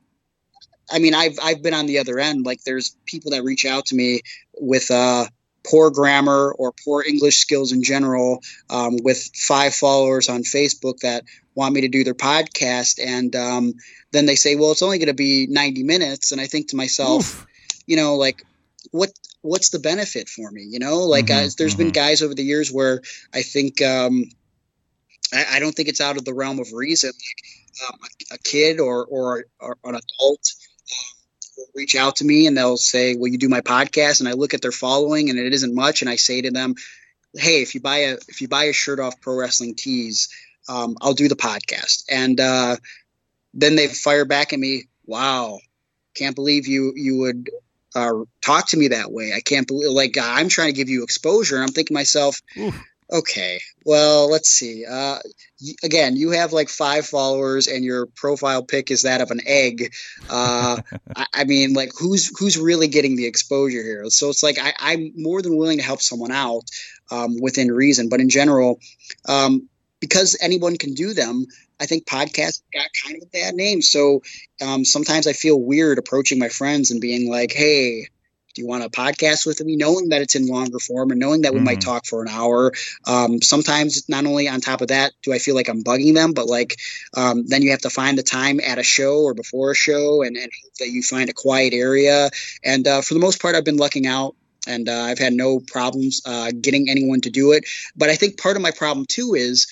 I 0.92 1.00
mean, 1.00 1.14
I've 1.14 1.38
I've 1.42 1.62
been 1.64 1.74
on 1.74 1.86
the 1.86 2.00
other 2.00 2.20
end. 2.20 2.46
Like, 2.46 2.64
there's 2.64 2.96
people 3.06 3.32
that 3.32 3.44
reach 3.44 3.66
out 3.66 3.86
to 3.88 3.96
me 3.96 4.22
with 4.60 4.92
uh, 4.92 5.26
poor 5.64 5.90
grammar 5.92 6.54
or 6.58 6.74
poor 6.84 7.04
English 7.04 7.38
skills 7.38 7.72
in 7.72 7.84
general, 7.84 8.42
um, 8.70 8.98
with 9.04 9.30
five 9.36 9.74
followers 9.74 10.30
on 10.30 10.44
Facebook 10.44 11.00
that 11.00 11.24
want 11.56 11.74
me 11.74 11.82
to 11.82 11.88
do 11.88 12.04
their 12.04 12.14
podcast, 12.16 13.00
and 13.06 13.36
um, 13.36 13.74
then 14.12 14.26
they 14.26 14.36
say, 14.36 14.56
"Well, 14.56 14.72
it's 14.72 14.82
only 14.82 14.98
going 14.98 15.08
to 15.08 15.14
be 15.14 15.48
90 15.50 15.84
minutes," 15.84 16.32
and 16.32 16.42
I 16.42 16.48
think 16.48 16.70
to 16.70 16.76
myself, 16.76 17.22
Oof. 17.22 17.48
you 17.86 17.96
know, 17.96 18.16
like 18.16 18.44
what 18.92 19.12
what's 19.42 19.70
the 19.70 19.80
benefit 19.80 20.30
for 20.30 20.50
me? 20.52 20.64
You 20.64 20.80
know, 20.80 21.00
like 21.00 21.28
Mhm, 21.28 21.48
uh, 21.48 21.50
there's 21.58 21.76
been 21.76 21.90
mhm. 21.92 21.94
guys 21.94 22.22
over 22.22 22.34
the 22.34 22.44
years 22.44 22.72
where 22.72 23.02
I 23.34 23.42
think 23.42 23.82
um, 23.82 24.26
I, 25.34 25.46
I 25.54 25.60
don't 25.60 25.74
think 25.74 25.90
it's 25.90 26.02
out 26.02 26.18
of 26.18 26.26
the 26.26 26.34
realm 26.34 26.60
of 26.60 26.72
reason. 26.74 27.12
Like 27.12 27.90
um, 27.90 28.00
a, 28.04 28.36
a 28.36 28.38
kid 28.40 28.80
or 28.80 29.06
or, 29.06 29.46
or 29.60 29.78
an 29.86 29.96
adult 29.96 30.54
um, 30.92 31.21
will 31.62 31.72
reach 31.76 31.96
out 31.96 32.18
to 32.18 32.26
me 32.26 32.48
and 32.48 32.58
they'll 32.58 32.78
say, 32.78 33.16
"Will 33.16 33.30
you 33.30 33.38
do 33.38 33.50
my 33.50 33.62
podcast?" 33.62 34.20
And 34.20 34.28
I 34.28 34.34
look 34.34 34.54
at 34.54 34.62
their 34.62 34.72
following 34.72 35.30
and 35.30 35.40
it 35.40 35.54
isn't 35.54 35.74
much, 35.76 36.02
and 36.02 36.10
I 36.10 36.16
say 36.16 36.42
to 36.42 36.52
them, 36.52 36.76
"Hey, 37.34 37.62
if 37.62 37.74
you 37.76 37.82
buy 37.82 37.98
a 38.00 38.18
if 38.28 38.42
you 38.42 38.48
buy 38.48 38.66
a 38.66 38.74
shirt 38.74 39.00
off 39.00 39.22
Pro 39.22 39.36
Wrestling 39.36 39.76
Tees, 39.76 40.30
um, 40.68 40.98
I'll 41.02 41.14
do 41.14 41.28
the 41.28 41.36
podcast." 41.36 42.04
And 42.10 42.40
uh, 42.40 42.78
then 43.54 43.76
they 43.76 43.88
fire 43.88 44.26
back 44.26 44.54
at 44.54 44.60
me, 44.60 44.84
"Wow, 45.06 45.60
can't 46.16 46.36
believe 46.36 46.68
you 46.68 46.94
you 46.96 47.18
would." 47.18 47.50
Uh, 47.94 48.24
talk 48.42 48.70
to 48.70 48.78
me 48.78 48.88
that 48.88 49.12
way. 49.12 49.34
I 49.36 49.42
can't 49.42 49.68
believe, 49.68 49.92
like, 49.92 50.16
I'm 50.18 50.48
trying 50.48 50.70
to 50.70 50.74
give 50.74 50.88
you 50.88 51.04
exposure, 51.04 51.56
and 51.56 51.66
I'm 51.66 51.74
thinking 51.74 51.94
myself, 51.94 52.42
Oof. 52.58 52.82
Okay, 53.12 53.60
well, 53.86 54.30
let's 54.30 54.50
see. 54.50 54.86
Uh, 54.86 55.20
y- 55.62 55.74
again, 55.84 56.16
you 56.16 56.32
have 56.32 56.54
like 56.54 56.70
five 56.70 57.06
followers, 57.06 57.68
and 57.68 57.84
your 57.84 58.08
profile 58.16 58.64
pic 58.64 58.92
is 58.92 59.04
that 59.04 59.22
of 59.22 59.32
an 59.32 59.42
egg. 59.46 59.94
Uh, 60.30 60.78
I, 61.16 61.26
I 61.34 61.44
mean, 61.44 61.74
like, 61.74 61.92
who's 61.98 62.38
who's 62.40 62.58
really 62.58 62.88
getting 62.88 63.16
the 63.16 63.26
exposure 63.28 63.84
here? 63.84 64.06
So 64.10 64.30
it's 64.30 64.44
like 64.44 64.58
I, 64.60 64.74
I'm 64.80 65.14
more 65.16 65.42
than 65.42 65.58
willing 65.58 65.78
to 65.78 65.84
help 65.84 66.02
someone 66.02 66.32
out 66.32 66.64
um, 67.12 67.36
within 67.42 67.72
reason, 67.72 68.10
but 68.10 68.22
in 68.22 68.30
general, 68.30 68.80
um, 69.28 69.68
because 70.00 70.38
anyone 70.42 70.78
can 70.78 70.94
do 70.94 71.14
them. 71.14 71.46
I 71.80 71.88
think 71.88 72.06
podcasts 72.06 72.62
got 72.72 72.88
kind 73.04 73.18
of 73.18 73.24
a 73.24 73.32
bad 73.32 73.56
name. 73.56 73.82
So 73.82 74.22
um, 74.64 74.86
sometimes 74.86 75.26
I 75.26 75.34
feel 75.34 75.60
weird 75.60 75.98
approaching 75.98 76.38
my 76.38 76.50
friends 76.50 76.92
and 76.92 77.02
being 77.02 77.28
like, 77.28 77.52
"Hey, 77.52 78.08
do 78.54 78.62
you 78.62 78.68
want 78.68 78.84
a 78.84 78.90
podcast 78.90 79.46
with 79.46 79.64
me?" 79.64 79.76
Knowing 79.76 80.10
that 80.10 80.22
it's 80.22 80.36
in 80.36 80.48
longer 80.48 80.80
form 80.80 81.12
and 81.12 81.20
knowing 81.20 81.42
that 81.42 81.54
we 81.54 81.62
might 81.62 81.80
Mhm. 81.80 81.86
talk 81.86 82.06
for 82.06 82.22
an 82.22 82.30
hour. 82.30 82.72
Um, 83.06 83.42
sometimes, 83.42 84.08
not 84.10 84.26
only 84.26 84.48
on 84.48 84.62
top 84.62 84.82
of 84.82 84.88
that, 84.90 85.14
do 85.24 85.34
I 85.34 85.40
feel 85.40 85.56
like 85.56 85.70
I'm 85.70 85.84
bugging 85.84 86.14
them, 86.16 86.34
but 86.34 86.48
like 86.48 86.78
um, 87.16 87.46
then 87.48 87.62
you 87.62 87.72
have 87.72 87.82
to 87.82 87.90
find 87.90 88.18
the 88.18 88.24
time 88.24 88.60
at 88.60 88.78
a 88.78 88.84
show 88.84 89.20
or 89.22 89.34
before 89.34 89.72
a 89.72 89.76
show, 89.76 90.22
and, 90.22 90.36
and 90.38 90.52
hope 90.64 90.74
that 90.80 90.90
you 90.90 91.02
find 91.04 91.30
a 91.30 91.34
quiet 91.34 91.74
area. 91.74 92.30
And 92.64 92.88
uh, 92.88 93.02
for 93.02 93.14
the 93.14 93.20
most 93.20 93.42
part, 93.42 93.56
I've 93.56 93.66
been 93.66 93.78
lucking 93.78 94.08
out. 94.08 94.36
And 94.68 94.88
uh, 94.88 95.02
I've 95.10 95.18
had 95.18 95.34
no 95.34 95.60
problems 95.60 96.22
uh, 96.24 96.52
getting 96.62 96.88
anyone 96.88 97.20
to 97.22 97.32
do 97.32 97.52
it. 97.54 97.66
But 97.96 98.10
I 98.10 98.16
think 98.16 98.40
part 98.40 98.56
of 98.58 98.62
my 98.62 98.70
problem 98.70 99.08
too 99.08 99.34
is, 99.34 99.66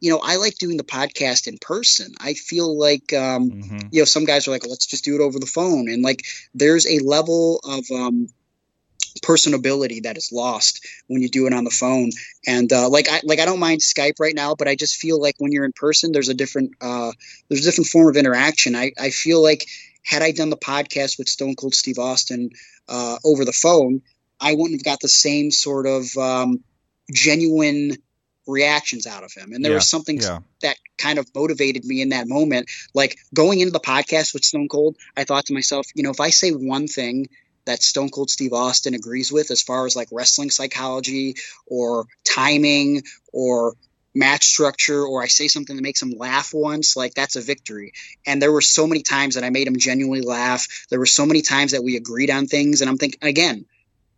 you 0.00 0.10
know, 0.10 0.20
I 0.22 0.36
like 0.36 0.56
doing 0.56 0.76
the 0.76 0.84
podcast 0.84 1.46
in 1.46 1.56
person. 1.58 2.12
I 2.20 2.34
feel 2.34 2.76
like 2.78 3.12
um, 3.12 3.50
Mhm. 3.50 3.88
you 3.92 4.00
know 4.00 4.04
some 4.04 4.24
guys 4.24 4.46
are 4.46 4.50
like 4.50 4.66
let's 4.66 4.86
just 4.86 5.04
do 5.04 5.14
it 5.14 5.20
over 5.22 5.38
the 5.38 5.46
phone 5.46 5.88
and 5.88 6.02
like 6.02 6.24
there's 6.54 6.86
a 6.86 6.98
level 7.00 7.60
of 7.64 7.84
um 7.90 8.28
personability 9.22 10.02
that 10.02 10.18
is 10.18 10.30
lost 10.30 10.86
when 11.06 11.22
you 11.22 11.28
do 11.28 11.46
it 11.46 11.54
on 11.54 11.64
the 11.64 11.70
phone 11.70 12.10
and 12.46 12.70
uh, 12.72 12.88
like 12.88 13.08
I 13.08 13.20
like 13.24 13.40
I 13.40 13.46
don't 13.46 13.58
mind 13.58 13.80
Skype 13.80 14.20
right 14.20 14.34
now 14.34 14.54
but 14.54 14.68
I 14.68 14.74
just 14.74 14.96
feel 14.96 15.20
like 15.20 15.36
when 15.38 15.52
you're 15.52 15.64
in 15.64 15.72
person 15.72 16.12
there's 16.12 16.28
a 16.28 16.34
different 16.34 16.72
uh 16.82 17.12
there's 17.48 17.62
a 17.62 17.64
different 17.70 17.88
form 17.88 18.08
of 18.08 18.16
interaction 18.16 18.74
I 18.76 18.92
I 18.98 19.10
feel 19.10 19.42
like 19.42 19.66
had 20.04 20.22
I 20.22 20.32
done 20.32 20.50
the 20.50 20.56
podcast 20.56 21.18
with 21.18 21.28
Stone 21.30 21.54
Cold 21.56 21.74
Steve 21.74 21.98
Austin 21.98 22.50
uh 22.88 23.16
over 23.24 23.44
the 23.46 23.52
phone 23.52 24.02
I 24.38 24.52
wouldn't 24.52 24.78
have 24.80 24.84
got 24.84 25.00
the 25.00 25.08
same 25.08 25.50
sort 25.50 25.86
of 25.86 26.14
um 26.18 26.62
genuine 27.10 27.96
reactions 28.46 29.06
out 29.06 29.24
of 29.24 29.32
him 29.32 29.52
and 29.52 29.64
there 29.64 29.72
Yeah, 29.72 29.76
was 29.76 29.90
something 29.90 30.20
Yeah. 30.20 30.40
that 30.62 30.76
kind 30.98 31.18
of 31.18 31.26
motivated 31.34 31.84
me 31.84 32.00
in 32.00 32.10
that 32.10 32.28
moment. 32.28 32.70
Like 32.94 33.18
going 33.34 33.60
into 33.60 33.72
the 33.72 33.80
podcast 33.80 34.32
with 34.34 34.44
Stone 34.44 34.68
Cold, 34.68 34.96
I 35.16 35.24
thought 35.24 35.46
to 35.46 35.54
myself, 35.54 35.86
you 35.94 36.02
know, 36.02 36.10
if 36.10 36.20
I 36.20 36.30
say 36.30 36.50
one 36.50 36.86
thing 36.86 37.28
that 37.66 37.82
Stone 37.82 38.10
Cold 38.10 38.30
Steve 38.30 38.52
Austin 38.52 38.94
agrees 38.94 39.32
with 39.32 39.50
as 39.50 39.62
far 39.62 39.86
as 39.86 39.96
like 39.96 40.08
wrestling 40.12 40.50
psychology 40.50 41.34
or 41.66 42.06
timing 42.24 43.02
or 43.32 43.74
match 44.14 44.46
structure 44.46 45.04
or 45.04 45.22
I 45.22 45.26
say 45.26 45.48
something 45.48 45.76
that 45.76 45.82
makes 45.82 46.00
him 46.00 46.12
laugh 46.16 46.54
once, 46.54 46.96
like 46.96 47.12
that's 47.14 47.36
a 47.36 47.42
victory. 47.42 47.92
And 48.26 48.40
there 48.40 48.52
were 48.52 48.62
so 48.62 48.86
many 48.86 49.02
times 49.02 49.34
that 49.34 49.44
I 49.44 49.50
made 49.50 49.66
him 49.66 49.76
genuinely 49.76 50.22
laugh. 50.24 50.66
There 50.88 50.98
were 50.98 51.06
so 51.06 51.26
many 51.26 51.42
times 51.42 51.72
that 51.72 51.82
we 51.84 51.96
agreed 51.96 52.30
on 52.30 52.46
things 52.46 52.80
and 52.80 52.88
I'm 52.88 52.96
thinking 52.98 53.18
again, 53.28 53.66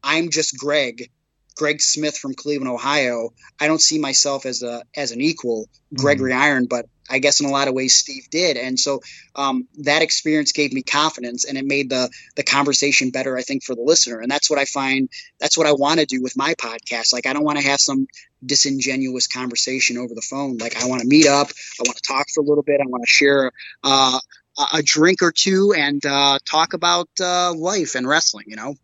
I'm 0.02 0.30
just 0.30 0.56
Greg, 0.56 1.10
Greg 1.58 1.82
Smith 1.82 2.16
from 2.16 2.34
Cleveland, 2.34 2.70
Ohio. 2.70 3.30
I 3.60 3.66
don't 3.66 3.80
see 3.80 3.98
myself 3.98 4.46
as 4.46 4.62
a 4.62 4.84
as 4.96 5.10
an 5.10 5.20
equal 5.20 5.66
Gregory 5.92 6.32
Iron, 6.32 6.66
but 6.66 6.86
I 7.10 7.18
guess 7.18 7.40
in 7.40 7.46
a 7.46 7.50
lot 7.50 7.68
of 7.68 7.74
ways 7.74 7.96
Steve 7.96 8.28
did. 8.30 8.56
And 8.56 8.78
so 8.78 9.00
um, 9.34 9.66
that 9.78 10.02
experience 10.02 10.52
gave 10.52 10.72
me 10.72 10.82
confidence 10.82 11.44
and 11.44 11.58
it 11.58 11.64
made 11.64 11.90
the 11.90 12.08
the 12.36 12.44
conversation 12.44 13.10
better, 13.10 13.36
I 13.36 13.42
think, 13.42 13.64
for 13.64 13.74
the 13.74 13.82
listener. 13.82 14.20
And 14.20 14.30
that's 14.30 14.48
what 14.48 14.58
I 14.58 14.66
find 14.66 15.08
that's 15.40 15.58
what 15.58 15.66
I 15.66 15.72
want 15.72 15.98
to 15.98 16.06
do 16.06 16.22
with 16.22 16.36
my 16.36 16.54
podcast. 16.54 17.12
Like 17.12 17.26
I 17.26 17.32
don't 17.32 17.44
want 17.44 17.58
to 17.58 17.64
have 17.64 17.80
some 17.80 18.06
disingenuous 18.44 19.26
conversation 19.26 19.98
over 19.98 20.14
the 20.14 20.22
phone. 20.22 20.58
Like 20.58 20.80
I 20.80 20.86
want 20.86 21.02
to 21.02 21.08
meet 21.08 21.26
up, 21.26 21.48
I 21.80 21.82
want 21.84 21.96
to 21.96 22.02
talk 22.02 22.26
for 22.32 22.40
a 22.40 22.44
little 22.44 22.62
bit, 22.62 22.80
I 22.80 22.86
want 22.86 23.02
to 23.04 23.10
share 23.10 23.50
uh, 23.82 24.20
a- 24.58 24.76
a 24.78 24.82
drink 24.82 25.22
or 25.22 25.32
two 25.32 25.74
and 25.76 26.04
uh, 26.06 26.38
talk 26.48 26.72
about 26.72 27.08
uh, 27.20 27.52
life 27.54 27.96
and 27.96 28.06
wrestling, 28.06 28.44
you 28.48 28.56
know? 28.56 28.76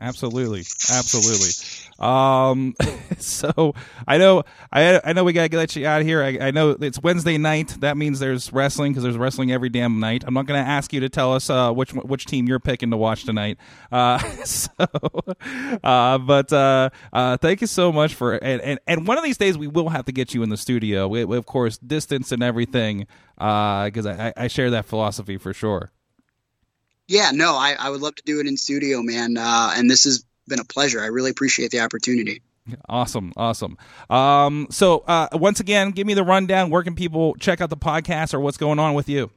Absolutely, 0.00 0.60
absolutely. 0.90 1.50
Um, 1.98 2.74
so 3.18 3.74
I 4.06 4.18
know, 4.18 4.44
I 4.72 5.00
I 5.04 5.12
know 5.12 5.24
we 5.24 5.32
gotta 5.32 5.56
let 5.56 5.76
you 5.76 5.86
out 5.86 6.00
of 6.00 6.06
here. 6.06 6.22
I, 6.22 6.38
I 6.40 6.50
know 6.50 6.70
it's 6.70 7.00
Wednesday 7.02 7.38
night. 7.38 7.76
That 7.80 7.96
means 7.96 8.18
there's 8.18 8.52
wrestling 8.52 8.92
because 8.92 9.04
there's 9.04 9.16
wrestling 9.16 9.52
every 9.52 9.68
damn 9.68 10.00
night. 10.00 10.24
I'm 10.26 10.34
not 10.34 10.46
gonna 10.46 10.60
ask 10.60 10.92
you 10.92 11.00
to 11.00 11.08
tell 11.08 11.32
us 11.34 11.48
uh, 11.50 11.72
which 11.72 11.92
which 11.92 12.26
team 12.26 12.46
you're 12.46 12.60
picking 12.60 12.90
to 12.90 12.96
watch 12.96 13.24
tonight. 13.24 13.58
Uh, 13.92 14.18
so, 14.44 14.68
uh, 15.82 16.18
but 16.18 16.52
uh, 16.52 16.90
uh, 17.12 17.36
thank 17.38 17.60
you 17.60 17.66
so 17.66 17.92
much 17.92 18.14
for 18.14 18.34
and, 18.34 18.60
and 18.62 18.80
and 18.86 19.06
one 19.06 19.18
of 19.18 19.24
these 19.24 19.38
days 19.38 19.56
we 19.56 19.68
will 19.68 19.88
have 19.88 20.04
to 20.06 20.12
get 20.12 20.34
you 20.34 20.42
in 20.42 20.48
the 20.48 20.56
studio. 20.56 21.08
We, 21.08 21.24
we 21.24 21.36
of 21.36 21.46
course 21.46 21.78
distance 21.78 22.32
and 22.32 22.42
everything 22.42 23.06
uh 23.38 23.86
because 23.86 24.06
I, 24.06 24.28
I 24.28 24.44
I 24.44 24.48
share 24.48 24.70
that 24.70 24.84
philosophy 24.84 25.38
for 25.38 25.52
sure. 25.52 25.90
Yeah, 27.06 27.32
no, 27.32 27.54
I, 27.54 27.76
I 27.78 27.90
would 27.90 28.00
love 28.00 28.14
to 28.14 28.22
do 28.24 28.40
it 28.40 28.46
in 28.46 28.56
studio, 28.56 29.02
man. 29.02 29.36
Uh, 29.36 29.74
and 29.76 29.90
this 29.90 30.04
has 30.04 30.24
been 30.48 30.60
a 30.60 30.64
pleasure. 30.64 31.00
I 31.00 31.06
really 31.06 31.30
appreciate 31.30 31.70
the 31.70 31.80
opportunity. 31.80 32.42
Awesome, 32.88 33.32
awesome. 33.36 33.76
Um, 34.08 34.68
so 34.70 35.04
uh, 35.06 35.28
once 35.32 35.60
again, 35.60 35.90
give 35.90 36.06
me 36.06 36.14
the 36.14 36.24
rundown. 36.24 36.70
Where 36.70 36.82
can 36.82 36.94
people 36.94 37.34
check 37.34 37.60
out 37.60 37.70
the 37.70 37.76
podcast 37.76 38.32
or 38.32 38.40
what's 38.40 38.56
going 38.56 38.78
on 38.78 38.94
with 38.94 39.08
you? 39.08 39.30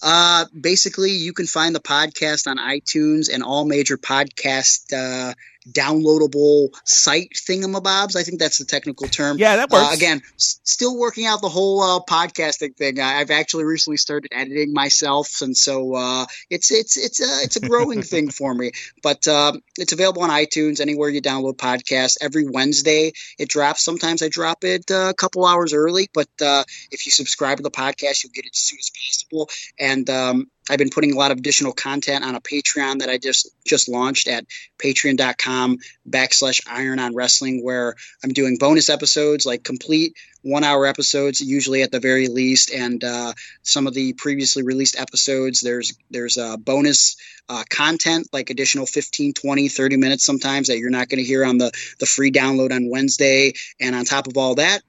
Uh, 0.00 0.44
basically, 0.58 1.10
you 1.10 1.32
can 1.32 1.46
find 1.46 1.74
the 1.74 1.80
podcast 1.80 2.46
on 2.46 2.56
iTunes 2.56 3.32
and 3.32 3.42
all 3.42 3.64
major 3.64 3.96
podcast 3.96 4.92
uh, 4.92 5.34
downloadable 5.72 6.68
site 6.84 7.30
thingamabobs. 7.34 8.16
I 8.16 8.22
think 8.22 8.38
that's 8.38 8.58
the 8.58 8.64
technical 8.64 9.08
term. 9.08 9.38
Yeah, 9.38 9.56
that 9.56 9.70
works. 9.70 9.88
Uh, 9.92 9.94
again, 9.94 10.22
s- 10.36 10.60
still 10.64 10.98
working 10.98 11.26
out 11.26 11.40
the 11.40 11.48
whole 11.48 11.82
uh, 11.82 12.00
podcasting 12.08 12.76
thing. 12.76 13.00
I- 13.00 13.20
I've 13.20 13.30
actually 13.30 13.64
recently 13.64 13.96
started 13.96 14.30
editing 14.32 14.72
myself, 14.72 15.40
and 15.42 15.56
so 15.56 15.94
uh, 15.94 16.26
it's 16.50 16.70
it's 16.70 16.96
it's 16.96 17.20
a 17.20 17.44
it's 17.44 17.56
a 17.56 17.60
growing 17.60 18.02
thing 18.12 18.30
for 18.30 18.54
me. 18.54 18.72
But 19.02 19.26
um, 19.28 19.60
it's 19.78 19.92
available 19.92 20.22
on 20.22 20.30
iTunes, 20.30 20.80
anywhere 20.80 21.08
you 21.08 21.20
download 21.22 21.56
podcasts. 21.56 22.16
Every 22.20 22.48
Wednesday 22.48 23.12
it 23.38 23.48
drops. 23.48 23.84
Sometimes 23.84 24.22
I 24.22 24.28
drop 24.28 24.64
it 24.64 24.90
uh, 24.90 25.08
a 25.10 25.14
couple 25.14 25.46
hours 25.46 25.72
early, 25.72 26.08
but 26.14 26.28
uh, 26.40 26.64
if 26.90 27.06
you 27.06 27.12
subscribe 27.12 27.56
to 27.58 27.62
the 27.62 27.70
podcast, 27.70 28.22
you'll 28.22 28.32
get 28.34 28.44
it 28.46 28.52
as 28.54 28.58
soon 28.60 28.78
as 28.78 28.90
possible. 28.90 29.48
And 29.78 30.08
um, 30.10 30.50
I've 30.68 30.78
been 30.78 30.90
putting 30.90 31.12
a 31.12 31.16
lot 31.16 31.30
of 31.30 31.38
additional 31.38 31.72
content 31.72 32.24
on 32.24 32.34
a 32.34 32.40
Patreon 32.40 33.00
that 33.00 33.08
I 33.08 33.18
just 33.18 33.50
just 33.66 33.88
launched 33.88 34.28
at 34.28 34.44
patreon.com 34.78 35.78
backslash 36.08 36.60
iron 36.68 36.98
on 36.98 37.14
wrestling 37.14 37.64
where 37.64 37.94
I'm 38.22 38.30
doing 38.30 38.56
bonus 38.58 38.88
episodes 38.88 39.46
like 39.46 39.64
complete 39.64 40.14
one 40.42 40.64
hour 40.64 40.86
episodes 40.86 41.40
usually 41.40 41.82
at 41.82 41.90
the 41.90 42.00
very 42.00 42.28
least. 42.28 42.72
And 42.72 43.02
uh, 43.02 43.34
some 43.62 43.86
of 43.86 43.94
the 43.94 44.12
previously 44.14 44.62
released 44.62 44.98
episodes 44.98 45.60
there's 45.60 45.96
there's 46.10 46.38
uh, 46.38 46.56
bonus 46.56 47.16
uh, 47.48 47.64
content 47.70 48.28
like 48.32 48.50
additional 48.50 48.86
15 48.86 49.34
20 49.34 49.68
30 49.68 49.96
minutes 49.96 50.24
sometimes 50.24 50.68
that 50.68 50.78
you're 50.78 50.90
not 50.90 51.08
going 51.08 51.18
to 51.18 51.24
hear 51.24 51.44
on 51.44 51.58
the 51.58 51.72
the 51.98 52.06
free 52.06 52.30
download 52.30 52.72
on 52.72 52.90
wednesday. 52.90 53.52
And 53.80 53.94
on 53.94 54.04
top 54.04 54.26
of 54.26 54.36
all 54.36 54.56
that 54.56 54.82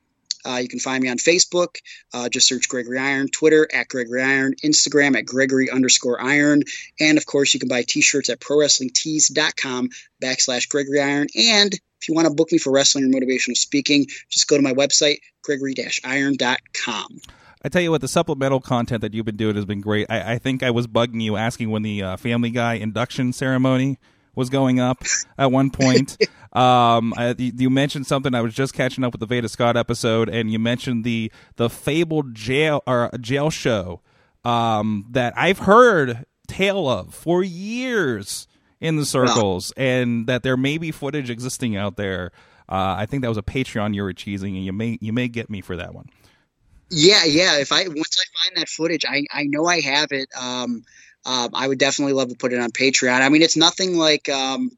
uh, 0.45 0.59
you 0.61 0.67
can 0.67 0.79
find 0.79 1.03
me 1.03 1.09
on 1.09 1.17
Facebook. 1.17 1.77
Uh, 2.13 2.29
just 2.29 2.47
search 2.47 2.69
Gregory 2.69 2.99
Iron, 2.99 3.27
Twitter 3.27 3.67
at 3.73 3.87
Gregory 3.87 4.23
Iron, 4.23 4.53
Instagram 4.63 5.17
at 5.17 5.25
Gregory 5.25 5.69
underscore 5.69 6.21
Iron. 6.21 6.63
And 6.99 7.17
of 7.17 7.25
course, 7.25 7.53
you 7.53 7.59
can 7.59 7.69
buy 7.69 7.83
t 7.87 8.01
shirts 8.01 8.29
at 8.29 8.39
prowrestlingtees.com 8.39 9.89
backslash 10.21 10.69
Gregory 10.69 11.01
Iron. 11.01 11.27
And 11.35 11.73
if 11.73 12.07
you 12.07 12.15
want 12.15 12.27
to 12.27 12.33
book 12.33 12.51
me 12.51 12.57
for 12.57 12.71
wrestling 12.71 13.05
or 13.05 13.19
motivational 13.19 13.57
speaking, 13.57 14.05
just 14.29 14.47
go 14.47 14.55
to 14.55 14.63
my 14.63 14.73
website, 14.73 15.17
gregory 15.43 15.75
iron.com. 16.03 17.19
I 17.61 17.67
tell 17.67 17.81
you 17.81 17.91
what, 17.91 17.99
the 17.99 18.07
supplemental 18.07 18.61
content 18.61 19.01
that 19.01 19.13
you've 19.13 19.25
been 19.25 19.35
doing 19.35 19.55
has 19.55 19.65
been 19.65 19.81
great. 19.81 20.07
I, 20.09 20.33
I 20.33 20.37
think 20.37 20.63
I 20.63 20.71
was 20.71 20.87
bugging 20.87 21.21
you 21.21 21.35
asking 21.35 21.69
when 21.71 21.81
the 21.81 22.01
uh, 22.01 22.17
Family 22.17 22.51
Guy 22.51 22.75
induction 22.75 23.33
ceremony 23.33 23.99
was 24.36 24.49
going 24.49 24.80
up 24.80 25.03
at 25.38 25.51
one 25.51 25.69
point. 25.69 26.17
um, 26.53 27.13
I, 27.17 27.36
you, 27.38 27.69
mentioned 27.69 28.07
something. 28.07 28.34
I 28.34 28.41
was 28.41 28.53
just 28.53 28.73
catching 28.73 29.03
up 29.03 29.13
with 29.13 29.19
the 29.19 29.25
Veda 29.25 29.49
Scott 29.49 29.77
episode, 29.77 30.30
and 30.30 30.51
you 30.51 30.59
mentioned 30.59 31.03
the 31.03 31.32
the 31.55 31.69
fabled 31.69 32.34
jail 32.34 32.84
or 32.88 33.09
jail 33.19 33.49
show 33.49 34.01
um, 34.43 35.05
that 35.11 35.34
I've 35.38 35.59
heard 35.59 36.25
tale 36.47 36.89
of 36.89 37.13
for 37.13 37.43
years 37.43 38.47
in 38.80 38.95
the 38.95 39.05
circles, 39.05 39.71
and 39.77 40.27
that 40.27 40.43
there 40.43 40.57
may 40.57 40.77
be 40.77 40.91
footage 40.91 41.30
existing 41.30 41.75
out 41.75 41.97
there. 41.97 42.32
Uh, 42.67 42.95
I 42.97 43.05
think 43.07 43.23
that 43.23 43.30
was 43.30 43.38
a 43.38 43.43
Patreon 43.43 43.95
you 43.95 44.03
were 44.03 44.13
cheesing, 44.13 44.55
and 44.55 44.63
you 44.65 44.73
may 44.73 44.97
you 45.01 45.13
may 45.13 45.27
get 45.27 45.49
me 45.49 45.61
for 45.61 45.75
that 45.75 45.93
one. 45.93 46.09
Yeah, 46.89 47.23
yeah. 47.25 47.57
If 47.57 47.71
I 47.71 47.88
once 47.88 48.17
I 48.19 48.43
find 48.43 48.57
that 48.57 48.69
footage, 48.69 49.05
I 49.07 49.25
I 49.32 49.43
know 49.43 49.65
I 49.65 49.82
have 49.82 50.11
it. 50.11 50.30
Um, 50.39 50.84
um, 51.30 51.51
I 51.53 51.67
would 51.67 51.77
definitely 51.77 52.13
love 52.13 52.30
to 52.30 52.36
put 52.36 52.53
it 52.53 52.59
on 52.59 52.71
Patreon. 52.71 53.21
I 53.21 53.30
mean, 53.30 53.43
it's 53.43 53.55
nothing 53.55 53.95
like 53.97 54.27
um, 54.30 54.71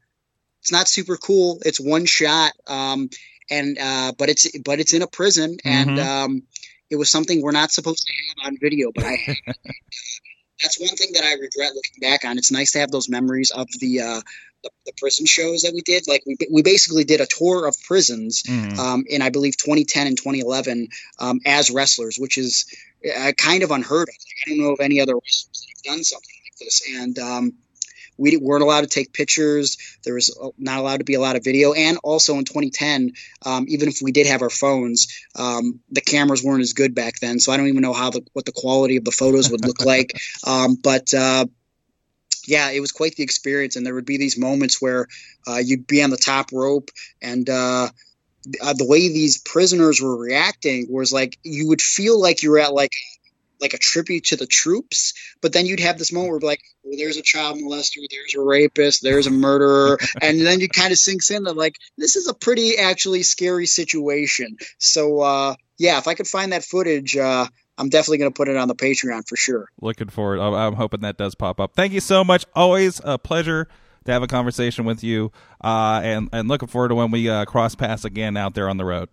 it's 0.60 0.70
not 0.70 0.86
super 0.86 1.16
cool. 1.16 1.60
It's 1.64 1.80
one 1.80 2.04
shot, 2.04 2.52
um, 2.66 3.08
and 3.50 3.78
uh, 3.80 4.12
but 4.18 4.28
it's 4.28 4.46
but 4.58 4.78
it's 4.78 4.92
in 4.92 5.00
a 5.00 5.06
prison, 5.06 5.56
and 5.64 5.96
Mhm. 5.96 6.06
um, 6.06 6.42
it 6.90 6.96
was 6.96 7.10
something 7.10 7.40
we're 7.40 7.52
not 7.52 7.72
supposed 7.72 8.06
to 8.06 8.12
have 8.12 8.46
on 8.48 8.58
video. 8.60 8.92
But 8.94 9.04
I, 9.04 9.16
that's 10.60 10.78
one 10.78 10.94
thing 10.96 11.12
that 11.14 11.24
I 11.24 11.32
regret 11.32 11.72
looking 11.74 12.00
back 12.00 12.24
on. 12.26 12.36
It's 12.36 12.52
nice 12.52 12.72
to 12.72 12.80
have 12.80 12.90
those 12.90 13.08
memories 13.08 13.50
of 13.50 13.66
the. 13.80 14.00
Uh, 14.00 14.20
the, 14.62 14.70
the 14.86 14.92
prison 14.96 15.26
shows 15.26 15.62
that 15.62 15.72
we 15.74 15.80
did, 15.80 16.06
like 16.06 16.22
we, 16.24 16.36
we 16.48 16.62
basically 16.62 17.02
did 17.02 17.20
a 17.20 17.26
tour 17.26 17.66
of 17.66 17.74
prisons 17.82 18.44
Mm. 18.46 18.78
um, 18.78 19.04
in 19.08 19.20
I 19.20 19.28
believe 19.30 19.56
2010 19.56 20.06
and 20.06 20.16
2011 20.16 20.86
um, 21.18 21.40
as 21.44 21.68
wrestlers, 21.72 22.16
which 22.16 22.38
is 22.38 22.66
uh, 23.04 23.32
kind 23.36 23.64
of 23.64 23.72
unheard 23.72 24.08
of. 24.08 24.14
Like, 24.14 24.36
I 24.46 24.50
don't 24.50 24.60
know 24.60 24.72
of 24.74 24.78
any 24.78 25.00
other 25.00 25.14
wrestlers 25.16 25.66
that 25.66 25.90
have 25.90 25.96
done 25.96 26.04
something 26.04 26.31
this. 26.64 26.82
And 26.96 27.18
um, 27.18 27.52
we 28.18 28.36
weren't 28.36 28.62
allowed 28.62 28.82
to 28.82 28.86
take 28.86 29.12
pictures. 29.12 29.76
There 30.04 30.14
was 30.14 30.36
uh, 30.40 30.50
not 30.58 30.78
allowed 30.78 30.98
to 30.98 31.04
be 31.04 31.14
a 31.14 31.20
lot 31.20 31.36
of 31.36 31.44
video. 31.44 31.72
And 31.72 31.98
also 32.02 32.34
in 32.38 32.44
2010, 32.44 33.12
um, 33.44 33.64
even 33.68 33.88
if 33.88 34.00
we 34.02 34.12
did 34.12 34.26
have 34.26 34.42
our 34.42 34.50
phones, 34.50 35.08
um, 35.36 35.80
the 35.90 36.00
cameras 36.00 36.42
weren't 36.42 36.62
as 36.62 36.72
good 36.72 36.94
back 36.94 37.14
then. 37.20 37.40
So 37.40 37.52
I 37.52 37.56
don't 37.56 37.68
even 37.68 37.82
know 37.82 37.92
how 37.92 38.10
the 38.10 38.22
what 38.32 38.44
the 38.44 38.52
quality 38.52 38.96
of 38.96 39.04
the 39.04 39.10
photos 39.10 39.50
would 39.50 39.64
look 39.64 39.84
like. 39.84 40.12
Um, 40.44 40.76
but 40.82 41.12
uh, 41.14 41.46
yeah, 42.46 42.70
it 42.70 42.80
was 42.80 42.90
quite 42.90 43.14
the 43.14 43.22
experience. 43.22 43.76
And 43.76 43.86
there 43.86 43.94
would 43.94 44.06
be 44.06 44.18
these 44.18 44.38
moments 44.38 44.82
where 44.82 45.06
uh, 45.46 45.58
you'd 45.58 45.86
be 45.86 46.02
on 46.02 46.10
the 46.10 46.16
top 46.16 46.50
rope 46.52 46.90
and. 47.20 47.48
Uh, 47.48 47.88
uh, 48.60 48.72
the 48.72 48.86
way 48.86 49.06
these 49.06 49.38
prisoners 49.38 50.00
were 50.00 50.16
reacting 50.16 50.88
was 50.90 51.12
like 51.12 51.38
you 51.44 51.68
would 51.68 51.80
feel 51.80 52.20
like 52.20 52.42
you 52.42 52.50
were 52.50 52.58
at 52.58 52.74
like 52.74 52.90
like 53.62 53.72
a 53.72 53.78
tribute 53.78 54.24
to 54.24 54.36
the 54.36 54.46
troops, 54.46 55.14
but 55.40 55.52
then 55.52 55.64
you'd 55.64 55.80
have 55.80 55.98
this 55.98 56.12
moment 56.12 56.32
where 56.32 56.40
like, 56.40 56.60
well, 56.82 56.98
there's 56.98 57.16
a 57.16 57.22
child 57.22 57.56
molester, 57.56 58.04
there's 58.10 58.34
a 58.34 58.40
rapist, 58.40 59.02
there's 59.02 59.26
a 59.26 59.30
murderer, 59.30 59.98
and 60.20 60.40
then 60.40 60.60
you 60.60 60.68
kind 60.68 60.92
of 60.92 60.98
sinks 60.98 61.30
in 61.30 61.44
that 61.44 61.56
like 61.56 61.76
this 61.96 62.16
is 62.16 62.28
a 62.28 62.34
pretty 62.34 62.76
actually 62.76 63.22
scary 63.22 63.66
situation. 63.66 64.56
So 64.78 65.20
uh, 65.20 65.54
yeah, 65.78 65.98
if 65.98 66.08
I 66.08 66.14
could 66.14 66.26
find 66.26 66.52
that 66.52 66.64
footage, 66.64 67.16
uh, 67.16 67.46
I'm 67.78 67.88
definitely 67.88 68.18
going 68.18 68.32
to 68.32 68.36
put 68.36 68.48
it 68.48 68.56
on 68.56 68.68
the 68.68 68.74
Patreon 68.74 69.26
for 69.26 69.36
sure. 69.36 69.68
Looking 69.80 70.08
forward. 70.08 70.40
I'm, 70.40 70.52
I'm 70.52 70.74
hoping 70.74 71.00
that 71.00 71.16
does 71.16 71.34
pop 71.34 71.58
up. 71.58 71.74
Thank 71.74 71.92
you 71.92 72.00
so 72.00 72.22
much. 72.22 72.44
Always 72.54 73.00
a 73.04 73.18
pleasure 73.18 73.68
to 74.04 74.12
have 74.12 74.22
a 74.22 74.26
conversation 74.26 74.84
with 74.84 75.04
you, 75.04 75.30
uh, 75.62 76.00
and 76.02 76.28
and 76.32 76.48
looking 76.48 76.68
forward 76.68 76.88
to 76.88 76.94
when 76.96 77.10
we 77.10 77.28
uh, 77.28 77.44
cross 77.44 77.74
paths 77.74 78.04
again 78.04 78.36
out 78.36 78.54
there 78.54 78.68
on 78.68 78.76
the 78.76 78.84
road. 78.84 79.08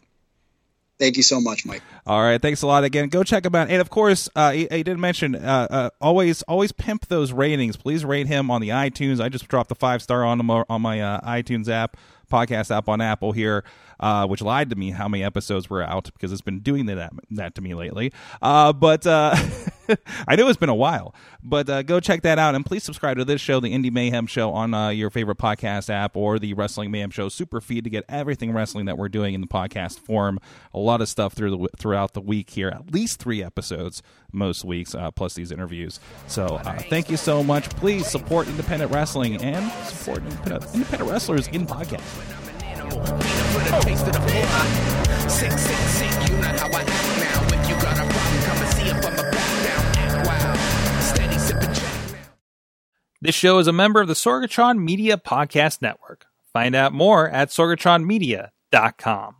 Thank 0.99 1.15
you 1.15 1.23
so 1.23 1.39
much, 1.39 1.65
Mike. 1.65 1.81
All 2.05 2.21
right, 2.21 2.41
thanks 2.41 2.61
a 2.61 2.67
lot 2.67 2.83
again. 2.83 3.07
Go 3.07 3.23
check 3.23 3.45
him 3.45 3.55
out, 3.55 3.69
and 3.69 3.79
of 3.79 3.89
course, 3.89 4.27
uh, 4.35 4.51
he, 4.51 4.67
he 4.69 4.83
did 4.83 4.99
mention 4.99 5.33
uh, 5.33 5.67
uh, 5.69 5.89
always 6.01 6.41
always 6.43 6.73
pimp 6.73 7.07
those 7.07 7.31
ratings. 7.31 7.77
Please 7.77 8.03
rate 8.03 8.27
him 8.27 8.51
on 8.51 8.59
the 8.59 8.69
iTunes. 8.69 9.21
I 9.21 9.29
just 9.29 9.47
dropped 9.47 9.69
the 9.69 9.75
five 9.75 10.01
star 10.01 10.25
on 10.25 10.45
my, 10.45 10.65
on 10.67 10.81
my 10.81 10.99
uh, 10.99 11.21
iTunes 11.21 11.69
app, 11.69 11.95
podcast 12.29 12.75
app 12.75 12.89
on 12.89 12.99
Apple 12.99 13.31
here, 13.31 13.63
uh, 13.99 14.27
which 14.27 14.41
lied 14.41 14.69
to 14.69 14.75
me 14.75 14.91
how 14.91 15.07
many 15.07 15.23
episodes 15.23 15.69
were 15.69 15.81
out 15.81 16.09
because 16.13 16.31
it's 16.31 16.41
been 16.41 16.59
doing 16.59 16.85
that 16.87 17.11
that 17.31 17.55
to 17.55 17.61
me 17.61 17.73
lately. 17.73 18.11
Uh, 18.41 18.73
but 18.73 19.05
uh, 19.05 19.35
I 20.27 20.35
know 20.35 20.47
it's 20.47 20.57
been 20.57 20.69
a 20.69 20.75
while. 20.75 21.13
But 21.41 21.69
uh, 21.69 21.83
go 21.83 21.99
check 21.99 22.21
that 22.23 22.37
out, 22.37 22.55
and 22.55 22.65
please 22.65 22.83
subscribe 22.83 23.17
to 23.17 23.25
this 23.25 23.41
show, 23.41 23.59
the 23.59 23.73
Indy 23.73 23.89
Mayhem 23.89 24.27
Show, 24.27 24.51
on 24.51 24.73
uh, 24.73 24.89
your 24.89 25.09
favorite 25.09 25.37
podcast 25.37 25.89
app 25.89 26.17
or 26.17 26.37
the 26.37 26.53
Wrestling 26.53 26.91
Mayhem 26.91 27.11
Show 27.11 27.29
Super 27.29 27.61
Feed 27.61 27.85
to 27.85 27.89
get 27.89 28.03
everything 28.09 28.51
wrestling 28.51 28.85
that 28.85 28.97
we're 28.97 29.09
doing 29.09 29.33
in 29.33 29.41
the 29.41 29.47
podcast 29.47 29.99
form. 29.99 30.39
A 30.73 30.79
lot 30.79 31.01
of 31.01 31.09
stuff 31.09 31.33
through 31.33 31.51
the, 31.51 31.69
throughout 31.77 32.13
the 32.13 32.21
week 32.21 32.49
here, 32.49 32.69
at 32.69 32.93
least 32.93 33.19
three 33.19 33.43
episodes 33.43 34.03
most 34.31 34.63
weeks, 34.65 34.93
uh, 34.93 35.11
plus 35.11 35.33
these 35.33 35.51
interviews. 35.51 35.99
So 36.27 36.45
uh, 36.45 36.77
thank 36.89 37.09
you 37.09 37.17
so 37.17 37.43
much. 37.43 37.69
Please 37.71 38.07
support 38.07 38.47
independent 38.47 38.91
wrestling 38.91 39.41
and 39.41 39.71
support 39.87 40.19
independent, 40.19 40.65
independent 40.73 41.09
wrestlers 41.09 41.47
in 41.47 41.65
podcasts. 41.65 42.48
Taste 43.81 44.05
the. 44.05 44.19
Sick, 45.29 45.51
sick, 45.51 45.77
sick, 45.77 46.29
you 46.29 46.35
know 46.37 46.47
how 46.47 46.67
I 46.67 46.81
act 46.81 46.89
now. 47.19 47.59
If 47.59 47.69
you 47.69 47.75
got 47.75 47.97
a 47.97 48.05
problem, 48.11 48.41
come 48.43 48.57
and 48.57 48.73
see 48.73 48.89
back. 49.01 49.97
Act 49.97 50.27
wild, 50.27 51.03
steady 51.03 51.37
sipping. 51.37 52.15
This 53.21 53.35
show 53.35 53.59
is 53.59 53.67
a 53.67 53.73
member 53.73 54.01
of 54.01 54.07
the 54.07 54.13
Sorgatron 54.15 54.79
Media 54.79 55.17
Podcast 55.17 55.81
Network. 55.81 56.25
Find 56.51 56.75
out 56.75 56.93
more 56.93 57.29
at 57.29 57.49
sorgatronmedia.com. 57.49 59.35